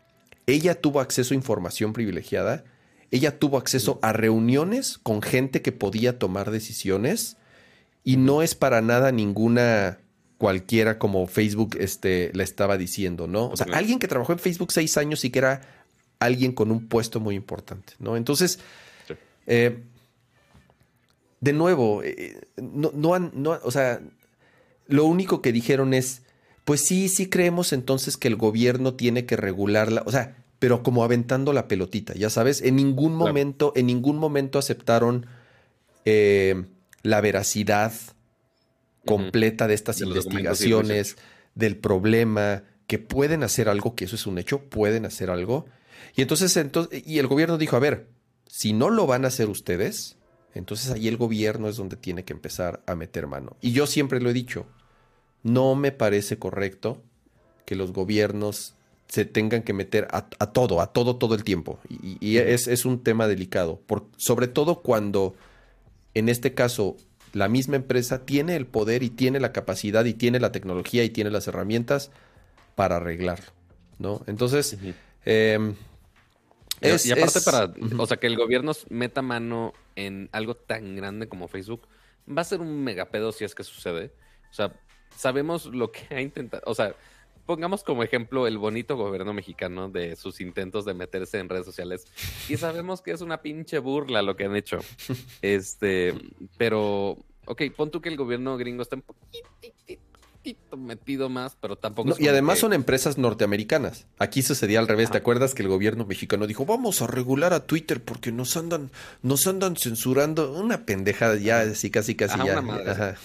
[0.47, 2.65] ella tuvo acceso a información privilegiada,
[3.11, 7.37] ella tuvo acceso a reuniones con gente que podía tomar decisiones
[8.03, 9.99] y no es para nada ninguna
[10.39, 13.49] cualquiera como Facebook este, le estaba diciendo, ¿no?
[13.49, 15.63] O sea, alguien que trabajó en Facebook seis años y que era
[16.19, 18.17] alguien con un puesto muy importante, ¿no?
[18.17, 18.59] Entonces,
[19.47, 19.83] eh,
[21.41, 24.01] de nuevo, eh, no, no, no, o sea,
[24.87, 26.24] lo único que dijeron es,
[26.65, 31.05] pues sí, sí creemos entonces que el gobierno tiene que regularla, o sea, pero como
[31.05, 35.27] aventando la pelotita, ya sabes, en ningún momento, en ningún momento aceptaron
[36.05, 36.65] eh,
[37.03, 37.93] la veracidad
[39.05, 41.17] completa de estas investigaciones,
[41.55, 45.67] del problema, que pueden hacer algo, que eso es un hecho, pueden hacer algo.
[46.17, 48.09] Y entonces, entonces, y el gobierno dijo, a ver,
[48.47, 50.17] si no lo van a hacer ustedes,
[50.55, 53.57] entonces ahí el gobierno es donde tiene que empezar a meter mano.
[53.61, 54.67] Y yo siempre lo he dicho,
[55.45, 57.01] no me parece correcto
[57.65, 58.75] que los gobiernos
[59.07, 60.23] se tengan que meter a,
[60.53, 61.79] todo, a todo, todo el tiempo.
[61.89, 65.37] Y, es, un tema delicado, por, sobre todo cuando,
[66.15, 66.97] en este caso,
[67.33, 71.11] la misma empresa tiene el poder y tiene la capacidad y tiene la tecnología y
[71.11, 72.11] tiene las herramientas
[72.75, 73.53] para arreglarlo,
[73.99, 74.23] ¿no?
[74.27, 74.79] Entonces,
[75.25, 75.77] em,
[76.81, 81.49] y aparte para, o sea, que el gobierno meta mano en algo tan grande como
[81.49, 81.87] Facebook,
[82.27, 84.13] va a ser un megapedo si es que sucede.
[84.51, 84.73] O sea,
[85.17, 86.95] sabemos lo que ha intentado, o sea,
[87.47, 92.07] pongamos como ejemplo el bonito gobierno mexicano de sus intentos de meterse en redes sociales
[92.49, 94.79] y sabemos que es una pinche burla lo que han hecho.
[95.43, 96.15] Este,
[96.57, 102.15] pero, ok, pon tú que el gobierno gringo está un poquitito metido más, pero tampoco.
[102.19, 104.07] y además son empresas norteamericanas.
[104.19, 105.11] Aquí sucedía al revés.
[105.11, 108.91] ¿Te acuerdas que el gobierno mexicano dijo vamos a regular a Twitter porque nos andan,
[109.23, 113.17] nos andan censurando una pendejada ya, así casi casi ya.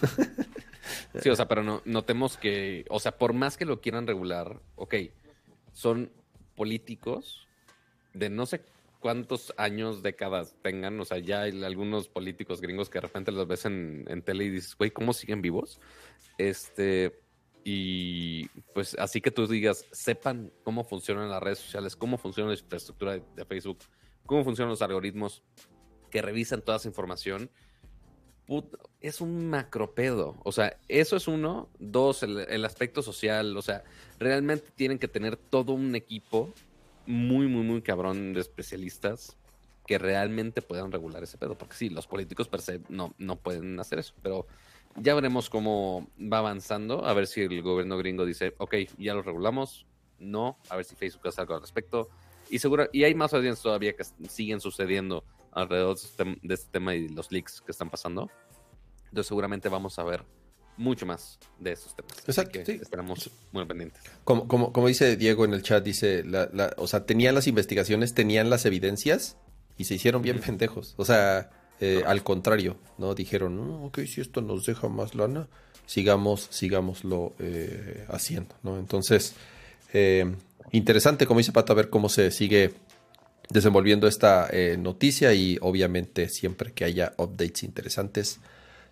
[1.22, 4.60] Sí, o sea, pero no, notemos que, o sea, por más que lo quieran regular,
[4.76, 4.96] ok,
[5.74, 6.12] son
[6.56, 7.48] políticos
[8.14, 8.62] de no sé
[9.00, 13.48] cuántos años, décadas tengan, o sea, ya hay algunos políticos gringos que de repente los
[13.48, 15.80] ves en, en tele y dices, güey, ¿cómo siguen vivos?
[16.38, 17.20] Este,
[17.64, 22.58] y pues así que tú digas, sepan cómo funcionan las redes sociales, cómo funciona la
[22.58, 23.80] infraestructura de, Facebook,
[24.26, 25.44] cómo funcionan los algoritmos
[26.10, 27.52] que revisan toda esa información
[29.02, 30.36] es un macropedo.
[30.44, 31.70] O sea, eso es uno.
[31.80, 33.56] Dos, el, aspecto social.
[33.58, 33.84] O sea,
[34.20, 36.54] realmente tienen que tener todo un equipo
[37.06, 39.38] muy, muy, muy cabrón de especialistas
[39.86, 41.58] que realmente puedan regular ese pedo.
[41.58, 44.14] Porque sí, los políticos per se no, no pueden hacer eso.
[44.22, 44.48] Pero
[44.96, 47.06] ya veremos cómo va avanzando.
[47.06, 49.86] A ver si el gobierno gringo dice, ok, ya lo regulamos.
[50.20, 52.10] No, a ver si Facebook hace algo al respecto.
[52.50, 55.98] Y seguro, y hay más audiencias todavía que siguen sucediendo alrededor
[56.42, 58.30] de este tema y los leaks que están pasando.
[59.06, 60.24] Entonces seguramente vamos a ver
[60.78, 62.14] mucho más de esos temas.
[62.26, 62.60] Exacto.
[62.66, 62.80] sí.
[62.82, 64.02] Esperamos muy pendientes.
[64.24, 68.14] Como, como, como, dice Diego en el chat, dice, la, o sea, tenían las investigaciones,
[68.14, 69.38] tenían las evidencias
[69.78, 70.96] y se hicieron bien pendejos.
[70.98, 71.50] O sea,
[71.82, 73.14] eh, al contrario, ¿no?
[73.14, 75.48] Dijeron, no, ok, si esto nos deja más lana,
[75.86, 78.78] sigamos, sigámoslo eh, haciendo, ¿no?
[78.78, 79.36] Entonces,
[79.94, 80.34] eh,
[80.72, 82.74] interesante, como dice Pato, a ver cómo se sigue
[83.50, 88.40] desenvolviendo esta noticia y obviamente siempre que haya updates interesantes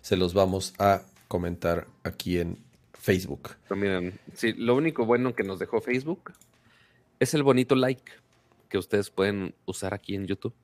[0.00, 2.58] se los vamos a comentar aquí en
[2.92, 3.50] Facebook.
[3.68, 6.32] Pero miren, sí, lo único bueno que nos dejó Facebook
[7.20, 8.12] es el bonito like
[8.68, 10.54] que ustedes pueden usar aquí en YouTube.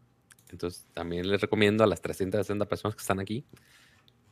[0.50, 3.44] Entonces, también les recomiendo a las 360 personas que están aquí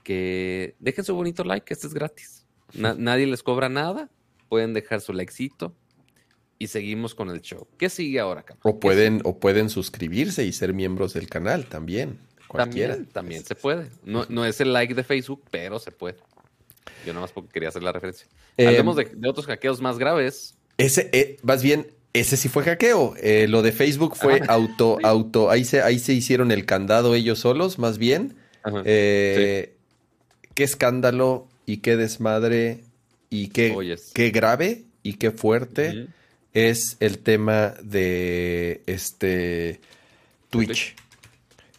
[0.05, 2.47] que dejen su bonito like, este es gratis.
[2.75, 4.11] nadie les cobra nada,
[4.49, 5.75] pueden dejar su likecito
[6.63, 7.67] y seguimos con el show.
[7.77, 12.21] ¿Qué sigue ahora, O pueden, o pueden suscribirse y ser miembros del canal también.
[12.55, 13.89] También, también se puede.
[14.05, 16.19] No, no es el like de Facebook, pero se puede.
[17.05, 18.29] Yo nada más porque quería hacer la referencia.
[18.57, 20.55] Eh, Hablemos de, otros hackeos más graves.
[20.79, 23.15] Ese, eh, más bien, ese sí fue hackeo.
[23.21, 25.51] Eh, lo de Facebook fue auto, auto.
[25.51, 28.37] Ahí se, ahí se hicieron el candado ellos solos, más bien.
[28.85, 29.75] Qué
[30.55, 32.85] escándalo y qué desmadre
[33.31, 36.07] y qué, qué grave y qué fuerte
[36.53, 39.81] es el tema de este
[40.51, 40.95] Twitch.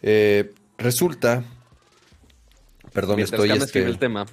[0.02, 1.44] Eh, Resulta,
[2.92, 3.84] perdón, estoy este...
[3.84, 4.26] el tema.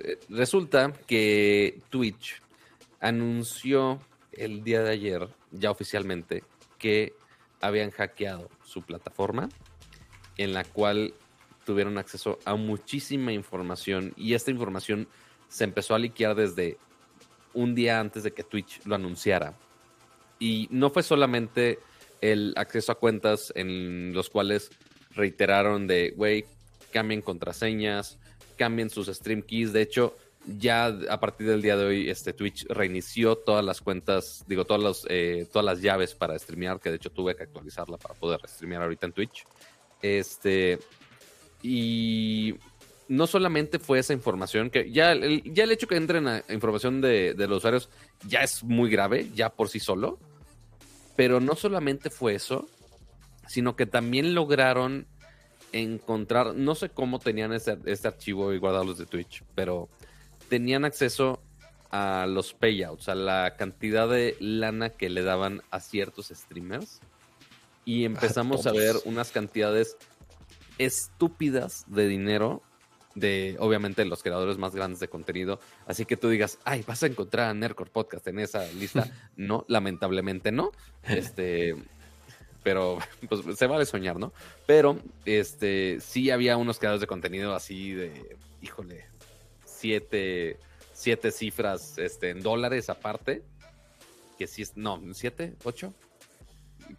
[0.00, 2.40] Eh, resulta que Twitch
[3.00, 3.98] anunció
[4.32, 6.44] el día de ayer, ya oficialmente,
[6.78, 7.14] que
[7.60, 9.48] habían hackeado su plataforma,
[10.38, 11.12] en la cual
[11.66, 15.08] tuvieron acceso a muchísima información y esta información
[15.48, 16.78] se empezó a liquear desde
[17.52, 19.54] un día antes de que Twitch lo anunciara.
[20.42, 21.78] Y no fue solamente
[22.20, 24.72] el acceso a cuentas en los cuales
[25.14, 26.46] reiteraron de, güey,
[26.90, 28.18] cambien contraseñas,
[28.56, 29.72] cambien sus stream keys.
[29.72, 30.16] De hecho,
[30.58, 34.82] ya a partir del día de hoy, este Twitch reinició todas las cuentas, digo, todas
[34.82, 38.40] las, eh, todas las llaves para streamear, que de hecho tuve que actualizarla para poder
[38.48, 39.44] streamear ahorita en Twitch.
[40.02, 40.80] Este,
[41.62, 42.56] y
[43.06, 47.00] no solamente fue esa información, que ya el, ya el hecho que entren a información
[47.00, 47.88] de, de los usuarios
[48.26, 50.18] ya es muy grave, ya por sí solo.
[51.16, 52.68] Pero no solamente fue eso,
[53.46, 55.06] sino que también lograron
[55.72, 59.88] encontrar, no sé cómo tenían este, este archivo y guardarlos de Twitch, pero
[60.48, 61.42] tenían acceso
[61.90, 67.00] a los payouts, a la cantidad de lana que le daban a ciertos streamers.
[67.84, 69.96] Y empezamos a, ver unas cantidades
[70.78, 72.62] estúpidas de dinero
[73.14, 75.60] de, obviamente, los creadores más grandes de contenido.
[75.86, 79.10] Así que tú digas, ay, vas a encontrar a Nerdcore Podcast en esa lista.
[79.36, 80.72] no, lamentablemente no.
[81.04, 81.76] Este,
[82.62, 82.98] pero
[83.28, 84.32] pues se vale soñar, ¿no?
[84.66, 89.06] Pero, este, sí había unos creadores de contenido así de, híjole,
[89.64, 90.58] siete,
[90.92, 93.42] siete cifras este, en dólares aparte.
[94.38, 95.94] Que sí es, no, siete, ocho.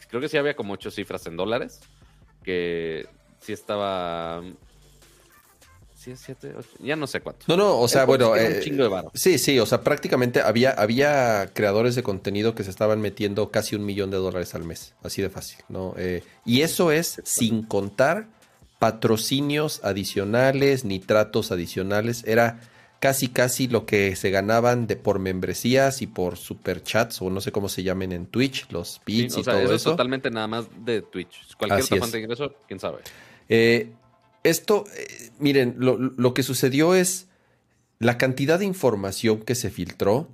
[0.09, 1.81] Creo que sí había como ocho cifras en dólares.
[2.43, 3.07] Que
[3.39, 4.43] sí estaba.
[6.79, 7.45] Ya no sé cuánto.
[7.47, 8.35] No, no, o sea, bueno.
[8.35, 9.11] Eh, chingo de varo.
[9.13, 13.75] Sí, sí, o sea, prácticamente había, había creadores de contenido que se estaban metiendo casi
[13.75, 14.93] un millón de dólares al mes.
[15.03, 15.93] Así de fácil, ¿no?
[15.97, 18.27] Eh, y eso es sin contar
[18.79, 22.23] patrocinios adicionales ni tratos adicionales.
[22.27, 22.59] Era
[22.99, 27.51] casi casi lo que se ganaban de por membresías y por superchats o no sé
[27.51, 29.75] cómo se llamen en Twitch, los bits Sí, o y todo eso, eso.
[29.75, 31.55] es totalmente nada más de Twitch.
[31.57, 32.99] Cualquier otra fuente de ingreso, quién sabe.
[33.49, 33.89] Eh,
[34.43, 37.27] esto, eh, miren, lo, lo que sucedió es
[37.99, 40.29] la cantidad de información que se filtró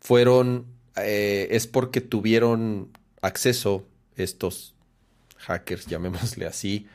[0.00, 2.90] fueron, eh, es porque tuvieron
[3.22, 3.86] acceso
[4.16, 4.74] estos
[5.38, 6.86] hackers, llamémosle así,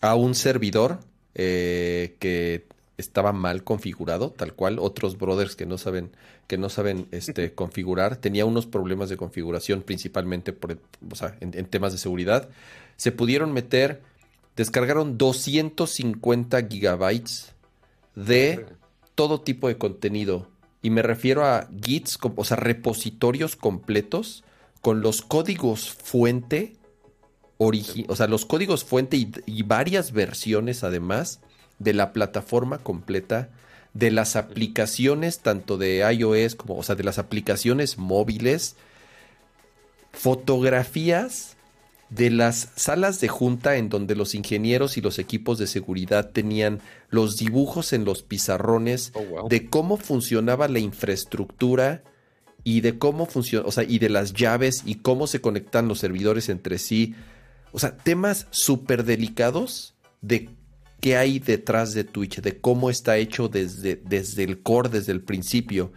[0.00, 1.00] a un servidor
[1.34, 2.66] eh, que
[2.98, 4.78] estaba mal configurado, tal cual.
[4.78, 6.10] Otros brothers que no saben,
[6.46, 10.78] que no saben este, configurar, tenía unos problemas de configuración, principalmente por,
[11.10, 12.50] o sea, en, en temas de seguridad.
[12.96, 14.02] Se pudieron meter,
[14.60, 17.54] descargaron 250 gigabytes
[18.14, 18.66] de
[19.14, 20.48] todo tipo de contenido.
[20.82, 24.44] Y me refiero a gits, o sea, repositorios completos
[24.82, 26.76] con los códigos fuente,
[27.56, 27.72] o
[28.14, 31.40] sea, los códigos fuente y, y varias versiones además
[31.78, 33.48] de la plataforma completa,
[33.94, 38.76] de las aplicaciones tanto de iOS como, o sea, de las aplicaciones móviles,
[40.12, 41.56] fotografías
[42.10, 46.80] de las salas de junta en donde los ingenieros y los equipos de seguridad tenían
[47.08, 49.48] los dibujos en los pizarrones Oh, wow.
[49.48, 52.02] de cómo funcionaba la infraestructura
[52.64, 56.00] y de cómo funciona, o sea, y de las llaves y cómo se conectan los
[56.00, 57.14] servidores entre sí.
[57.72, 60.50] O sea, temas súper delicados de
[61.00, 65.22] qué hay detrás de Twitch, de cómo está hecho desde, desde el core, desde el
[65.22, 65.92] principio.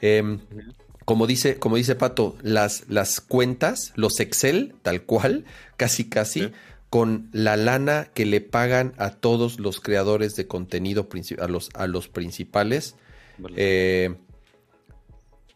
[0.00, 0.40] Em,
[1.10, 5.44] como dice, como dice Pato, las, las cuentas, los Excel, tal cual,
[5.76, 6.52] casi casi, Sí.
[6.88, 11.08] con la lana que le pagan a todos los creadores de contenido,
[11.40, 12.94] a los, a los principales.
[13.38, 13.56] Vale.
[13.58, 14.14] Eh,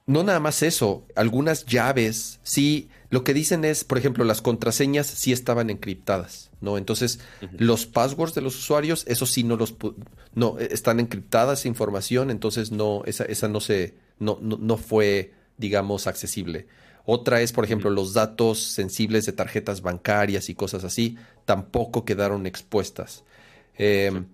[0.07, 5.07] no nada más eso, algunas llaves, sí, lo que dicen es, por ejemplo, las contraseñas
[5.07, 6.79] sí estaban encriptadas, ¿no?
[6.79, 7.21] Entonces,
[7.53, 9.77] los passwords de los usuarios, eso sí no los,
[10.35, 15.33] no, están encriptadas esa información, entonces no, esa, esa no se, no, no, no fue,
[15.59, 16.67] digamos, accesible.
[17.07, 22.47] Otra es, por ejemplo, los datos sensibles de tarjetas bancarias y cosas así, tampoco quedaron
[22.47, 23.25] expuestas.
[23.77, 24.27] Em,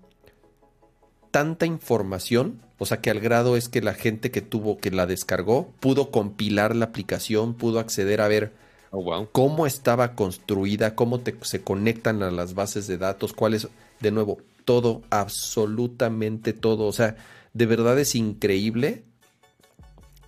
[1.31, 5.07] tanta información, o sea que al grado es que la gente que tuvo, que la
[5.07, 8.53] descargó, pudo compilar la aplicación, pudo acceder a ver
[8.93, 9.29] Oh, wow.
[9.33, 13.69] cómo estaba construida, cómo te- se conectan a las bases de datos, cuáles,
[14.01, 16.87] de nuevo, todo, absolutamente todo.
[16.87, 17.17] O sea,
[17.55, 19.05] de verdad es increíble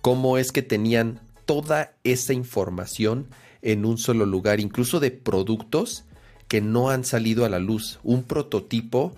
[0.03, 3.27] cómo es que tenían toda esa información
[3.61, 6.03] en un solo lugar, incluso de productos
[6.49, 7.99] que no han salido a la luz.
[8.03, 9.13] Un prototipo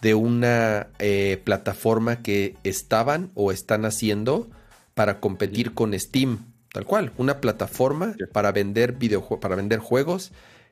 [0.00, 4.48] de una eh, plataforma que estaban o están haciendo
[4.94, 8.24] para competir con Steam, tal cual, una plataforma Sí.
[8.32, 10.30] para vender videojue- para vender juegos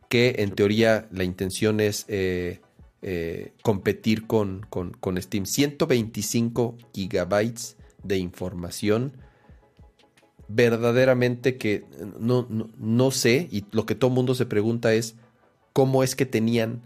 [0.08, 2.60] que en teoría la intención es eh,
[3.02, 5.44] eh, competir con, con- con Steam.
[5.46, 9.12] 125 gigabytes de información
[10.52, 11.84] verdaderamente que
[12.18, 15.14] no, no, no sé, y lo que todo el mundo se pregunta es,
[15.72, 16.82] ¿cómo es que tenían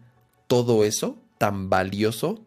[0.46, 2.42] todo eso tan valioso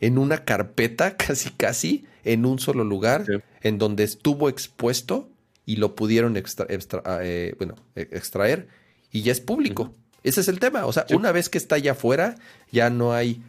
[0.00, 3.24] en una carpeta, casi casi, en un solo lugar,
[3.62, 5.28] en donde estuvo expuesto
[5.64, 8.68] y lo pudieron ah, eh, bueno, e, extraer
[9.12, 9.92] y ya es público.
[10.24, 10.86] Ese es el tema.
[10.86, 12.34] O sea, una vez que está allá afuera,
[12.72, 13.42] ya no hay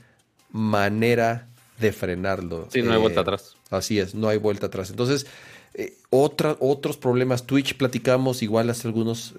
[0.51, 1.47] manera
[1.79, 2.67] de frenarlo.
[2.71, 3.55] Sí, no hay vuelta eh, atrás.
[3.71, 4.91] Así es, no hay vuelta atrás.
[4.91, 5.25] Entonces,
[5.77, 7.45] eh, otros problemas.
[7.45, 9.33] Twitch platicamos igual hace algunos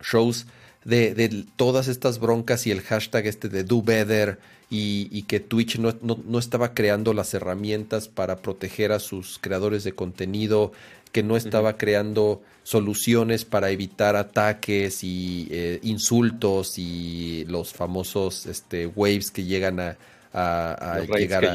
[0.00, 0.46] shows
[0.84, 4.38] de, todas estas broncas y el hashtag este de do better
[4.70, 10.72] y, que Twitch no, estaba creando las herramientas para proteger a sus creadores de contenido,
[11.12, 18.86] que no estaba creando soluciones para evitar ataques y eh, insultos y los famosos este,
[18.86, 19.96] waves que llegan a,
[20.32, 21.54] llegar a,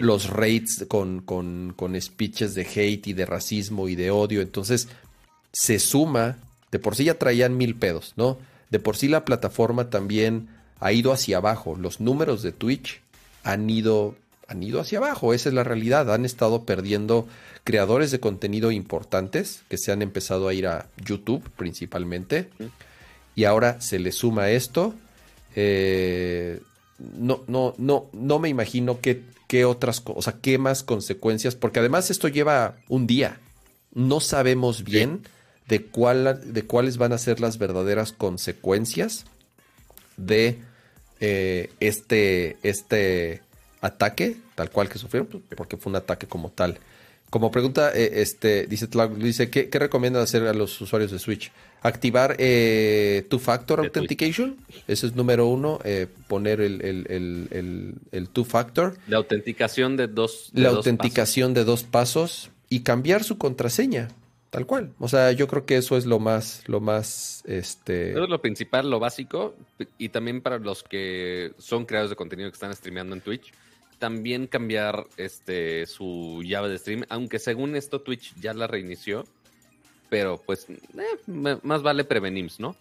[0.00, 4.40] los raids con, con, con speeches de hate y de racismo y de odio.
[4.40, 4.88] Entonces
[5.52, 6.38] se suma
[6.72, 8.38] de por sí ya traían mil pedos, ¿no?
[8.70, 10.48] De por sí la plataforma también
[10.80, 11.76] ha ido hacia abajo.
[11.76, 13.02] Los números de Twitch
[13.44, 14.16] han ido,
[14.48, 15.34] han ido hacia abajo.
[15.34, 16.12] Esa es la realidad.
[16.12, 17.28] Han estado perdiendo
[17.62, 22.48] creadores de contenido importantes que se han empezado a ir a YouTube principalmente.
[23.36, 24.94] Y ahora se le suma esto.
[25.54, 26.60] Eh,
[27.16, 32.10] no, no, no, no me imagino qué, qué otras cosas, qué más consecuencias, porque además
[32.10, 33.38] esto lleva un día.
[33.94, 35.22] No sabemos bien
[35.68, 39.24] de, cuál, de cuáles van a ser las verdaderas consecuencias
[40.16, 40.58] de
[41.20, 43.42] eh, este, este
[43.80, 46.78] ataque, tal cual que sufrieron, porque fue un ataque como tal.
[47.32, 51.50] Como pregunta, eh, este, dice dice, ¿qué, ¿qué, recomiendan hacer a los usuarios de Switch?
[51.80, 55.80] Activar eh, Two-Factor Authentication, ese es número uno,
[56.28, 58.98] poner el, el, el, Two-Factor.
[59.08, 64.10] La autenticación de dos La autenticación de dos pasos y cambiar su contraseña.
[64.50, 64.92] Tal cual.
[64.98, 68.10] O sea, yo creo que eso es lo más, lo más, este...
[68.10, 69.54] Eso es lo principal, lo básico.
[69.96, 73.54] Y también para los que son creadores de contenido que están streameando en Twitch,
[74.02, 79.24] también cambiar este su llave de stream, aunque según esto Twitch ya la reinició,
[80.10, 82.74] pero pues eh, más vale prevenims, ¿no?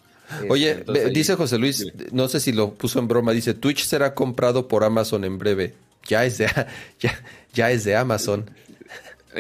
[0.50, 4.16] Oye, este, dice José Luis, no sé si lo puso en broma, dice Twitch será
[4.16, 5.76] comprado por Amazon en breve.
[6.08, 6.48] Ya es de,
[7.00, 8.50] ya, ya es de Amazon.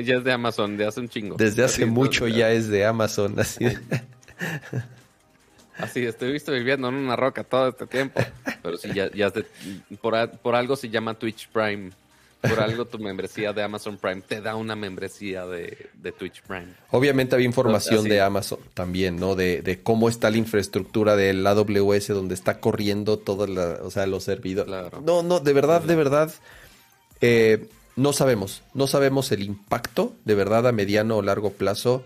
[0.05, 1.35] Ya es de Amazon, de hace un chingo.
[1.35, 3.65] Desde hace mucho ya es de Amazon, así.
[5.77, 8.21] Así, estuviste viviendo en una roca todo este tiempo.
[8.61, 9.31] Pero sí, ya, ya
[10.01, 11.91] por, algo se llama Twitch Prime.
[12.41, 16.73] Por algo tu membresía de Amazon Prime te da una membresía de, Twitch Prime.
[16.89, 19.35] Obviamente había información de Amazon también, ¿no?
[19.35, 24.73] De, cómo está la infraestructura del AWS donde está corriendo todos o sea, los servidores.
[25.03, 26.33] No, no, de verdad, de verdad.
[27.21, 32.03] Eh, no sabemos, no sabemos el impacto de verdad a mediano o largo plazo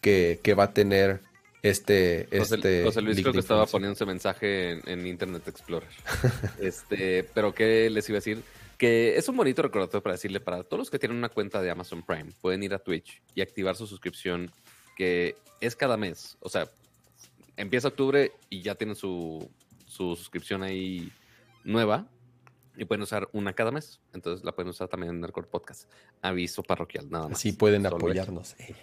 [0.00, 1.20] que, va a tener
[1.64, 2.28] este...
[2.30, 5.88] este José, Luis creo que estaba poniendo ese mensaje en, Internet Explorer.
[6.60, 8.42] este, pero ¿qué les iba a decir?
[8.76, 11.70] Que es un bonito recordatorio para decirle para todos los que tienen una cuenta de
[11.70, 14.50] Amazon Prime, pueden ir a Twitch y activar su suscripción
[14.96, 16.36] que es cada mes.
[16.40, 16.68] O sea,
[17.56, 19.50] empieza octubre y ya tienen su,
[19.86, 21.10] su suscripción ahí
[21.64, 22.06] nueva
[22.76, 24.00] y pueden usar una cada mes.
[24.12, 25.90] Entonces la pueden usar también en Nerdcore Podcast.
[26.22, 27.38] Aviso parroquial, nada más.
[27.38, 28.54] Así pueden apoyarnos.
[28.58, 28.74] Eh.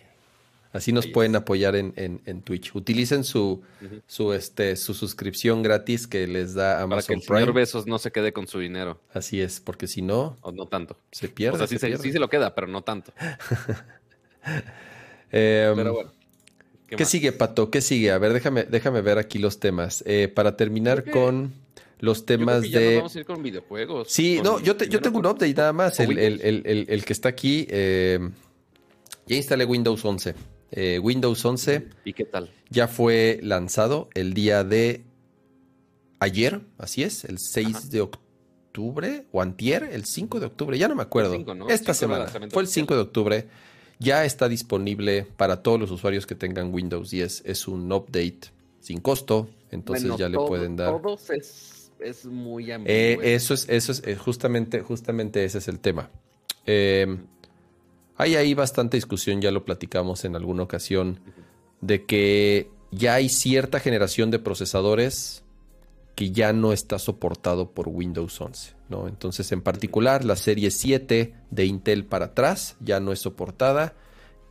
[0.74, 2.74] Así nos pueden apoyar en, en, Twitch.
[2.74, 3.62] Utilicen su,
[4.08, 7.40] su, este, su suscripción gratis que les da Amazon Para que el Prime.
[7.42, 9.02] señor Besos no se quede con su dinero.
[9.14, 10.38] Así es, porque si no...
[10.42, 10.98] O no tanto.
[11.12, 11.56] Se pierde.
[11.56, 13.14] O sea, sí se, sí se lo queda, pero no tanto.
[15.34, 16.12] Em, pero bueno.
[16.88, 17.72] ¿Qué, sigue, Pato?
[17.72, 18.12] ¿Qué sigue?
[18.12, 20.04] A ver, déjame, déjame ver aquí los temas.
[20.06, 21.54] Eh, para terminar con
[22.00, 22.98] los temas de.
[22.98, 24.12] vamos a ir con videojuegos.
[24.12, 26.00] Sí, no, yo, yo tengo un update nada más.
[26.02, 27.66] El, el, que está aquí.
[27.70, 28.20] Eh,
[29.26, 30.36] ya instalé Windows 11.
[30.72, 31.90] Eh, Windows 11.
[32.06, 32.50] ¿Y qué tal?
[32.70, 35.04] Ya fue lanzado el día de
[36.20, 40.96] ayer, así es, el 6 de octubre o antier, el 5 de octubre, ya no
[40.96, 41.36] me acuerdo.
[41.68, 43.48] Esta semana, fue el 5 de octubre.
[44.00, 47.44] Ya está disponible para todos los usuarios que tengan Windows 10.
[47.46, 48.40] Es un update
[48.80, 51.00] sin costo, entonces ya le pueden dar.
[51.00, 55.80] Todos es es muy eh, eso es, eso es, eh, justamente, justamente ese es el
[55.80, 56.10] tema.
[56.66, 57.18] Eh,
[58.22, 61.20] hay ahí bastante discusión, ya lo platicamos en alguna ocasión,
[61.82, 65.44] de que ya hay cierta generación de procesadores
[66.14, 68.74] que ya no está soportado por Windows 11.
[68.90, 69.08] ¿no?
[69.08, 73.96] Entonces, en particular, la serie 7 de Intel para atrás ya no es soportada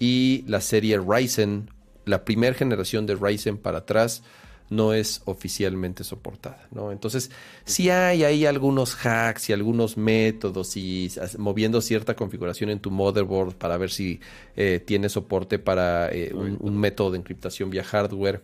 [0.00, 1.70] y la serie Ryzen,
[2.06, 4.24] la primera generación de Ryzen para atrás,
[4.70, 6.92] no es oficialmente soportada, ¿no?
[6.92, 7.30] Entonces,
[7.64, 13.56] si hay ahí algunos hacks y algunos métodos y moviendo cierta configuración en tu motherboard
[13.56, 14.20] para ver si
[14.56, 18.42] eh, tiene soporte para eh, un, método de encriptación vía hardware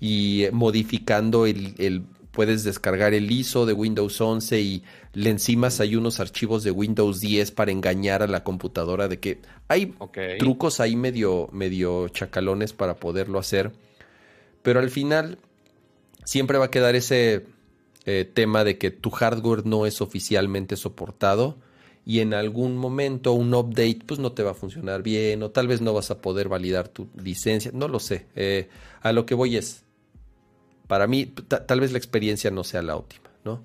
[0.00, 6.20] y modificando el, puedes descargar el ISO de Windows 11 y le encimas hay unos
[6.20, 9.94] archivos de Windows 10 para engañar a la computadora de que hay
[10.38, 13.72] trucos ahí medio, medio chacalones para poderlo hacer.
[14.62, 15.38] Pero al final
[16.26, 17.46] siempre va a quedar ese
[18.04, 21.56] eh, tema de que tu hardware no es oficialmente soportado
[22.04, 25.68] y en algún momento un update pues no te va a funcionar bien o tal
[25.68, 28.26] vez no vas a poder validar tu licencia, no lo sé.
[28.34, 28.68] Eh,
[29.02, 29.84] a lo que voy es,
[30.88, 33.64] para mí tal vez la experiencia no sea la óptima, ¿no?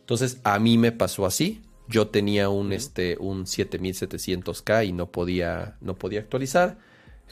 [0.00, 1.62] Entonces a mí me pasó así.
[1.88, 6.78] Yo tenía un, este, un 7700K y no podía, no podía actualizar.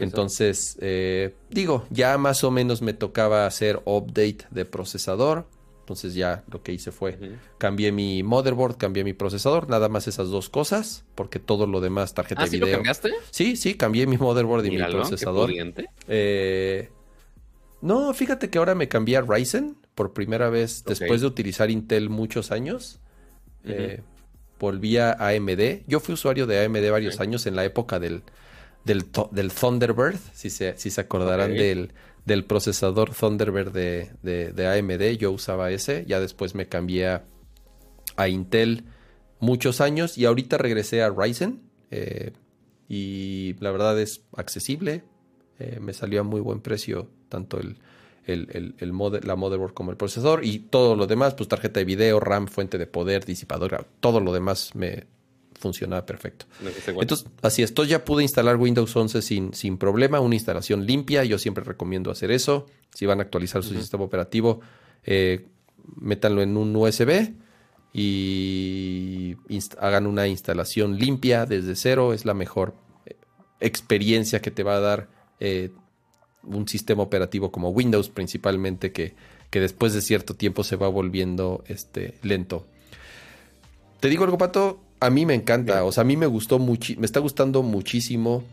[0.01, 5.46] Entonces, eh, digo, ya más o menos me tocaba hacer update de procesador
[5.90, 7.18] entonces ya lo que hice fue
[7.59, 12.14] cambié mi motherboard, cambié mi procesador, nada más esas dos cosas, porque todo lo demás,
[12.14, 12.68] tarjeta ¿Ah, de ¿sí video.
[12.68, 13.11] Lo cambiaste?
[13.32, 15.51] Sí, sí, cambié mi motherboard y mi procesador.
[16.07, 16.90] Eh,
[17.80, 22.09] no, fíjate que ahora me cambié a Ryzen por primera vez después de utilizar Intel
[22.09, 23.01] muchos años.
[23.64, 24.01] Eh,
[24.61, 25.82] volví a AMD.
[25.88, 28.22] Yo fui usuario de AMD varios años en la época del,
[28.85, 31.93] del, del Thunderbird, si se, si se acordarán del
[32.24, 37.24] del procesador Thunderbird de, de, AMD, yo usaba ese, ya después me cambié a,
[38.28, 38.85] Intel
[39.39, 42.33] muchos años y ahorita regresé a Ryzen eh,
[42.87, 45.05] y la verdad es accesible,
[45.59, 47.78] eh, me salió a muy buen precio tanto el,
[48.26, 48.74] el,
[49.22, 52.76] la motherboard como el procesador y todo lo demás, pues tarjeta de video, RAM, fuente
[52.76, 55.07] de poder, disipadora, todo lo demás me,
[55.61, 56.46] funcionaba perfecto.
[57.00, 57.70] Entonces, así es.
[57.70, 61.22] Entonces ya pude instalar Windows 11 sin, sin problema, una instalación limpia.
[61.24, 62.66] Yo siempre recomiendo hacer eso.
[62.94, 64.61] Si van a actualizar su sistema operativo,
[65.04, 65.46] eh,
[65.96, 67.34] métanlo en un USB
[67.92, 69.36] y
[69.78, 72.14] hagan una instalación limpia desde cero.
[72.14, 72.74] Es la mejor
[73.06, 73.16] eh,
[73.61, 75.08] experiencia que te va a dar
[75.38, 75.70] eh,
[76.42, 79.14] un sistema operativo como Windows, principalmente, que,
[79.50, 82.66] que después de cierto tiempo se va volviendo este, lento.
[84.00, 86.92] Te digo algo, Pato, a mí me encanta, o sea, a mí me gustó mucho,
[86.98, 88.44] me está gustando muchísimo.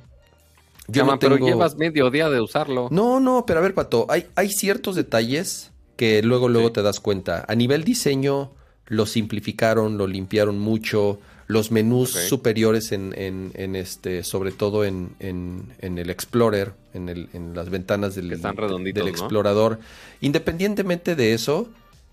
[0.87, 1.35] Yo no tengo...
[1.35, 2.87] pero llevas medio día de usarlo.
[2.89, 7.01] No, no, pero a ver, Pato, hay, hay ciertos detalles que luego, luego te das
[7.01, 7.43] cuenta.
[7.47, 8.51] A nivel diseño,
[8.85, 11.19] lo simplificaron, lo limpiaron mucho.
[11.47, 17.55] Los menús superiores en, en, este, sobre todo en, en, el Explorer, en, el, en
[17.55, 19.79] las ventanas del, del explorador.
[20.19, 21.69] Independientemente de eso,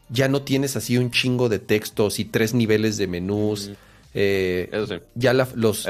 [0.09, 3.73] ya no tienes así un chingo de textos y tres niveles de menús.
[4.15, 4.71] Eh,
[5.17, 5.87] ya los,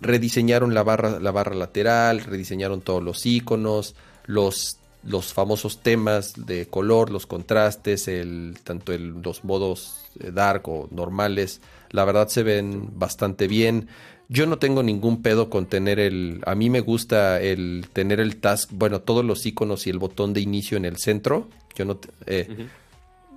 [0.00, 3.94] rediseñaron la barra, la barra lateral, rediseñaron todos los iconos,
[4.26, 10.68] los, los famosos temas de color, los contrastes, el, tanto el, los modos eh, dark
[10.68, 11.60] o normales.
[11.90, 13.88] La verdad se ven bastante bien.
[14.28, 16.40] Yo no tengo ningún pedo con tener el.
[16.46, 20.32] A mí me gusta el tener el task, bueno, todos los iconos y el botón
[20.32, 21.48] de inicio en el centro.
[21.76, 22.00] Yo no.
[22.26, 22.66] Eh,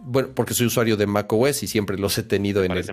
[0.06, 2.86] bueno, porque soy usuario de macOS y siempre los he tenido en el,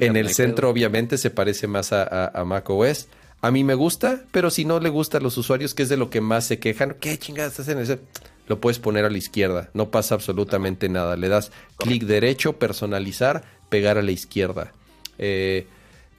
[0.00, 3.06] en el centro, obviamente se parece más a, a, macOS.
[3.40, 5.96] A mí me gusta, pero si no le gusta a los usuarios, que es de
[5.96, 8.00] lo que más se quejan, ¿qué chingadas hacen ese?
[8.48, 11.16] Lo puedes poner a la izquierda, no pasa absolutamente nada.
[11.16, 14.72] Le das clic derecho, personalizar, pegar a la izquierda.
[15.18, 15.68] Eh,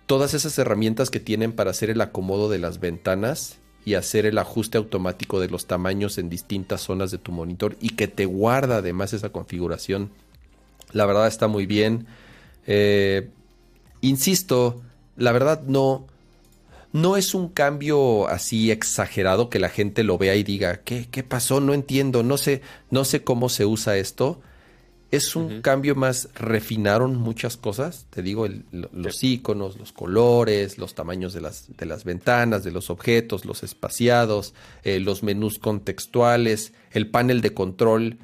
[0.06, 4.38] todas esas herramientas que tienen para hacer el acomodo de las ventanas y hacer el
[4.38, 8.78] ajuste automático de los tamaños en distintas zonas de tu monitor y que te guarda
[8.78, 10.12] además esa configuración
[10.92, 12.08] la verdad está muy bien.
[12.66, 13.30] Eh,
[14.02, 14.82] insisto,
[15.16, 16.08] la verdad no,
[16.94, 21.24] no es un cambio así exagerado que la gente lo vea y diga, ¿qué, qué
[21.24, 21.60] pasó?
[21.60, 24.42] No entiendo, no sé, no sé cómo se usa esto.
[25.10, 31.32] Es un cambio más, refinaron muchas cosas, te digo, los iconos, los colores, los tamaños
[31.32, 37.10] de las, de las ventanas, de los objetos, los espaciados, eh, los menús contextuales, el
[37.10, 38.18] panel de control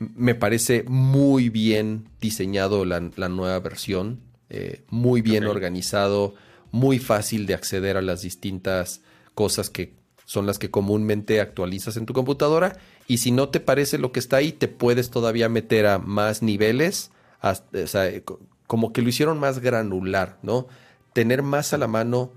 [0.00, 6.34] me parece muy bien diseñado la, nueva versión, eh, muy bien organizado,
[6.72, 9.02] muy fácil de acceder a las distintas
[9.34, 9.94] cosas que
[10.24, 12.78] son las que comúnmente actualizas en tu computadora.
[13.08, 16.42] Y si no te parece lo que está ahí, te puedes todavía meter a más
[16.42, 17.10] niveles,
[17.42, 18.10] o sea,
[18.66, 20.66] como que lo hicieron más granular, ¿no?
[21.12, 22.32] Tener más a la mano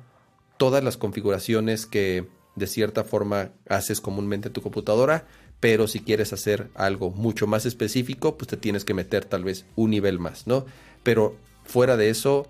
[0.57, 5.28] todas las configuraciones que de cierta forma haces comúnmente en tu computadora
[5.64, 9.64] pero si quieres hacer algo mucho más específico, pues te tienes que meter tal vez
[9.78, 10.66] un nivel más, ¿no?
[11.03, 12.47] Pero fuera de eso,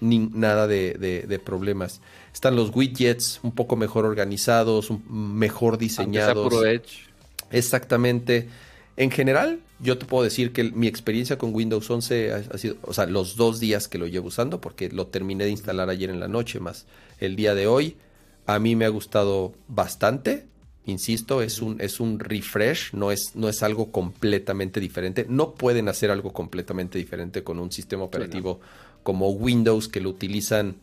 [0.00, 2.00] ni, nada de, problemas.
[2.32, 6.48] Están los widgets un poco mejor organizados, mejor diseñados.
[6.48, 7.10] Puro Edge.
[7.50, 8.48] Exactamente.
[8.96, 12.94] En general, yo te puedo decir que mi experiencia con Windows 11 ha, sido, o
[12.94, 16.20] sea, los dos días que lo llevo usando, porque lo terminé de instalar ayer en
[16.20, 16.86] la noche, más
[17.20, 17.98] el día de hoy,
[18.46, 20.46] a mí me ha gustado bastante
[20.86, 25.26] Insisto, es un, es un refresh, no es, no es algo completamente diferente.
[25.28, 28.60] No pueden hacer algo completamente diferente con un sistema operativo
[29.02, 30.76] como Windows que lo utilizan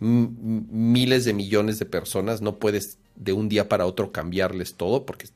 [0.00, 2.40] miles de millones de personas.
[2.40, 5.28] No puedes de un día para otro cambiarles todo porque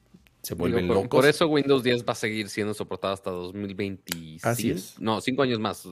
[0.43, 1.09] se vuelven por, locos.
[1.09, 4.49] Por eso Windows 10 va a seguir siendo soportado hasta 2025.
[4.49, 4.95] Así es.
[4.99, 5.87] No, cinco años más.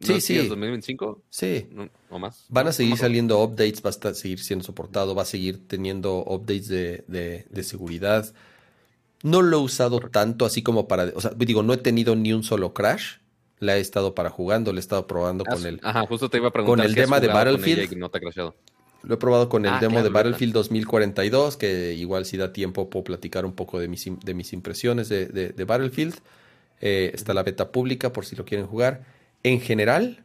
[0.00, 0.36] Sí, sí.
[0.36, 1.22] 2025?
[1.30, 1.68] Sí.
[2.10, 2.46] ¿O más?
[2.48, 6.68] Van a seguir saliendo updates, va a seguir siendo soportado, va a seguir teniendo updates
[6.68, 8.32] de, seguridad.
[9.22, 11.12] No lo he usado tanto así como para...
[11.14, 13.16] O sea, digo, no he tenido ni un solo crash.
[13.58, 15.80] La he estado para jugando, le he estado probando con el...
[15.82, 16.76] Ajá, justo te iba a preguntar.
[16.76, 17.96] Con el tema de Battlefield.
[17.96, 18.54] no te ha crashado.
[19.04, 22.88] Lo he probado con el ah, demo de Battlefield 2042, que igual si da tiempo
[22.88, 26.14] puedo platicar un poco de mis, de mis impresiones de, Battlefield.
[26.80, 29.04] Eh, está la beta pública por si lo quieren jugar.
[29.44, 30.24] En general,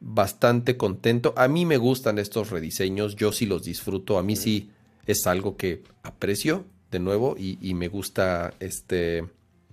[0.00, 1.34] bastante contento.
[1.36, 4.18] A mí me gustan estos rediseños, yo sí los disfruto.
[4.18, 4.70] A mí sí
[5.06, 9.24] es algo que aprecio de nuevo y, me gusta este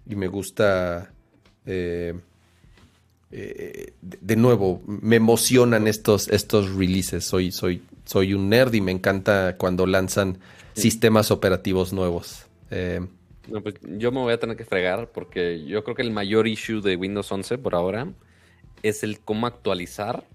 [0.10, 1.14] y me gusta
[1.66, 2.14] eh,
[3.30, 7.24] eh, de nuevo me emocionan estos estos releases.
[7.26, 10.40] Soy soy soy un nerd y me encanta cuando lanzan
[10.74, 12.48] sistemas operativos nuevos.
[12.72, 13.06] Eh,
[13.64, 16.82] pues yo me voy a tener que fregar porque yo creo que el mayor issue
[16.82, 18.08] de Windows 11 por ahora
[18.84, 20.26] es el cómo actualizar.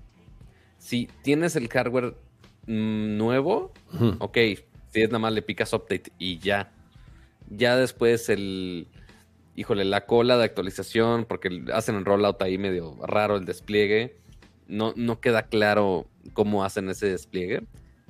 [0.79, 2.15] Si tienes el hardware
[2.67, 3.73] mm, nuevo,
[4.19, 4.39] ok,
[4.93, 6.73] si es nada más le picas update y ya.
[7.49, 8.89] Ya después el,
[9.55, 14.17] híjole, la cola de actualización, porque hacen el rollout ahí medio raro el despliegue
[14.69, 17.63] no, no queda claro cómo hacen ese despliegue.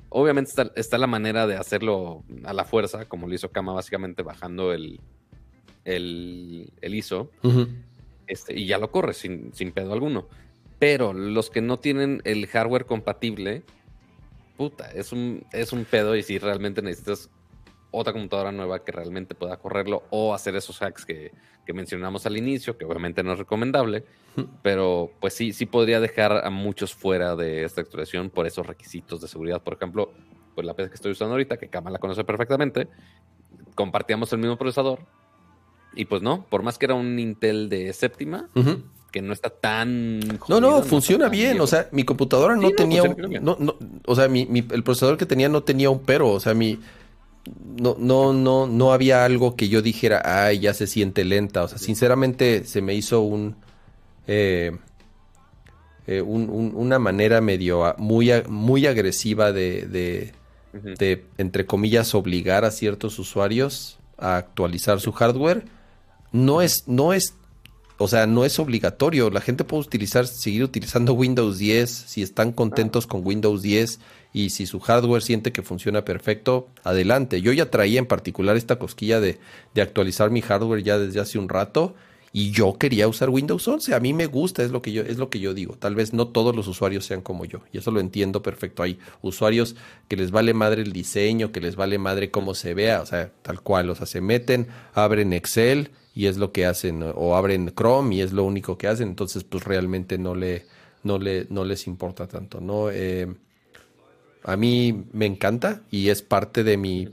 [0.09, 4.71] Obviamente está, la manera de hacerlo a la fuerza, como lo hizo Kama, básicamente bajando
[4.73, 4.99] el,
[5.83, 7.29] el, ISO.
[8.27, 10.27] Este, y ya lo corre sin, sin pedo alguno.
[10.79, 13.63] Pero los que no tienen el hardware compatible,
[14.57, 16.15] puta, es un, es un pedo.
[16.15, 17.29] Y si realmente necesitas
[17.91, 21.31] otra computadora nueva que realmente pueda correrlo o hacer esos hacks que,
[21.73, 24.05] mencionamos al inicio, que obviamente no es recomendable,
[24.61, 29.19] pero pues sí, sí podría dejar a muchos fuera de esta actualización por esos requisitos
[29.19, 29.61] de seguridad.
[29.61, 30.13] Por ejemplo,
[30.55, 32.87] pues la PC que estoy usando ahorita, que Kama la conoce perfectamente,
[33.75, 34.99] compartíamos el mismo procesador
[35.97, 38.49] y pues no, por más que era un Intel de séptima,
[39.11, 40.19] que no está tan...
[40.47, 41.59] no, no, funciona bien.
[41.59, 43.03] O sea, mi computadora no tenía...
[43.41, 43.75] no, no,
[44.05, 46.29] o sea, mi, el procesador que tenía no tenía un pero.
[46.31, 46.79] O sea, mi
[47.79, 51.63] no, no, no, no había algo que yo dijera, ay, ya se siente lenta.
[51.63, 53.55] O sea, sinceramente se me hizo un,
[54.27, 54.77] eh,
[56.07, 60.33] eh, una manera medio muy, muy agresiva de, de,
[60.73, 65.65] de, entre comillas, obligar a ciertos usuarios a actualizar su hardware.
[66.31, 67.35] No es, no es,
[67.97, 69.29] o sea, no es obligatorio.
[69.29, 73.99] La gente puede utilizar, seguir utilizando Windows 10 si están contentos con Windows 10
[74.33, 77.41] y si su hardware siente que funciona perfecto, adelante.
[77.41, 79.39] Yo ya traía en particular esta cosquilla de,
[79.75, 81.95] actualizar mi hardware ya desde hace un rato
[82.33, 83.95] y yo quería usar Windows 11.
[83.95, 85.75] A mí me gusta, es lo que yo, es lo que yo digo.
[85.75, 88.83] Tal vez no todos los usuarios sean como yo y eso lo entiendo perfecto.
[88.83, 89.75] Hay usuarios
[90.07, 93.31] que les vale madre el diseño, que les vale madre cómo se vea, o sea,
[93.41, 93.89] tal cual.
[93.89, 98.21] O sea, se meten, abren Excel y es lo que hacen, o abren Chrome y
[98.21, 99.09] es lo único que hacen.
[99.09, 100.65] Entonces, pues realmente no le,
[101.03, 102.89] no le, no les importa tanto, ¿no?
[102.89, 103.31] Eh,
[104.43, 107.07] a mí me encanta y es parte de mi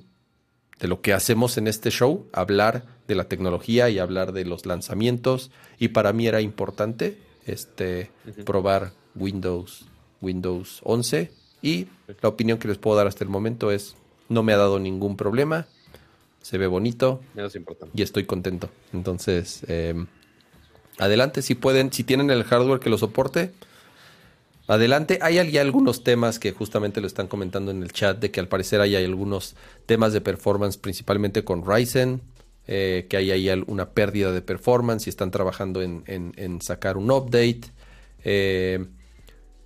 [0.80, 4.64] de lo que hacemos en este show, hablar de la tecnología y hablar de los
[4.64, 8.10] lanzamientos y para mí era importante este
[8.46, 9.84] probar Windows
[10.22, 11.30] Windows 11
[11.60, 11.88] y
[12.22, 13.96] la opinión que les puedo dar hasta el momento es
[14.30, 15.66] no me ha dado ningún problema,
[16.44, 17.22] se ve bonito
[17.94, 18.68] y estoy contento.
[18.92, 20.06] Entonces, em,
[20.98, 23.52] adelante si pueden, si tienen el hardware que lo soporte,
[24.66, 28.48] Adelante, hay algunos temas que justamente lo están comentando en el chat, de que al
[28.48, 32.22] parecer hay, algunos temas de performance, principalmente con Ryzen,
[32.66, 37.60] eh, que hay ahí una pérdida de performance y están trabajando en, sacar un update.
[38.24, 38.86] Eh,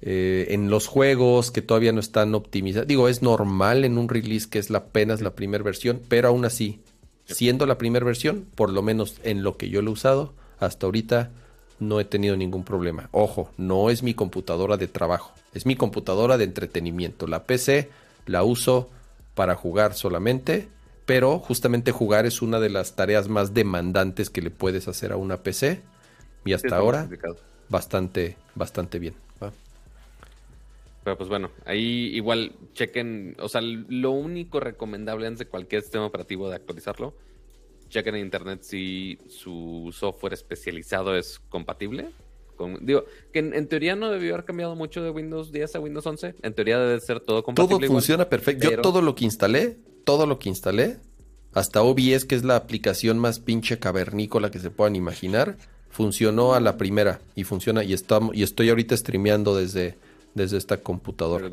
[0.00, 2.86] eh, en los juegos que todavía no están optimizados.
[2.86, 6.44] Digo, es normal en un release que es la, apenas la primera versión, pero aún
[6.44, 6.80] así,
[7.24, 10.86] siendo la primera versión, por lo menos en lo que yo lo he usado, hasta
[10.86, 11.30] ahorita
[11.80, 13.08] no he tenido ningún problema.
[13.12, 17.26] Ojo, no es mi computadora de trabajo, es mi computadora de entretenimiento.
[17.26, 17.90] La PC
[18.26, 18.90] la uso
[19.34, 20.68] para jugar solamente,
[21.06, 25.16] pero justamente jugar es una de las tareas más demandantes que le puedes hacer a
[25.16, 25.80] una PC
[26.44, 27.08] y hasta ahora
[27.68, 29.14] bastante bastante bien.
[31.08, 36.04] Pero pues bueno, ahí igual chequen, o sea, lo único recomendable antes de cualquier sistema
[36.04, 37.14] operativo de actualizarlo
[37.88, 42.10] chequen en internet si su software especializado es compatible.
[42.56, 46.04] Con, digo, que en, teoría no debió haber cambiado mucho de Windows 10 a Windows
[46.04, 46.34] 11.
[46.42, 47.86] En teoría debe ser todo compatible.
[47.86, 48.70] Todo funciona perfecto.
[48.70, 50.98] Yo todo lo que instalé, todo lo que instalé,
[51.54, 55.56] hasta OBS, que es la aplicación más pinche cavernícola que se puedan imaginar,
[55.88, 59.96] funcionó a la primera y funciona y estamos y estoy ahorita streameando desde
[60.34, 61.48] desde esta computadora.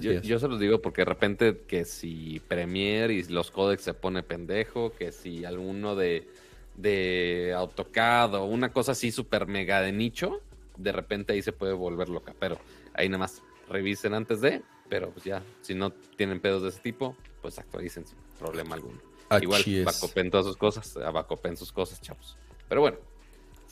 [0.00, 4.22] Yo, se los digo porque de repente que si Premiere y los códex se pone
[4.22, 6.28] pendejo, que si alguno de,
[6.76, 10.40] de AutoCAD o una cosa así súper mega de nicho,
[10.76, 12.34] de repente ahí se puede volver loca.
[12.38, 12.58] Pero
[12.94, 16.80] ahí nada más revisen antes de, pero pues ya, si no tienen pedos de ese
[16.80, 18.98] tipo, pues actualicen sin problema alguno.
[19.40, 22.36] Igual bacopen todas sus cosas, bacopen sus cosas, chavos.
[22.68, 22.98] Pero bueno,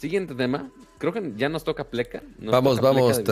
[0.03, 0.69] Siguiente tema.
[0.99, 2.25] Creo que ya nos toca pleca.
[2.41, 3.23] vamos, vamos.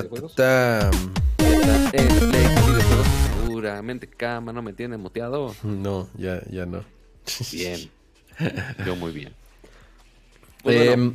[3.45, 5.53] Seguramente Cama no me tiene muteado.
[5.65, 6.85] No, ya, ya no.
[7.51, 7.91] Bien.
[8.87, 9.35] Yo muy bien.
[10.63, 11.15] Pues em,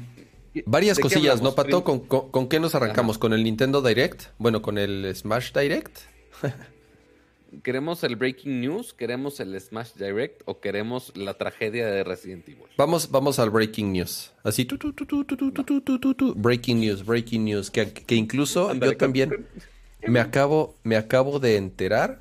[0.65, 1.83] varias cosillas, ¿no, Pato?
[1.85, 3.17] ¿Con, con, qué nos arrancamos?
[3.17, 4.23] ¿Con el Nintendo Direct?
[4.39, 5.99] Bueno, con el Smash Direct.
[7.63, 8.93] ¿Queremos el breaking news?
[8.93, 10.41] ¿Queremos el Smash Direct?
[10.45, 12.65] ¿O queremos la tragedia de Resident Evil?
[12.77, 14.31] Vamos, vamos al breaking news.
[14.43, 17.71] Así, tu, tu, tu, breaking news, breaking news.
[17.71, 19.47] Que, que incluso yo también
[20.07, 22.19] me acabo, me acabo de enterar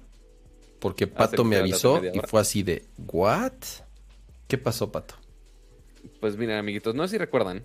[0.79, 3.53] porque Pato me avisó y fue así de, ¿what?
[4.47, 5.15] ¿Qué pasó, Pato?
[6.21, 7.65] Pues mira, amiguitos, no sé si recuerdan,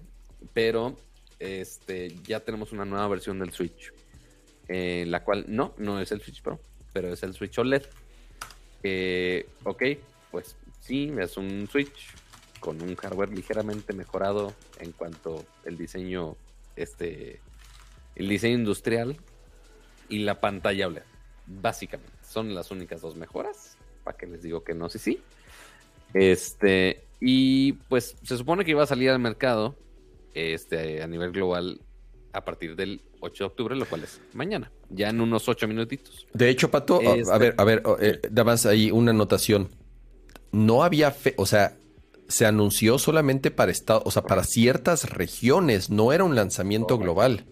[0.54, 0.98] pero
[1.38, 3.94] este ya tenemos una nueva versión del Switch.
[4.68, 6.60] la cual no, no es el Switch Pro
[6.94, 7.84] pero es el Switch OLED.
[9.64, 9.84] ok,
[10.32, 12.14] pues sí, es un Switch
[12.60, 16.36] con un hardware ligeramente mejorado en cuanto el diseño,
[16.76, 17.40] este,
[18.16, 19.18] el diseño industrial
[20.10, 21.04] y la pantalla OLED.
[21.46, 23.78] Básicamente, son las únicas dos mejoras.
[24.04, 25.22] Para que les digo que no, sí, sí.
[26.14, 29.76] Este, y pues se supone que iba a salir al mercado
[30.34, 31.82] este, a nivel global
[32.34, 36.28] a partir del 8 de octubre, lo cual es mañana, ya en unos 8 minutitos.
[36.34, 39.70] De hecho, Pato, a este, ver, a ver, eh, más ahí una anotación.
[40.52, 41.76] No había fe, o sea,
[42.28, 47.46] se anunció solamente para estado, o sea, para ciertas regiones, no era un lanzamiento global.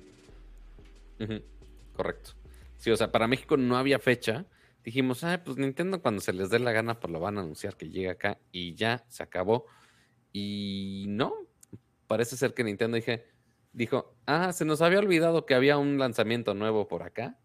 [1.95, 2.31] Correcto.
[2.77, 4.45] Sí, o sea, para México no había fecha.
[4.83, 7.75] Dijimos, ah, pues Nintendo cuando se les dé la gana, pues lo van a anunciar
[7.75, 9.65] que llega acá y ya se acabó.
[10.31, 11.33] Y no,
[12.05, 13.25] parece ser que Nintendo dije,
[13.77, 17.37] dijo, ah, se nos había olvidado que había un lanzamiento nuevo por acá.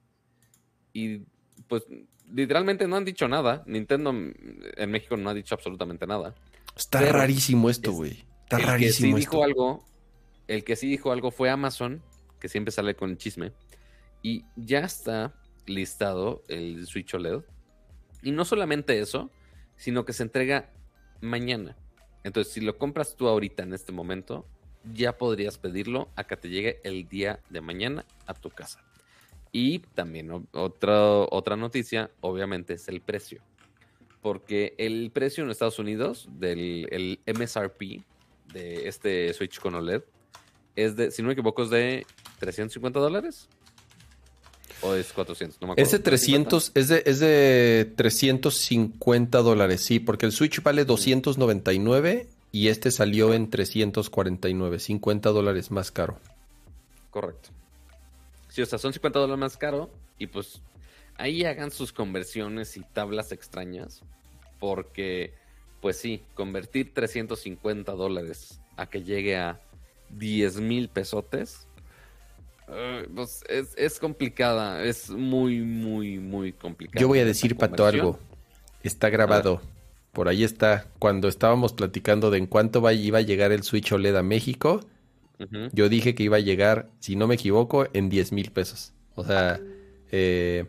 [0.95, 1.27] Y
[1.69, 1.85] pues
[2.33, 3.63] literalmente no han dicho nada.
[3.67, 6.35] Nintendo en México no ha dicho absolutamente nada.
[6.75, 8.25] Está rarísimo esto, güey.
[8.45, 9.15] Está el rarísimo.
[9.15, 9.85] Que sí dijo algo,
[10.49, 12.03] el que sí dijo algo fue Amazon,
[12.41, 13.53] que siempre sale con el chisme.
[14.23, 15.35] Y ya está
[15.67, 17.43] listado el Switch OLED.
[18.23, 19.31] Y no solamente eso,
[19.77, 20.71] sino que se entrega
[21.21, 21.77] mañana.
[22.25, 24.47] Entonces, si lo compras tú ahorita en este momento,
[24.93, 28.83] ya podrías pedirlo a que te llegue el día de mañana a tu casa.
[29.53, 33.43] Y también otra, otra noticia, obviamente, es el precio.
[34.23, 38.03] Porque el precio en Estados Unidos del el MSRP
[38.53, 40.03] de este Switch con OLED
[40.77, 42.07] es de, si no me equivoco, es de
[42.39, 43.49] 350 dólares.
[44.81, 45.61] ¿O es 400?
[45.61, 45.87] No me acuerdo.
[45.87, 52.27] Es de 300, es de, es de 350 dólares, sí, porque el Switch vale 299
[52.53, 56.19] y este salió en 349, 50 dólares más caro.
[57.11, 57.49] Correcto.
[58.49, 60.61] Sí, o sea, son 50 dólares más caro y pues
[61.17, 64.03] ahí hagan sus conversiones y tablas extrañas
[64.61, 65.33] porque,
[65.81, 69.61] pues sí, convertir 350 dólares a que llegue a
[70.11, 71.67] 10 mil pesotes,
[72.69, 77.01] eh, pues es, es, complicada, es muy, muy, muy complicada.
[77.01, 78.19] Yo voy a decir, Pato, algo.
[78.83, 79.63] Está grabado.
[80.13, 80.87] Por ahí está.
[80.99, 84.81] Cuando estábamos platicando de en cuánto iba a llegar el Switch OLED a México,
[85.73, 88.93] yo dije que iba a llegar, si no me equivoco, en 10 mil pesos.
[89.15, 89.59] O sea,
[90.13, 90.67] eh,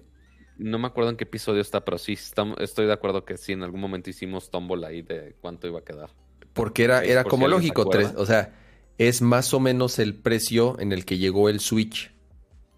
[0.58, 2.18] no me acuerdo en qué episodio está, pero sí
[2.60, 5.84] estoy de acuerdo que sí, en algún momento hicimos tómbola ahí de cuánto iba a
[5.84, 6.10] quedar.
[6.54, 8.54] Porque era, era como lógico, tres, o sea,
[8.98, 12.12] es más o menos el precio en el que llegó el Switch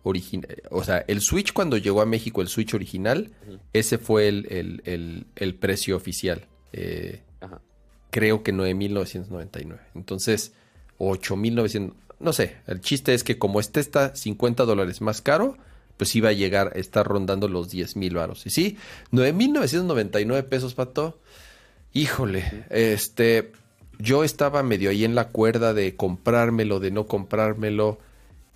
[0.03, 0.63] original.
[0.71, 3.31] O sea, el Switch cuando llegó a México, el Switch original,
[3.73, 6.47] ese fue el precio oficial.
[6.77, 7.21] Eh,
[8.11, 9.79] creo que 9.999.
[9.95, 10.51] Entonces,
[10.99, 11.93] 8.900.
[12.19, 15.57] No sé, el chiste es que como este está 50 dólares más caro,
[15.97, 18.45] pues iba a llegar, a estar rondando los 10.000 varos.
[18.45, 18.77] Y sí,
[19.11, 21.19] 9.999 pesos, pato.
[21.93, 23.53] Híjole, este,
[23.99, 27.99] yo estaba medio ahí en la cuerda de comprármelo, de no comprármelo.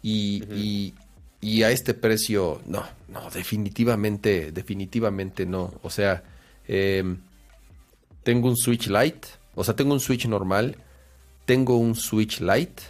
[0.02, 0.94] Y,
[1.42, 5.74] y, a este precio, no, no, definitivamente, definitivamente no.
[5.84, 6.24] O sea,
[6.68, 7.04] eh,
[8.30, 10.76] tengo un Switch Lite, o sea, tengo un Switch normal,
[11.46, 12.84] tengo un Switch Lite,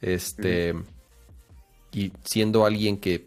[0.00, 0.72] este,
[1.90, 3.26] y siendo alguien que,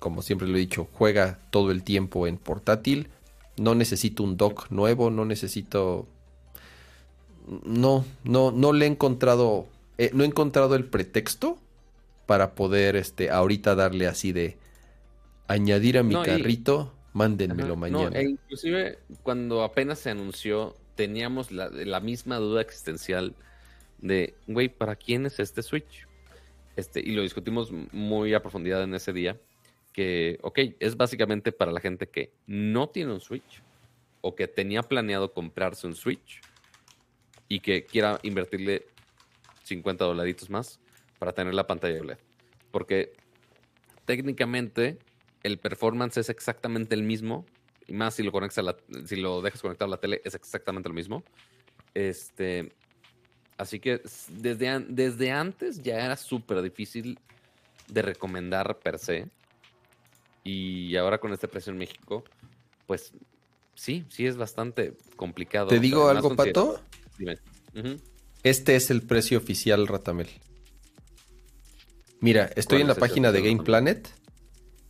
[0.00, 3.10] como siempre lo he dicho, juega todo el tiempo en portátil,
[3.56, 6.08] no necesito un dock nuevo, no necesito...
[7.64, 9.68] no, no, no le he encontrado,
[9.98, 11.58] eh, no he encontrado el pretexto
[12.26, 14.56] para poder, este, ahorita darle así de
[15.46, 18.18] añadir a mi carrito, mándenmelo mañana.
[18.18, 23.34] e inclusive cuando apenas se anunció, teníamos la, misma duda existencial
[23.98, 26.06] de, güey, ¿para quién es este Switch?
[26.76, 29.38] Este, y lo discutimos muy a profundidad en ese día,
[29.92, 33.62] que, ok, es básicamente para la gente que no tiene un Switch
[34.20, 36.40] o que tenía planeado comprarse un Switch
[37.48, 38.86] y que quiera invertirle
[39.64, 40.80] 50 dolaritos más
[41.18, 42.18] para tener la pantalla OLED.
[42.70, 43.12] Porque
[44.04, 44.98] técnicamente
[45.42, 47.44] el performance es exactamente el mismo,
[47.86, 50.88] y más si lo conectas la, si lo dejas conectado a la tele, es exactamente
[50.88, 51.24] lo mismo.
[51.92, 52.72] Este,
[53.56, 54.00] así que
[54.30, 57.18] desde, desde antes ya era súper difícil
[57.88, 59.28] de recomendar per se.
[60.42, 62.24] Y ahora con este precio en México,
[62.86, 63.12] pues
[63.74, 65.68] sí, sí es bastante complicado.
[65.68, 66.80] ¿Te digo algo, Pato?
[67.18, 67.38] Dime.
[68.42, 70.28] Este es el precio oficial, Ratamel.
[72.20, 74.08] Mira, estoy en la página de Game Planet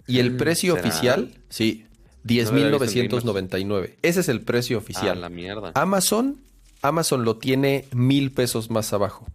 [0.06, 1.86] y el mm, precio oficial, sí,
[2.26, 3.94] 10.999.
[4.02, 5.18] Ese es el precio oficial.
[5.18, 5.72] Ah, la mierda.
[5.74, 6.38] Amazon,
[6.82, 9.26] Amazon lo tiene mil pesos más abajo.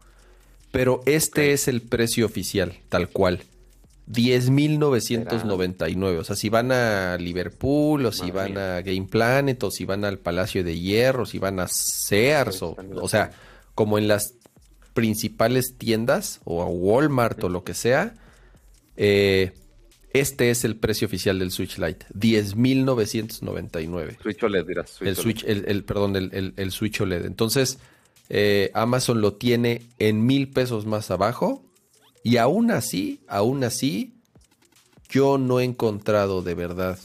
[0.71, 3.43] Pero este es el precio oficial, tal cual.
[4.11, 6.17] 10.999.
[6.17, 10.05] O sea, si van a Liverpool, o si van a Game Planet, o si van
[10.05, 13.31] al Palacio de Hierro, o si van a Sears, o, o sea,
[13.75, 14.33] como en las
[14.93, 18.15] principales tiendas, o a Walmart, o lo que sea,
[18.97, 19.53] eh,
[20.11, 24.18] este es el precio oficial del Switch Lite, 10.999.
[24.22, 24.98] Switch OLED, dirás.
[25.02, 27.26] el Switch, el, perdón, el, Switch OLED.
[27.26, 27.77] Entonces,
[28.30, 31.64] eh, Amazon lo tiene en mil pesos más abajo.
[32.23, 34.15] Y aún así, aún así,
[35.10, 36.98] yo no he encontrado de verdad.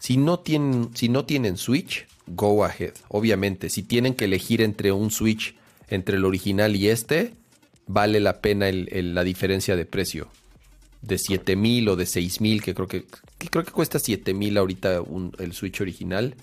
[0.00, 2.94] Si no tienen, si no tienen Switch, go ahead.
[3.08, 5.54] Obviamente, si tienen que elegir entre un Switch,
[5.88, 7.34] entre el original y este,
[7.86, 10.30] vale la pena la diferencia de precio
[11.02, 13.06] de 7000 o de 6000, que creo que,
[13.50, 15.02] creo que cuesta 7000 ahorita
[15.38, 16.34] el Switch original.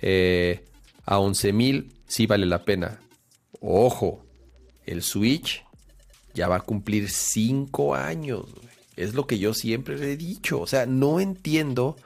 [0.00, 0.64] Eh,
[1.04, 3.00] a 11000 sí vale la pena.
[3.60, 4.24] Ojo,
[4.86, 5.64] el Switch
[6.34, 8.46] ya va a cumplir 5 años.
[8.96, 10.60] Es lo que yo siempre le he dicho.
[10.60, 11.96] O sea, no entiendo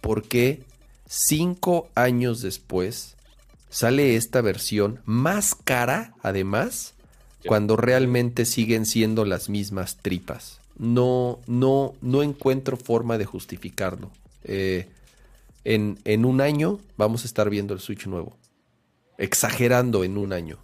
[0.00, 0.64] por qué
[1.06, 3.16] 5 años después
[3.70, 6.94] sale esta versión más cara, además,
[7.46, 14.10] cuando realmente siguen siendo las mismas tripas no, no, no encuentro forma de justificarlo.
[14.44, 14.88] Eh,
[15.64, 18.36] en, en, un año vamos a estar viendo el Switch nuevo.
[19.18, 20.58] Exagerando en un año.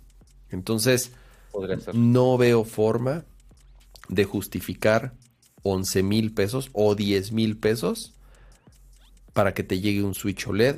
[0.50, 1.10] Entonces,
[1.92, 3.24] no veo forma
[4.08, 5.14] de justificar
[5.62, 8.12] 11 mil pesos o 10 mil pesos
[9.32, 10.76] para que te llegue un Switch OLED.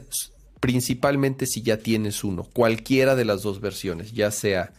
[0.61, 2.45] Principalmente si ya tienes uno.
[2.45, 4.73] Cualquiera de las dos versiones, ya sea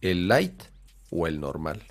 [0.00, 0.64] el Lite
[1.10, 1.82] o el normal.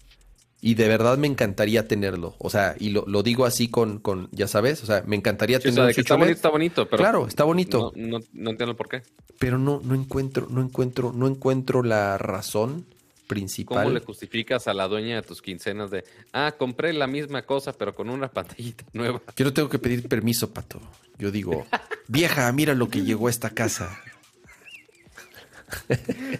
[0.64, 2.36] Y de verdad me encantaría tenerlo.
[2.38, 5.60] O sea, y lo, lo digo así con, con, ya sabes, o sea, me encantaría
[5.60, 5.90] tenerlo.
[5.90, 7.02] está bonito, está bonito, pero.
[7.02, 7.92] Claro, está bonito.
[7.96, 9.02] No, no, entiendo por qué.
[9.40, 12.86] Pero no, no encuentro, no encuentro, no encuentro la razón
[13.26, 13.86] principal.
[13.86, 17.74] ¿Cómo le justificas a la dueña de tus quincenas de, ah, compré la misma cosa,
[17.74, 19.20] pero con una pantallita nueva?
[19.36, 20.80] Yo no tengo que pedir permiso, Pato.
[21.18, 21.66] Yo digo,
[22.08, 24.00] vieja, mira lo que llegó a esta casa.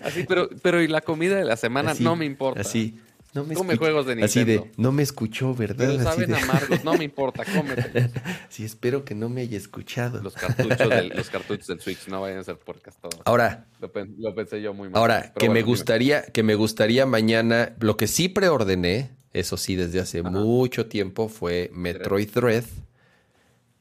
[0.04, 2.62] Así, pero, pero y la comida de la semana no me importa.
[2.62, 3.00] Así.
[3.34, 4.26] No me Come juegos de Nintendo.
[4.26, 5.88] Así de, no me escuchó, ¿verdad?
[5.88, 8.12] Pero saben amargos, no me importa, cómete.
[8.50, 10.22] Sí, espero que no me haya escuchado.
[10.22, 13.22] Los cartuchos del, los cartuchos del Switch no vayan a ser puercas todos.
[13.24, 13.68] Ahora.
[13.80, 15.00] Lo, pensé yo muy mal.
[15.00, 20.02] Ahora, que me gustaría, que me gustaría mañana, lo que sí preordené, eso sí, desde
[20.02, 22.66] hace mucho tiempo, fue Metroid Dread,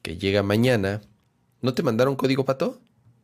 [0.02, 1.00] que llega mañana.
[1.60, 2.80] ¿No te mandaron código pato?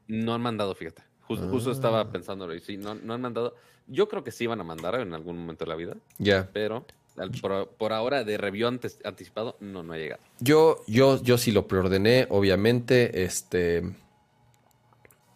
[0.08, 1.02] No han mandado, fíjate.
[1.20, 2.10] Justo, estaba ah.
[2.10, 3.54] pensándolo y sí, no, no han mandado.
[3.88, 5.96] Yo creo que sí van a mandar en algún momento de la vida.
[6.18, 6.48] Ya.
[6.52, 6.84] Pero
[7.78, 10.22] por, ahora de review anticipado no, no ha llegado.
[10.40, 13.24] Yo, yo, yo sí lo preordené, obviamente.
[13.24, 13.82] Este.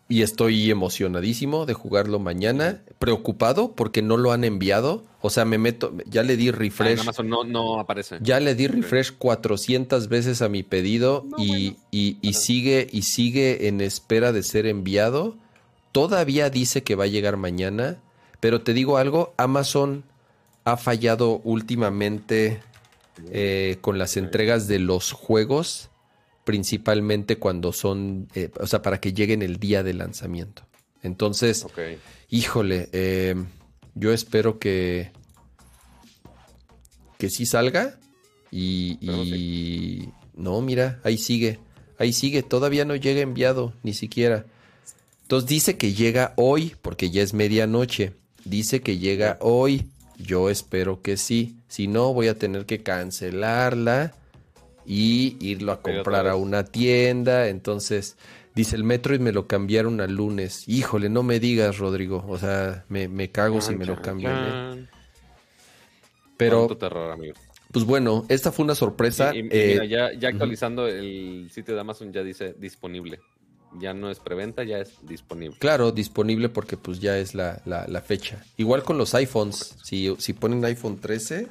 [0.09, 2.83] Y estoy emocionadísimo de jugarlo mañana.
[2.99, 5.05] Preocupado porque no lo han enviado.
[5.21, 5.95] O sea, me meto.
[6.07, 7.23] Ya le di ah, refresh.
[7.23, 8.19] no, no aparece.
[8.21, 13.81] Ya le di refresh 400 veces a mi pedido y, y sigue, y sigue en
[13.81, 15.37] espera de ser enviado.
[15.93, 17.99] Todavía dice que va a llegar mañana
[18.41, 20.05] pero te digo algo, Amazon
[20.65, 22.61] ha fallado últimamente
[23.31, 25.91] eh, con las entregas de los juegos,
[26.45, 30.67] principalmente cuando son, eh, o sea, para que lleguen el día de lanzamiento.
[31.03, 31.67] Entonces,
[32.29, 33.35] híjole, eh,
[33.95, 35.13] yo espero que,
[37.19, 37.99] que sí salga
[38.51, 41.59] y, y no, mira, ahí sigue,
[41.99, 44.47] ahí sigue, todavía no llega enviado, ni siquiera.
[45.23, 48.15] Entonces dice que llega hoy, porque ya es medianoche.
[48.45, 49.87] Dice que llega hoy.
[50.19, 51.57] Yo espero que sí.
[51.69, 54.13] Si no, voy a tener que cancelarla
[54.85, 57.49] y irlo a comprar a una tienda.
[57.49, 58.17] Entonces,
[58.55, 60.69] dice el metro y me lo cambiaron al lunes.
[60.69, 62.25] Híjole, no me digas, Rodrigo.
[62.29, 64.79] O sea, me, cago si me lo cambian.
[64.79, 64.87] ¿eh?
[66.37, 67.35] Pero, terror, amigo.
[67.71, 69.33] pues bueno, esta fue una sorpresa.
[69.35, 73.21] Eh, ya, ya actualizando el sitio de Amazon ya dice disponible.
[73.79, 75.57] Ya no es preventa, ya es disponible.
[75.59, 78.45] Claro, disponible porque pues ya es la, fecha.
[78.57, 79.77] Igual con los iPhones.
[79.85, 81.49] Si, si ponen iPhone 13,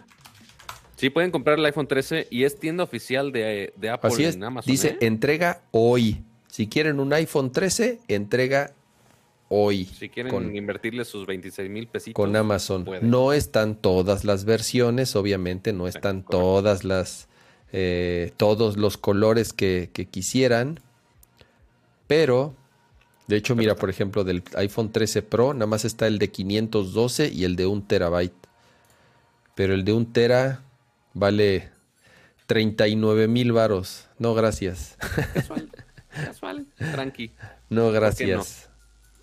[0.99, 4.69] Sí, pueden comprar el iPhone 13 y es tienda oficial de, Apple en Amazon.
[4.69, 4.97] Dice, ¿eh?
[4.99, 6.23] entrega hoy.
[6.49, 8.73] Si quieren un iPhone 13, entrega
[9.47, 9.85] hoy.
[9.85, 12.15] Si quieren invertirle sus 26 mil pesitos.
[12.15, 12.85] Con Amazon.
[13.01, 17.29] No están todas las versiones, obviamente, no están todas las...
[17.71, 20.81] Eh, todos los colores que, quisieran.
[22.09, 22.55] Pero,
[23.27, 27.29] de hecho, mira, por ejemplo, del iPhone 13 Pro, nada más está el de 512
[27.31, 28.33] y el de 1 terabyte.
[29.53, 30.63] Pero el de 1 tera
[31.13, 31.69] vale
[32.47, 34.07] 39 mil varos.
[34.17, 34.97] No, gracias.
[35.35, 35.69] Casual,
[36.09, 37.31] casual, tranqui.
[37.69, 38.71] No, gracias.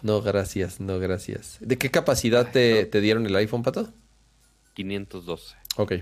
[0.02, 0.22] No?
[0.22, 1.56] gracias, no, gracias.
[1.58, 3.88] ¿De qué capacidad te, dieron el iPhone, Pato?
[4.74, 5.56] 512.
[5.74, 5.92] Ok.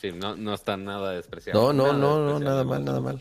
[0.00, 1.60] Sí, no, no está nada despreciable.
[1.60, 3.20] No, no, no, no, nada mal, nada mal.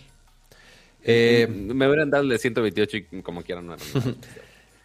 [1.06, 3.76] Eh, me hubieran dado el de 128 y como quieran no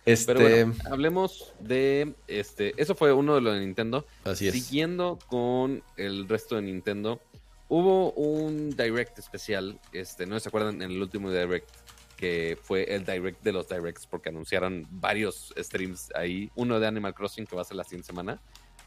[0.07, 0.35] Este...
[0.35, 2.73] Pero hablemos de este.
[2.79, 4.07] Eso fue uno de los de Nintendo.
[4.25, 4.55] Así es.
[4.55, 7.21] Siguiendo con el resto de Nintendo,
[7.69, 9.79] hubo un direct especial.
[9.93, 11.69] Este, no se acuerdan en el último direct
[12.17, 16.51] que fue el direct de los directs porque anunciaron varios streams ahí.
[16.55, 18.41] Uno de Animal Crossing que va a ser la siguiente semana.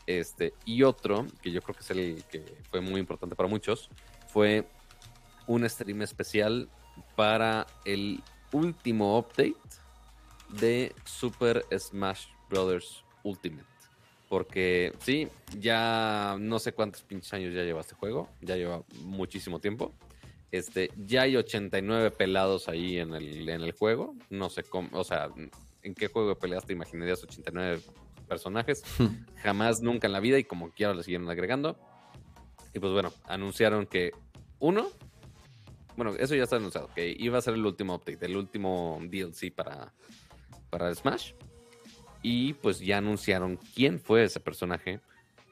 [0.05, 3.89] Este, y otro, que yo creo que es el que fue muy importante para muchos,
[4.27, 4.65] fue
[5.47, 6.69] un stream especial
[7.15, 8.21] para el
[8.51, 9.55] último update
[10.49, 13.03] de Super Smash Bros.
[13.23, 13.65] Ultimate.
[14.29, 15.27] Porque sí,
[15.59, 19.93] ya no sé cuántos pinches años ya lleva este juego, ya lleva muchísimo tiempo.
[20.51, 24.15] Este, ya hay 89 pelados ahí en el, en el juego.
[24.29, 25.29] No sé cómo, o sea,
[25.81, 27.81] ¿en qué juego de peleas te imaginarías 89
[28.27, 28.83] personajes?
[29.43, 31.77] Jamás, nunca en la vida y como quiera le siguieron agregando.
[32.73, 34.11] Y pues bueno, anunciaron que
[34.59, 34.89] uno,
[35.95, 39.53] bueno, eso ya está anunciado, que iba a ser el último update, el último DLC
[39.53, 39.93] para,
[40.69, 41.33] para Smash.
[42.21, 45.01] Y pues ya anunciaron quién fue ese personaje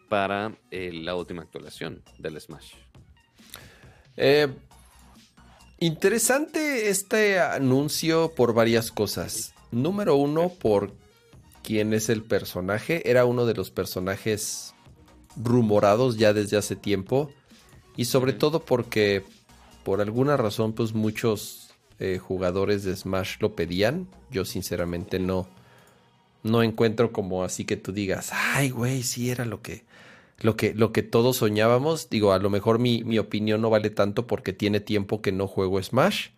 [0.09, 2.73] para eh, la última actualización del Smash.
[4.18, 4.47] Eh,
[5.80, 9.53] interesante este anuncio por varias cosas.
[9.72, 10.93] Número uno, por
[11.63, 13.09] quién es el personaje.
[13.09, 14.73] Era uno de los personajes
[15.35, 17.31] rumorados ya desde hace tiempo.
[17.95, 19.23] Y sobre todo porque
[19.84, 24.08] por alguna razón, pues muchos eh, jugadores de Smash lo pedían.
[24.30, 25.48] Yo sinceramente no,
[26.44, 29.84] no encuentro como así que tú digas, ay, güey, sí era lo que,
[30.40, 32.10] lo que, lo que todos soñábamos.
[32.10, 35.48] Digo, a lo mejor mi, mi opinión no vale tanto porque tiene tiempo que no
[35.48, 36.30] juego Smash.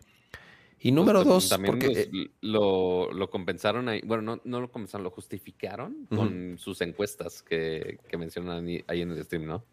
[0.80, 2.10] Y pues número dos, también porque, eh,
[2.42, 8.00] lo, lo, compensaron ahí, bueno, no, no lo compensaron, lo justificaron con sus encuestas que,
[8.06, 9.64] que mencionan ahí en el stream, ¿no?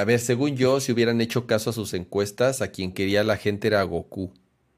[0.00, 3.36] A ver, según yo, si hubieran hecho caso a sus encuestas, a quien quería la
[3.36, 4.32] gente era Goku.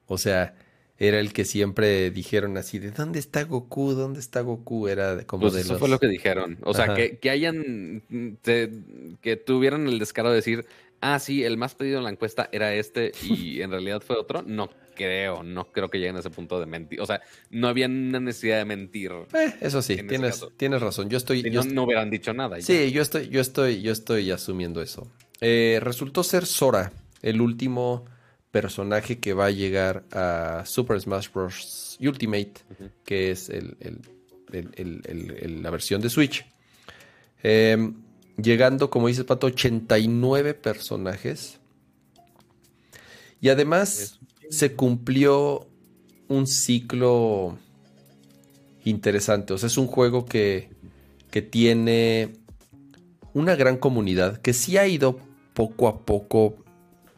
[0.07, 0.55] O sea,
[0.99, 3.93] era el que siempre dijeron así de ¿dónde está Goku?
[3.93, 4.89] ¿Dónde está Goku?
[4.89, 6.59] Era como pues de eso fue lo que dijeron.
[6.63, 8.03] O sea, que, que, hayan
[8.43, 10.67] que tuvieran el descaro de decir,
[11.01, 14.43] ah, sí, el más pedido en la encuesta era este y en realidad fue otro.
[14.43, 17.01] No creo, no creo que lleguen a ese punto de mentir.
[17.01, 19.13] O sea, no había una necesidad de mentir.
[19.33, 21.09] Eh, eso sí, tienes, tienes razón.
[21.09, 21.43] Yo estoy.
[21.43, 22.61] no, hubieran dicho nada.
[22.61, 25.11] Sí, yo estoy, yo estoy, yo estoy asumiendo eso.
[25.41, 26.93] Eh, resultó ser Sora,
[27.23, 28.05] el último
[28.51, 31.97] personaje que va a llegar a Super Smash Bros.
[32.01, 32.53] Ultimate,
[33.05, 33.51] que es
[34.53, 36.45] la versión de Switch.
[37.43, 37.95] Em,
[38.37, 41.59] llegando, como dice Pato, 89 personajes.
[43.41, 44.18] Y además
[44.51, 45.67] se cumplió
[46.29, 47.59] un ciclo
[48.85, 49.53] interesante.
[49.53, 50.71] O sea, es un juego que,
[51.31, 52.35] que tiene
[53.35, 55.19] una gran comunidad que sí ha ido
[55.55, 56.57] poco a poco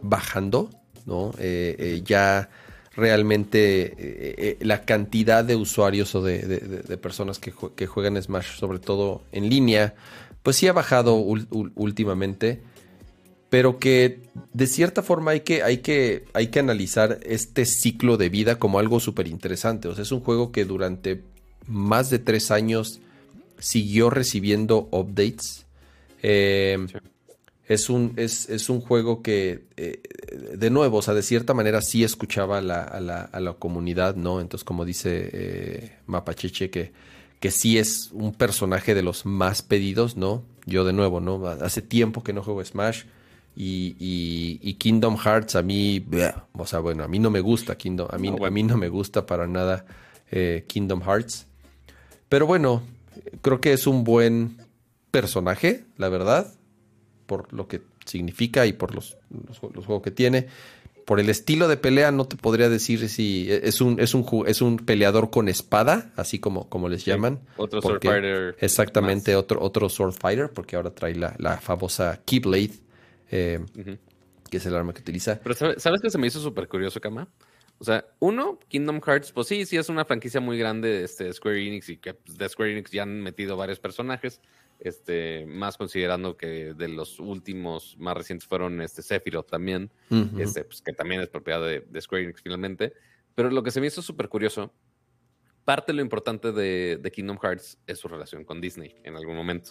[0.01, 0.71] bajando.
[1.07, 1.33] ¿no?
[1.39, 2.51] Eh, eh, ya
[2.95, 9.49] realmente eh, la cantidad de usuarios o de, personas que, juegan Smash, sobre todo en
[9.49, 9.95] línea,
[10.43, 12.63] pues sí ha bajado últimamente,
[13.51, 14.21] pero que
[14.55, 18.79] de cierta forma hay que, hay, que, hay que analizar este ciclo de vida como
[18.79, 19.89] algo súper interesante.
[19.89, 21.23] O sea, es un juego que durante
[21.67, 23.01] más de tres años
[23.59, 25.67] siguió recibiendo updates.
[26.23, 30.01] es un, es, es un juego que, eh,
[30.57, 33.55] de nuevo, o sea, de cierta manera sí escuchaba a la, a la, a la
[33.55, 34.41] comunidad, ¿no?
[34.41, 36.93] Entonces, como dice eh, Mapacheche, que,
[37.41, 40.45] que sí es un personaje de los más pedidos, ¿no?
[40.67, 41.47] Yo de nuevo, ¿no?
[41.49, 43.05] Hace tiempo que no juego Smash.
[43.57, 43.97] Y,
[44.63, 46.03] y, Kingdom Hearts a mí,
[46.53, 48.89] o sea, bueno, a mí no me gusta Kingdom, a mí, a mí no me
[48.89, 49.85] gusta para nada
[50.31, 51.47] eh, Kingdom Hearts.
[52.29, 52.83] Pero bueno,
[53.43, 54.57] creo que es un buen
[55.11, 56.55] personaje, la verdad,
[57.27, 60.47] por lo que significa y por los, los, juegos que tiene.
[61.05, 64.63] Por el estilo de pelea no te podría decir si es un, es un, es
[64.63, 67.41] un peleador con espada, así como, como les llaman.
[67.57, 68.57] otro Sword Fighter.
[68.61, 72.75] Exactamente, otro, otro Sword Fighter, porque ahora trae la, la famosa Keyblade,
[73.31, 73.61] eh,
[74.51, 75.41] que es el arma que utiliza.
[75.43, 77.29] Pero ¿sabes qué se me hizo súper curioso, Kama?
[77.81, 81.33] O sea, uno, Kingdom Hearts, pues sí, sí es una franquicia muy grande de este,
[81.33, 84.43] Square Enix y que pues, de Square Enix ya han metido varios personajes,
[84.81, 89.91] este, más considerando que de los últimos más recientes fueron este Sephiroth también,
[90.39, 92.93] este, pues, que también es propiedad de, Square Enix finalmente.
[93.35, 94.75] Pero lo que se me hizo súper curioso,
[95.65, 99.37] parte de lo importante de, de, Kingdom Hearts es su relación con Disney en algún
[99.37, 99.71] momento.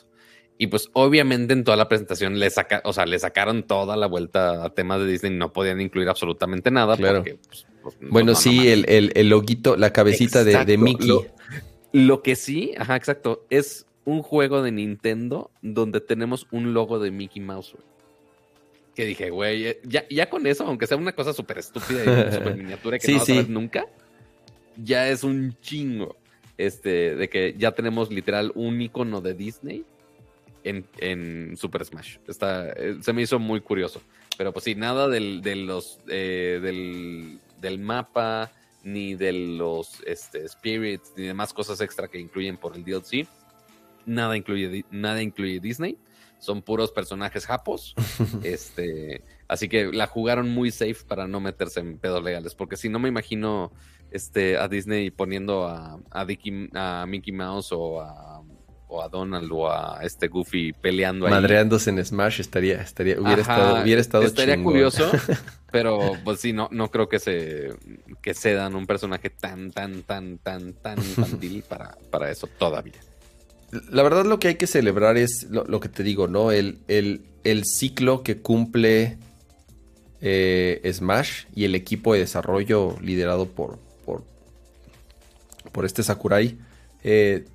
[0.61, 4.07] Y pues obviamente en toda la presentación le, saca, o sea, le sacaron toda la
[4.07, 7.19] vuelta a temas de Disney, no podían incluir absolutamente nada claro.
[7.19, 11.07] porque pues, pues, bueno, sí, el, el, el, loguito, la cabecita de, de, Mickey.
[11.93, 17.09] Lo, que sí, ajá, exacto, es un juego de Nintendo donde tenemos un logo de
[17.09, 17.77] Mickey Mouse,
[18.95, 22.33] Que dije, güey, eh, ya, ya con eso, aunque sea una cosa súper estúpida y
[22.35, 23.85] súper miniatura que no vas a ver nunca,
[24.75, 26.17] ya es un chingo.
[26.57, 29.85] Este, de que ya tenemos literal un icono de Disney
[30.63, 32.17] en, en Super Smash.
[32.27, 34.01] Está, eh, se me hizo muy curioso.
[34.37, 38.51] Pero pues sí, nada del, de los, eh, del del mapa,
[38.83, 43.27] ni de los este, spirits, ni demás cosas extra que incluyen por el DLC.
[44.05, 45.97] Nada incluye, nada incluye Disney.
[46.39, 47.93] Son puros personajes japos.
[48.43, 52.55] este, así que la jugaron muy safe para no meterse en pedos legales.
[52.55, 53.71] Porque si no me imagino
[54.11, 56.27] este, a Disney poniendo a, a,
[57.01, 58.41] a Mickey Mouse o a
[58.89, 61.31] o a Donald o a este Goofy peleando ahí.
[61.31, 65.09] Madreándose en Smash estaría, estaría, hubiera estado, hubiera estado Estaría curioso,
[65.71, 67.69] pero pues sí, no, no creo que se,
[68.21, 72.99] que dan un personaje tan, tan, tan, tan, tan infantil para, para eso todavía.
[73.91, 76.51] La verdad lo que hay que celebrar es lo, que te digo, ¿no?
[76.51, 79.19] El, el, el ciclo que cumple
[80.21, 84.23] eh, Smash y el equipo de desarrollo liderado por, por,
[85.71, 86.57] por este Sakurai.
[87.03, 87.45] Eh,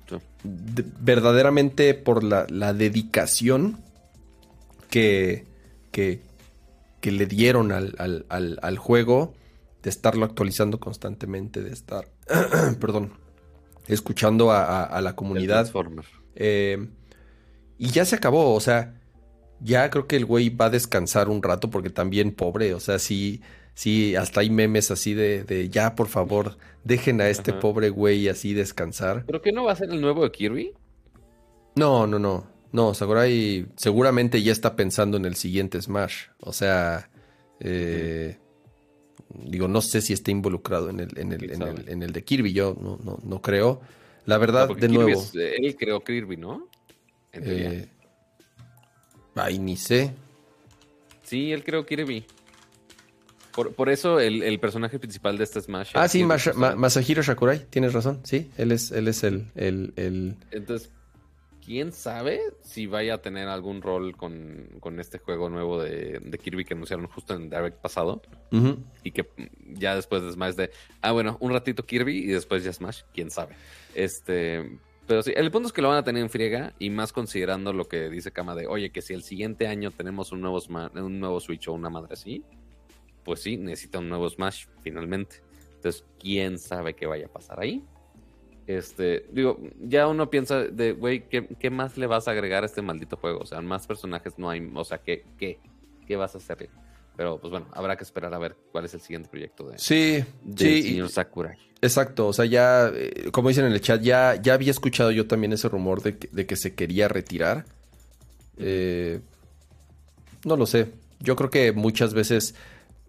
[0.99, 3.77] verdaderamente por la, dedicación
[4.89, 5.45] que,
[5.91, 6.21] que,
[7.03, 9.33] le dieron al, juego,
[9.83, 12.07] de estarlo actualizando constantemente, de estar,
[12.79, 13.13] perdón,
[13.87, 15.71] escuchando a, la comunidad.
[16.35, 16.87] Eh,
[17.77, 18.95] y ya se acabó, o sea,
[19.59, 22.99] ya creo que el güey va a descansar un rato porque también pobre, o sea,
[22.99, 23.41] sí,
[23.75, 28.27] sí, hasta hay memes así de, de ya, por favor, dejen a este pobre güey
[28.27, 29.23] así descansar.
[29.27, 30.73] ¿Pero qué no va a ser el nuevo de Kirby?
[31.75, 32.55] No, no, no.
[32.71, 36.25] No, Sakurai seguramente ya está pensando en el siguiente Smash.
[36.41, 37.09] O sea,
[37.61, 38.37] eh,
[39.29, 42.51] digo, no sé si está involucrado en el, en el, en el, de Kirby.
[42.51, 43.81] Yo no, no, no creo.
[44.25, 45.23] La verdad, de nuevo.
[45.35, 46.67] Eh, él creó Kirby, ¿no?
[47.31, 47.87] Eh,
[49.35, 50.13] ay, ni sé.
[51.23, 52.25] Sí, él creó Kirby.
[53.55, 55.91] Por, eso el, personaje principal de este Smash.
[55.93, 58.19] Ah, sí, Masahiro Sakurai, tienes razón.
[58.23, 60.35] Sí, él es, él es el, el, el...
[60.51, 60.91] Entonces,
[61.65, 66.73] quién sabe si vaya a tener algún rol con, este juego nuevo de, Kirby que
[66.73, 68.21] anunciaron justo en Direct pasado.
[69.03, 69.25] Y que
[69.73, 70.71] ya después de Smash de,
[71.01, 73.55] ah, bueno, un ratito Kirby y después ya Smash, quién sabe.
[73.93, 77.13] Este, pero sí, el punto es que lo van a tener en friega y más
[77.13, 80.59] considerando lo que dice Kama de, oye, que si el siguiente año tenemos un nuevo,
[80.95, 82.43] un nuevo Switch o una madre así,
[83.25, 85.41] pues sí, necesita un nuevo Smash finalmente.
[85.75, 87.83] Entonces, quién sabe qué vaya a pasar ahí.
[88.67, 92.81] Este, digo, ya uno piensa de, güey, ¿qué, más le vas a agregar a este
[92.81, 93.39] maldito juego?
[93.39, 95.59] O sea, más personajes no hay, o sea, ¿qué, qué,
[96.07, 96.69] qué vas a hacer?
[97.15, 100.23] Pero pues bueno, habrá que esperar a ver cuál es el siguiente proyecto de, sí,
[100.55, 101.57] sí, señor Sakurai.
[101.81, 105.27] Exacto, o sea, ya, eh, como dicen en el chat, ya, ya había escuchado yo
[105.27, 107.65] también ese rumor de que, se quería retirar.
[108.57, 109.21] Eh,
[110.43, 110.87] no lo sé,
[111.19, 112.55] yo creo que muchas veces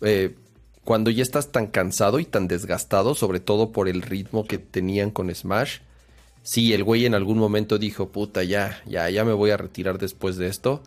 [0.01, 0.37] eh,
[0.85, 5.11] cuando ya estás tan cansado y tan desgastado, sobre todo por el ritmo que tenían
[5.11, 5.79] con Smash,
[6.43, 9.99] sí, el güey en algún momento dijo, puta, ya, ya, ya me voy a retirar
[9.99, 10.83] después de esto.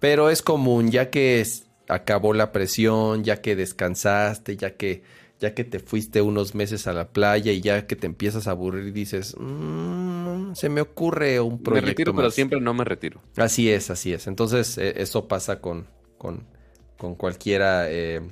[0.00, 1.46] Pero es común, ya que
[1.88, 5.02] acabó la presión, ya que descansaste, ya que
[5.40, 8.52] ya que te fuiste unos meses a la playa y ya que te empiezas a
[8.52, 11.86] aburrir y dices, mm, se me ocurre un proyecto.
[11.86, 13.20] Me retiro, pero siempre no me retiro.
[13.36, 14.26] Así es, así es.
[14.26, 15.86] Entonces, eh, eso pasa con,
[16.18, 16.44] con,
[16.96, 18.22] con cualquiera, eh,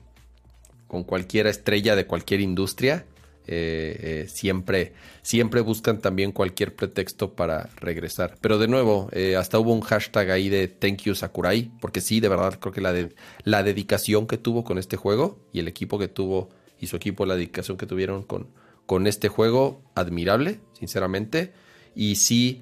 [0.92, 3.06] con cualquiera estrella de cualquier industria.
[3.46, 4.92] Eh, siempre,
[5.22, 8.36] siempre buscan también cualquier pretexto para regresar.
[8.42, 9.08] Pero de nuevo,
[9.38, 12.82] hasta hubo un hashtag ahí de Thank you Sakurai, porque sí, de verdad creo que
[12.82, 13.14] la, de,
[13.44, 17.24] la dedicación que tuvo con este juego y el equipo que tuvo y su equipo,
[17.24, 18.48] la dedicación que tuvieron con,
[18.84, 21.54] con este juego, admirable, sinceramente.
[21.94, 22.60] Y sí,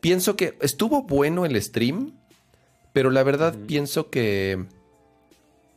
[0.00, 2.18] pienso que estuvo bueno el stream,
[2.92, 4.66] pero la verdad pienso que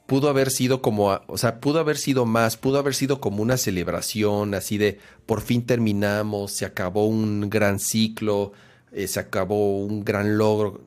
[0.09, 3.57] pudo haber sido como, o sea, pudo haber sido más, pudo haber sido como una
[3.57, 8.51] celebración, así de por fin terminamos, se acabó un gran ciclo,
[8.91, 10.81] eh, se acabó un gran logro.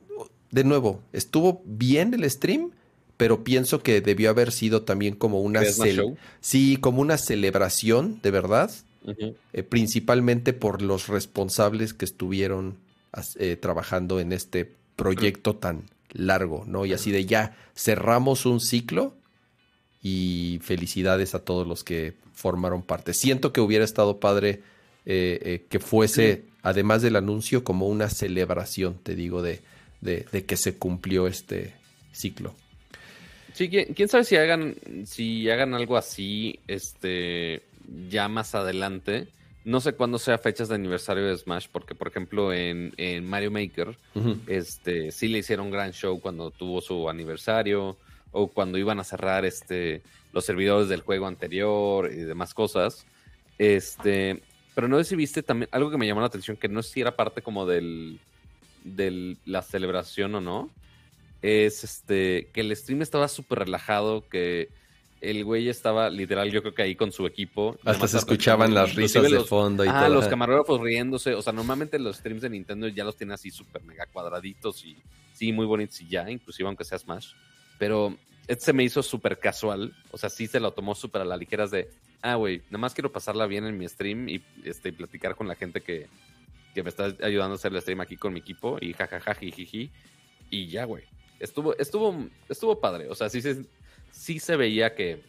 [0.51, 2.71] De nuevo, estuvo bien el stream,
[3.15, 5.61] pero pienso que debió haber sido también como una
[6.41, 8.71] sí, como una celebración, de verdad,
[9.53, 12.77] eh, principalmente por los responsables que estuvieron
[13.37, 16.85] eh, trabajando en este proyecto tan largo, ¿no?
[16.85, 19.15] Y así de ya cerramos un ciclo
[20.01, 23.13] y felicidades a todos los que formaron parte.
[23.13, 24.61] Siento que hubiera estado padre
[25.05, 29.61] eh, que fuese, además del anuncio, como una celebración, te digo, de,
[30.01, 31.73] de, de que se cumplió este
[32.11, 32.53] ciclo.
[33.53, 34.75] Sí, quién sabe si hagan,
[35.05, 37.61] si hagan algo así, este,
[38.09, 39.27] ya más adelante.
[39.65, 42.93] No sé cuándo sea fechas de aniversario de Smash, porque por ejemplo en,
[43.25, 43.97] Mario Maker,
[44.47, 47.97] este, sí le hicieron un gran show cuando tuvo su aniversario,
[48.33, 50.01] o cuando iban a cerrar este,
[50.33, 53.05] los servidores del juego anterior y demás cosas.
[53.57, 54.41] Este,
[54.75, 56.93] pero no sé si viste también algo que me llamó la atención, que no sé
[56.93, 58.19] si era parte como del,
[58.83, 60.69] de la celebración o no.
[61.41, 64.69] Es este que el stream estaba súper relajado, que
[65.23, 67.77] el güey estaba literal, yo creo que ahí con su equipo.
[67.85, 71.33] Hasta se escuchaban las risas de fondo y ah, los camarógrafos riéndose.
[71.33, 74.97] O sea, normalmente los streams de Nintendo ya los tiene así súper mega cuadraditos y
[75.33, 77.31] sí, muy bonitos y ya, inclusive aunque sea Smash.
[77.79, 78.17] Pero
[78.47, 79.95] este se me hizo súper casual.
[80.11, 81.89] O sea, sí se lo tomó súper a la ligera de,
[82.21, 85.55] ah, güey, nada más quiero pasarla bien en mi stream y este, platicar con la
[85.55, 86.07] gente que,
[86.75, 89.89] que me está ayudando a hacer el stream aquí con mi equipo y jajaja, jiji.
[90.49, 91.05] Y ya, güey.
[91.39, 93.07] Estuvo, estuvo, estuvo padre.
[93.09, 93.65] O sea, sí se,
[94.13, 95.21] sí se veía que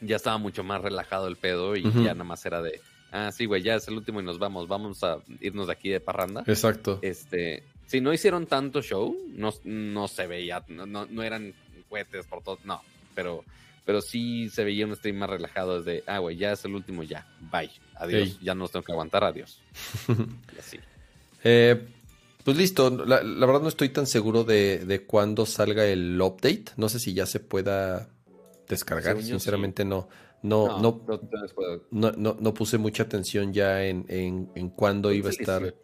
[0.00, 2.82] ya estaba mucho más relajado el pedo y ya nada más era de,
[3.12, 5.88] ah, sí, güey, ya es el último y nos vamos, vamos a irnos de aquí
[5.88, 6.44] de parranda.
[6.46, 6.98] Exacto.
[7.00, 11.54] Este, si no hicieron tanto show, no, no se veía, no, no, eran
[11.88, 12.82] cohetes por todo, no,
[13.14, 13.44] pero,
[13.84, 17.02] pero sí se veía un stream más relajado desde, ah, güey, ya es el último,
[17.04, 19.62] ya, bye, adiós, ya no tengo que aguantar, adiós.
[20.08, 20.78] y así.
[21.42, 21.86] Eh,
[22.44, 26.66] pues listo, la, verdad no estoy tan seguro de, de cuándo salga el update.
[26.76, 28.08] No sé si ya se pueda
[28.68, 29.22] descargar.
[29.22, 30.08] Sinceramente no,
[30.42, 35.74] no, no, no, no, puse mucha atención ya en, en, en cuándo iba a estar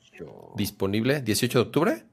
[0.57, 1.25] disponible.
[1.25, 2.05] ¿18 de octubre?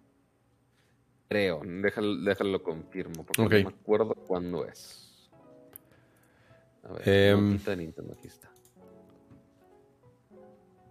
[1.28, 5.30] Creo, déjalo, déjalo confirmo, porque no me acuerdo cuándo es.
[6.84, 8.50] A ver, eh, Nintendo, aquí está.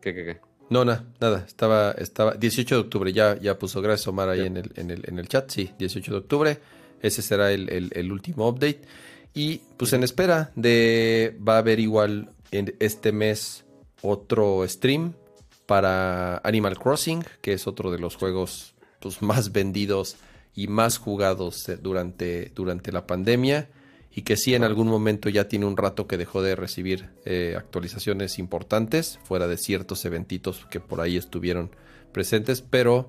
[0.00, 0.40] ¿Qué, qué, qué?
[0.70, 1.44] No, nada, nada.
[1.44, 3.12] Estaba, estaba 18 de octubre.
[3.12, 5.50] Ya, ya puso gracias Omar ahí en el, en, el, en el chat.
[5.50, 6.58] Sí, 18 de octubre.
[7.00, 8.82] Ese será el, el último update.
[9.38, 13.64] Y pues en espera de va a haber igual en este mes
[14.02, 15.12] otro stream
[15.64, 20.16] para Animal Crossing, que es otro de los juegos pues, más vendidos
[20.56, 23.70] y más jugados eh, durante, durante la pandemia.
[24.10, 27.54] Y que sí en algún momento ya tiene un rato que dejó de recibir eh,
[27.56, 31.70] actualizaciones importantes fuera de ciertos eventitos que por ahí estuvieron
[32.10, 33.08] presentes, pero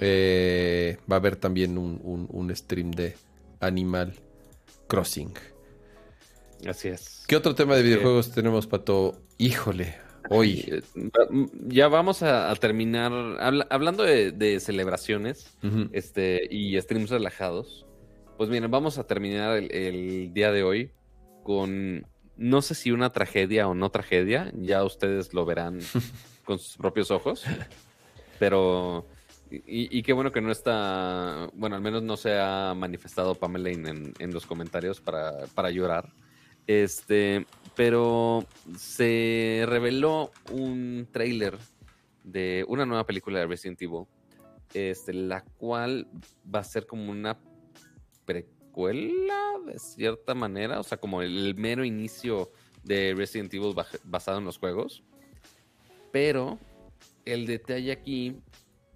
[0.00, 3.14] eh, va a haber también un, un stream de
[3.60, 4.25] Animal
[4.86, 5.32] Crossing.
[6.68, 7.24] Así es.
[7.26, 9.20] ¿Qué otro tema de videojuegos tenemos, Pato?
[9.38, 9.96] Híjole,
[10.30, 10.82] hoy.
[11.66, 13.12] Ya vamos a, terminar.
[13.70, 15.56] hablando de, celebraciones
[15.92, 17.86] este, y streams relajados.
[18.36, 20.90] Pues miren, vamos a terminar el, día de hoy
[21.42, 22.06] con.
[22.36, 24.52] No sé si una tragedia o no tragedia.
[24.54, 25.80] Ya ustedes lo verán
[26.44, 27.44] con sus propios ojos.
[28.38, 29.06] Pero
[29.50, 34.12] y, qué bueno que no está, bueno, al menos no se ha manifestado Pamela en,
[34.18, 36.12] en los comentarios para, para, llorar.
[36.66, 37.46] Este,
[37.76, 38.44] pero
[38.76, 41.56] se reveló un trailer
[42.24, 44.06] de una nueva película de Resident Evil,
[44.74, 46.08] este, la cual
[46.52, 47.38] va a ser como una
[48.24, 52.50] precuela de cierta manera, o sea, como el mero inicio
[52.82, 53.74] de Resident Evil
[54.04, 55.04] basado en los juegos.
[56.10, 56.58] Pero
[57.24, 58.40] el detalle aquí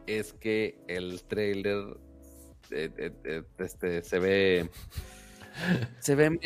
[0.06, 1.97] es que el trailer
[2.70, 4.70] eh, eh, eh, este, se ve
[5.98, 6.39] se ve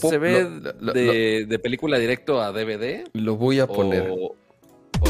[0.00, 0.44] se ve
[1.46, 3.04] de, película directo a DVD.
[3.12, 4.08] Lo voy a poner.
[4.10, 4.36] o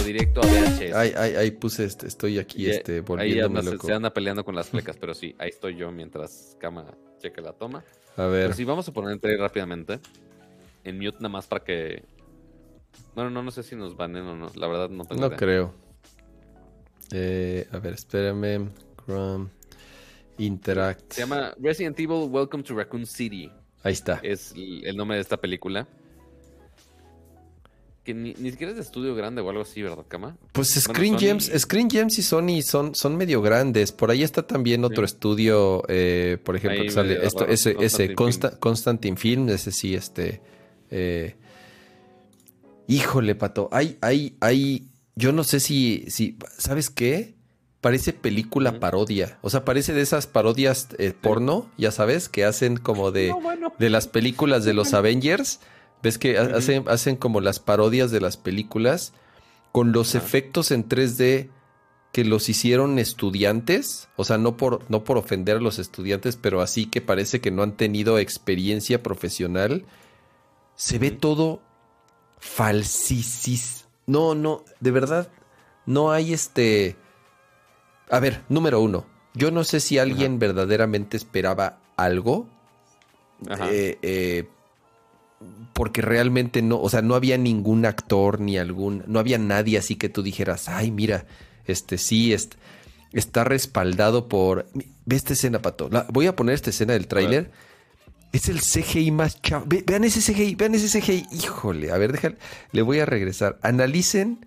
[0.05, 0.95] directo a VHS.
[0.95, 3.87] Ahí, ahí, ahí puse, este, estoy aquí este, ahí volviéndome anda- se, loco.
[3.87, 6.87] se anda peleando con las flecas, pero sí, ahí estoy yo mientras Cama
[7.19, 7.79] cheque la toma.
[7.79, 7.83] A
[8.17, 10.01] Pero ver, sí, vamos a poner el trailer rápidamente.
[10.85, 12.03] En mute nada más para que...
[13.15, 14.51] Bueno, no, no sé si nos banen o no.
[14.57, 15.37] La verdad no tengo no idea.
[15.39, 15.75] creo.
[17.13, 18.71] Eh, a ver, espérame.
[19.05, 19.49] Chrome.
[20.39, 21.13] Interact.
[21.13, 23.51] Se llama Resident Evil Welcome to Raccoon City.
[23.83, 24.19] Ahí está.
[24.23, 25.87] Es el nombre de esta película.
[28.05, 30.37] Que ni, ni siquiera es de estudio grande o algo así, ¿verdad, Cama?
[30.53, 33.93] Pues Bueno, Screen Sony- Gems, Screen Gems y Sony son, son medio grandes.
[33.93, 37.77] Por ahí está también otro estudio, eh, por ejemplo, Ahí que sale esto, raro, ese,
[37.81, 39.21] ese Constantine Consta- Films.
[39.21, 40.41] Film, ese sí, este.
[40.91, 41.37] eh,
[42.89, 43.69] híjole, pato.
[43.71, 44.89] Hay, hay, hay.
[45.15, 46.37] Yo no sé si, si.
[46.59, 47.35] ¿Sabes qué?
[47.81, 49.39] Parece película parodia.
[49.43, 53.41] O sea, parece de esas parodias eh, porno, ya sabes, que hacen como de No,
[53.41, 53.73] bueno.
[53.79, 55.61] de las películas de los Avengers.
[56.03, 59.13] ¿Ves que hacen, hacen como las parodias de las películas
[59.71, 61.49] con los efectos en 3D
[62.13, 64.09] que los hicieron estudiantes?
[64.17, 67.51] O sea, no por, no por ofender a los estudiantes, pero así que parece que
[67.51, 69.85] no han tenido experiencia profesional.
[70.77, 71.63] Se ve todo
[72.39, 73.82] falsicis.
[74.07, 75.29] No, no, de verdad,
[75.87, 76.97] no hay este...
[78.11, 79.07] A ver, número uno.
[79.35, 82.47] Yo no sé si alguien verdaderamente esperaba algo
[83.49, 83.71] Ajá.
[83.73, 84.49] eh, eh,
[85.73, 89.97] porque realmente no, o sea, no había ningún actor ni algún, no había nadie así
[89.97, 91.25] que tú dijeras, ay, mira,
[91.65, 92.55] este sí, est-
[93.13, 94.67] está respaldado por...
[95.07, 95.89] Ve esta escena, Pato.
[95.91, 97.51] La- voy a poner esta escena del tráiler.
[98.33, 99.65] Es el CGI más chavo.
[99.67, 101.27] Ve- vean ese CGI, vean ese CGI.
[101.33, 102.37] Híjole, a ver, déjale,
[102.73, 103.59] le voy a regresar.
[103.63, 104.47] Analicen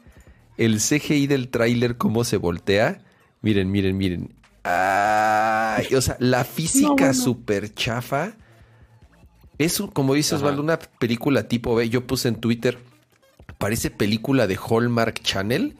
[0.57, 3.01] el CGI del tráiler, cómo se voltea.
[3.41, 4.33] Miren, miren, miren.
[4.63, 8.33] Ay, o sea, la física súper chafa.
[9.59, 10.35] Es, un- como dice.
[10.35, 11.87] Osvaldo, una película tipo B.
[11.89, 12.79] Yo puse en Twitter,
[13.59, 15.77] parece película de Hallmark Channel,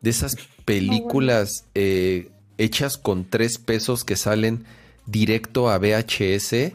[0.00, 4.64] de esas películas eh, hechas con tres pesos que salen
[5.06, 6.72] directo a VHS.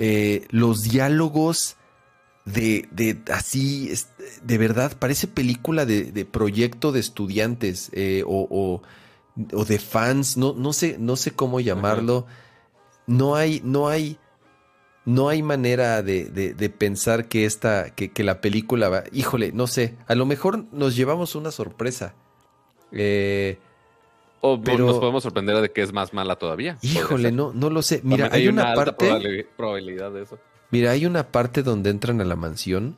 [0.00, 1.76] Eh, los diálogos
[2.44, 3.90] de, de así,
[4.42, 8.82] de verdad, parece película de, de proyecto de estudiantes eh, o, o-
[9.56, 12.26] o de fans, no, no sé, no sé cómo llamarlo.
[13.06, 14.18] No hay, no hay,
[15.06, 19.04] no hay manera de, de- de pensar que esta, que, que la película va.
[19.12, 19.96] Híjole, no sé.
[20.06, 22.14] A lo mejor nos llevamos una sorpresa.
[22.92, 23.58] Eh,
[24.42, 26.76] o pero- nos podemos sorprender de que es más mala todavía.
[26.82, 28.00] Híjole, no, no lo sé.
[28.04, 29.08] Mira, hay una, parte.
[29.08, 30.38] probabili- probabilidad de eso.
[30.70, 32.94] Mira, hay una parte donde entran a la mansión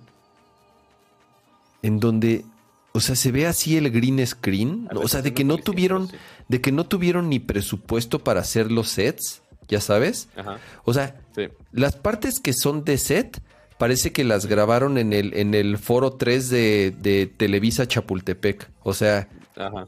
[1.83, 2.45] en donde,
[2.93, 5.59] o sea, se ve así el green screen, A o veces sea, de que no
[5.59, 6.17] tuvieron, sí.
[6.49, 10.29] de que no tuvieron ni presupuesto para hacer los sets, ya sabes.
[10.37, 11.49] Ajá, O sea, sí.
[11.73, 13.43] las partes que son de set
[13.79, 18.95] parece que las grabaron en el en el foro 3 de, de Televisa Chapultepec, o
[18.95, 19.87] sea, Ajá.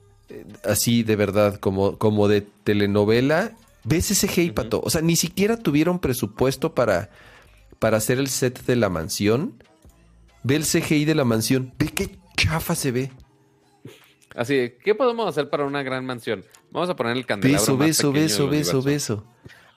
[0.64, 3.52] Así de verdad, como, como de telenovela.
[3.84, 4.80] ¿Ves ese CGI, Pato?
[4.84, 7.10] O sea, ni siquiera tuvieron presupuesto para,
[7.78, 9.62] para hacer el set de la mansión.
[10.42, 11.72] Ve el CGI de la mansión.
[11.78, 13.12] Ve qué chafa se ve.
[14.34, 16.44] Así, ¿qué podemos hacer para una gran mansión?
[16.70, 19.24] Vamos a poner el candelabro Beso, más beso, beso, beso, beso.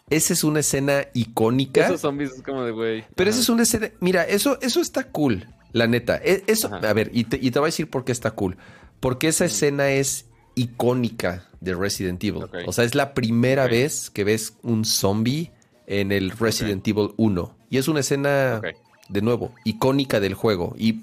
[0.10, 1.86] Esa es una escena icónica.
[1.86, 3.06] Esos zombies es como de güey.
[3.16, 3.92] Pero esa es una escena.
[4.00, 6.18] Mira, eso, eso está cool, la neta.
[6.18, 6.90] E- Eso, Ajá.
[6.90, 8.58] a ver, y te, y te voy a decir por qué está cool.
[9.00, 10.26] Porque esa escena es
[10.61, 12.44] icónica de Resident Evil.
[12.68, 15.52] O sea, es la primera vez que ves un zombie
[15.88, 17.56] en el Resident Evil 1.
[17.69, 18.61] Y es una escena,
[19.10, 20.76] de nuevo, icónica del juego.
[20.77, 21.02] Y,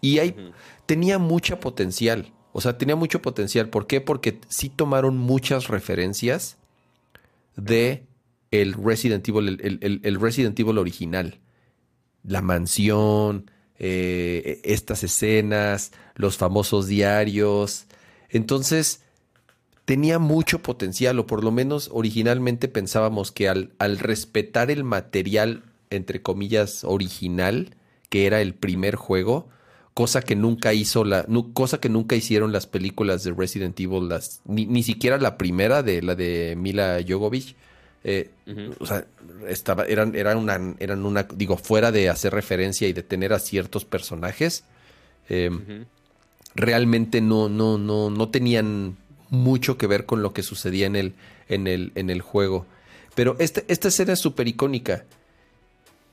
[0.00, 0.34] y hay,
[0.86, 2.32] tenía mucha potencial.
[2.52, 3.68] O sea, tenía mucho potencial.
[3.68, 4.00] ¿Por qué?
[4.00, 6.56] Porque sí tomaron muchas referencias
[7.56, 8.04] de
[8.50, 11.38] el Resident Evil, el, el- el- el Resident Evil original.
[12.24, 17.86] La mansión, eh, estas escenas, los famosos diarios.
[18.30, 19.02] Entonces,
[19.84, 25.64] tenía mucho potencial, o por lo menos originalmente pensábamos que al, al respetar el material,
[25.90, 27.74] entre comillas, original,
[28.08, 29.48] que era el primer juego,
[29.94, 34.40] cosa que nunca hizo la, cosa que nunca hicieron las películas de Resident Evil, las,
[34.44, 37.56] ni, ni siquiera la primera de la de Mila Jovovich.
[38.04, 38.30] eh,
[38.78, 39.06] o sea,
[39.48, 43.38] estaba, eran, eran una, eran una, digo, fuera de hacer referencia y de tener a
[43.38, 44.64] ciertos personajes,
[45.28, 45.86] eh, Ujú.
[46.54, 48.96] Realmente no, no, no, no tenían
[49.30, 51.14] mucho que ver con lo que sucedía en el,
[51.48, 52.66] en el, en el juego.
[53.14, 55.04] Pero este, esta escena es súper icónica.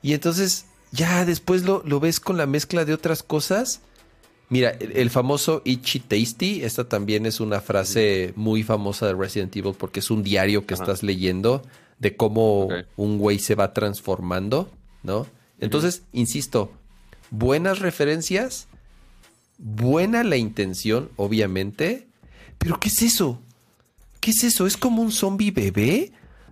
[0.01, 3.81] Y entonces, ya después lo, lo ves con la mezcla de otras cosas.
[4.49, 9.55] Mira, el, el famoso Itchy Tasty, esta también es una frase muy famosa de Resident
[9.55, 10.83] Evil porque es un diario que Ajá.
[10.83, 11.63] estás leyendo
[11.99, 14.71] de cómo un güey se va transformando,
[15.03, 15.25] ¿no?
[15.59, 16.71] Entonces, insisto,
[17.31, 18.67] buenas referencias,
[19.57, 22.07] buena la intención, obviamente.
[22.57, 23.41] Pero ¿qué es eso?
[24.19, 24.67] ¿Qué es eso?
[24.67, 26.11] ¿Es como un zombie bebé?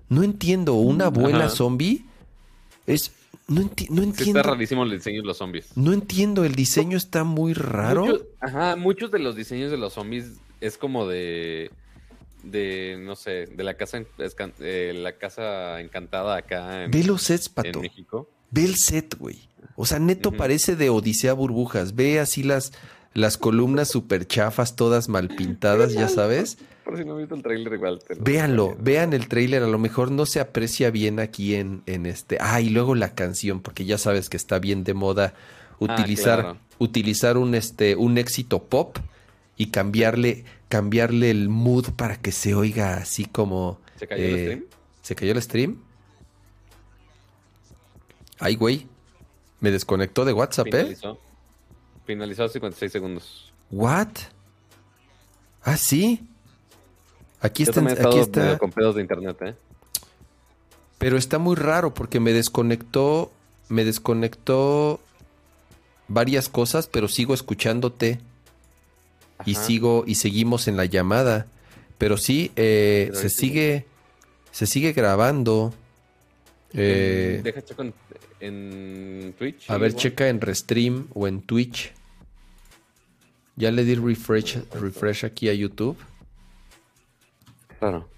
[0.10, 0.74] No entiendo.
[0.76, 2.06] ¿Una abuela zombie?
[2.86, 3.12] Es.
[3.48, 4.40] No, no entiendo.
[4.40, 5.76] Está rarísimo el diseño de los zombies.
[5.76, 8.28] No entiendo, el diseño está muy raro.
[8.40, 11.72] ajá, muchos de los diseños de los zombies es como de
[12.46, 14.04] de, no sé, de la casa,
[14.60, 17.82] eh, la casa encantada acá en, Ve los sets, Pato.
[17.82, 18.30] México.
[18.52, 19.50] Ve el set, güey.
[19.76, 21.96] O sea, neto parece de Odisea Burbujas.
[21.96, 22.72] Ve así las,
[23.16, 26.58] las columnas super chafas, todas mal pintadas, ya sabes.
[26.84, 28.00] Por si no visto el trailer igual.
[28.20, 29.64] Véanlo, vean el trailer.
[29.64, 32.38] A lo mejor no se aprecia bien aquí en, en este.
[32.42, 36.58] Ah, y luego la canción, porque ya sabes que está bien de moda ah, utilizar,
[36.78, 38.98] utilizar un, este, un éxito pop
[39.56, 43.80] y cambiarle, cambiarle el mood para que se oiga así como.
[43.96, 44.66] ¿Se cayó el eh, stream?
[45.02, 45.78] ¿Se cayó el stream?
[48.40, 48.88] Ay, güey.
[49.62, 50.98] Me desconectó de WhatsApp, ¿eh?
[52.06, 53.52] Finalizó 56 segundos.
[53.72, 54.10] ¿What?
[55.64, 56.22] Ah, sí.
[57.42, 57.82] Aquí está.
[57.82, 58.58] Aquí está.
[58.58, 59.56] Con pedos de internet, ¿eh?
[60.98, 63.32] Pero está muy raro porque me desconectó.
[63.68, 65.00] Me desconectó
[66.08, 68.20] varias cosas, pero sigo escuchándote
[69.44, 71.48] y sigo y seguimos en la llamada.
[71.98, 73.88] Pero sí, eh, se sigue
[74.56, 75.74] se sigue grabando.
[76.74, 77.94] Eh, deja checo en,
[78.40, 79.70] Twitch.
[79.70, 81.94] A ver, checa en Restream o en Twitch.
[83.56, 85.98] Ya le di refresh, refresh aquí a YouTube.
[87.80, 88.10] Claro.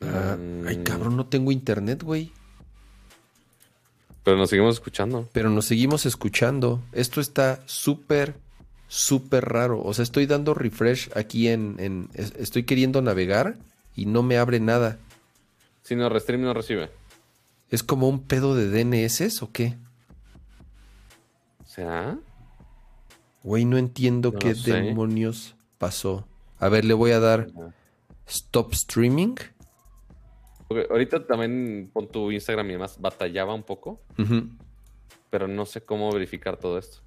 [0.00, 0.36] Ah,
[0.66, 0.82] ay, mm.
[0.82, 2.32] cabrón, no tengo internet, güey.
[4.24, 5.28] Pero nos seguimos escuchando.
[5.32, 6.82] Pero nos seguimos escuchando.
[6.92, 8.34] Esto está súper,
[8.88, 9.82] súper raro.
[9.82, 13.56] O sea, estoy dando refresh aquí en, Estoy queriendo navegar
[13.94, 14.98] y no me abre nada.
[15.84, 16.90] Si no, Restream no recibe.
[17.70, 19.76] ¿Es como un pedo de DNS o qué?
[21.64, 22.18] ¿Será?
[23.44, 26.26] Güey, no entiendo qué demonios pasó.
[26.58, 27.46] A ver, le voy a dar
[28.26, 29.36] stop streaming
[30.90, 34.00] ahorita también con tu Instagram y demás batallaba un poco,
[35.30, 36.98] pero no sé cómo verificar todo esto.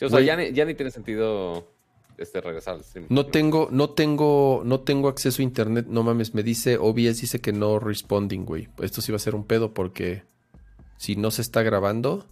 [0.00, 1.72] o sea, ya ni, tiene sentido
[2.18, 3.06] este regresar al stream.
[3.08, 7.40] No tengo, no tengo, no tengo acceso a internet, no mames, me dice, OBS dice
[7.40, 8.68] que no responding, güey.
[8.82, 10.24] Esto sí va a ser un pedo porque
[10.96, 12.26] si no se está grabando,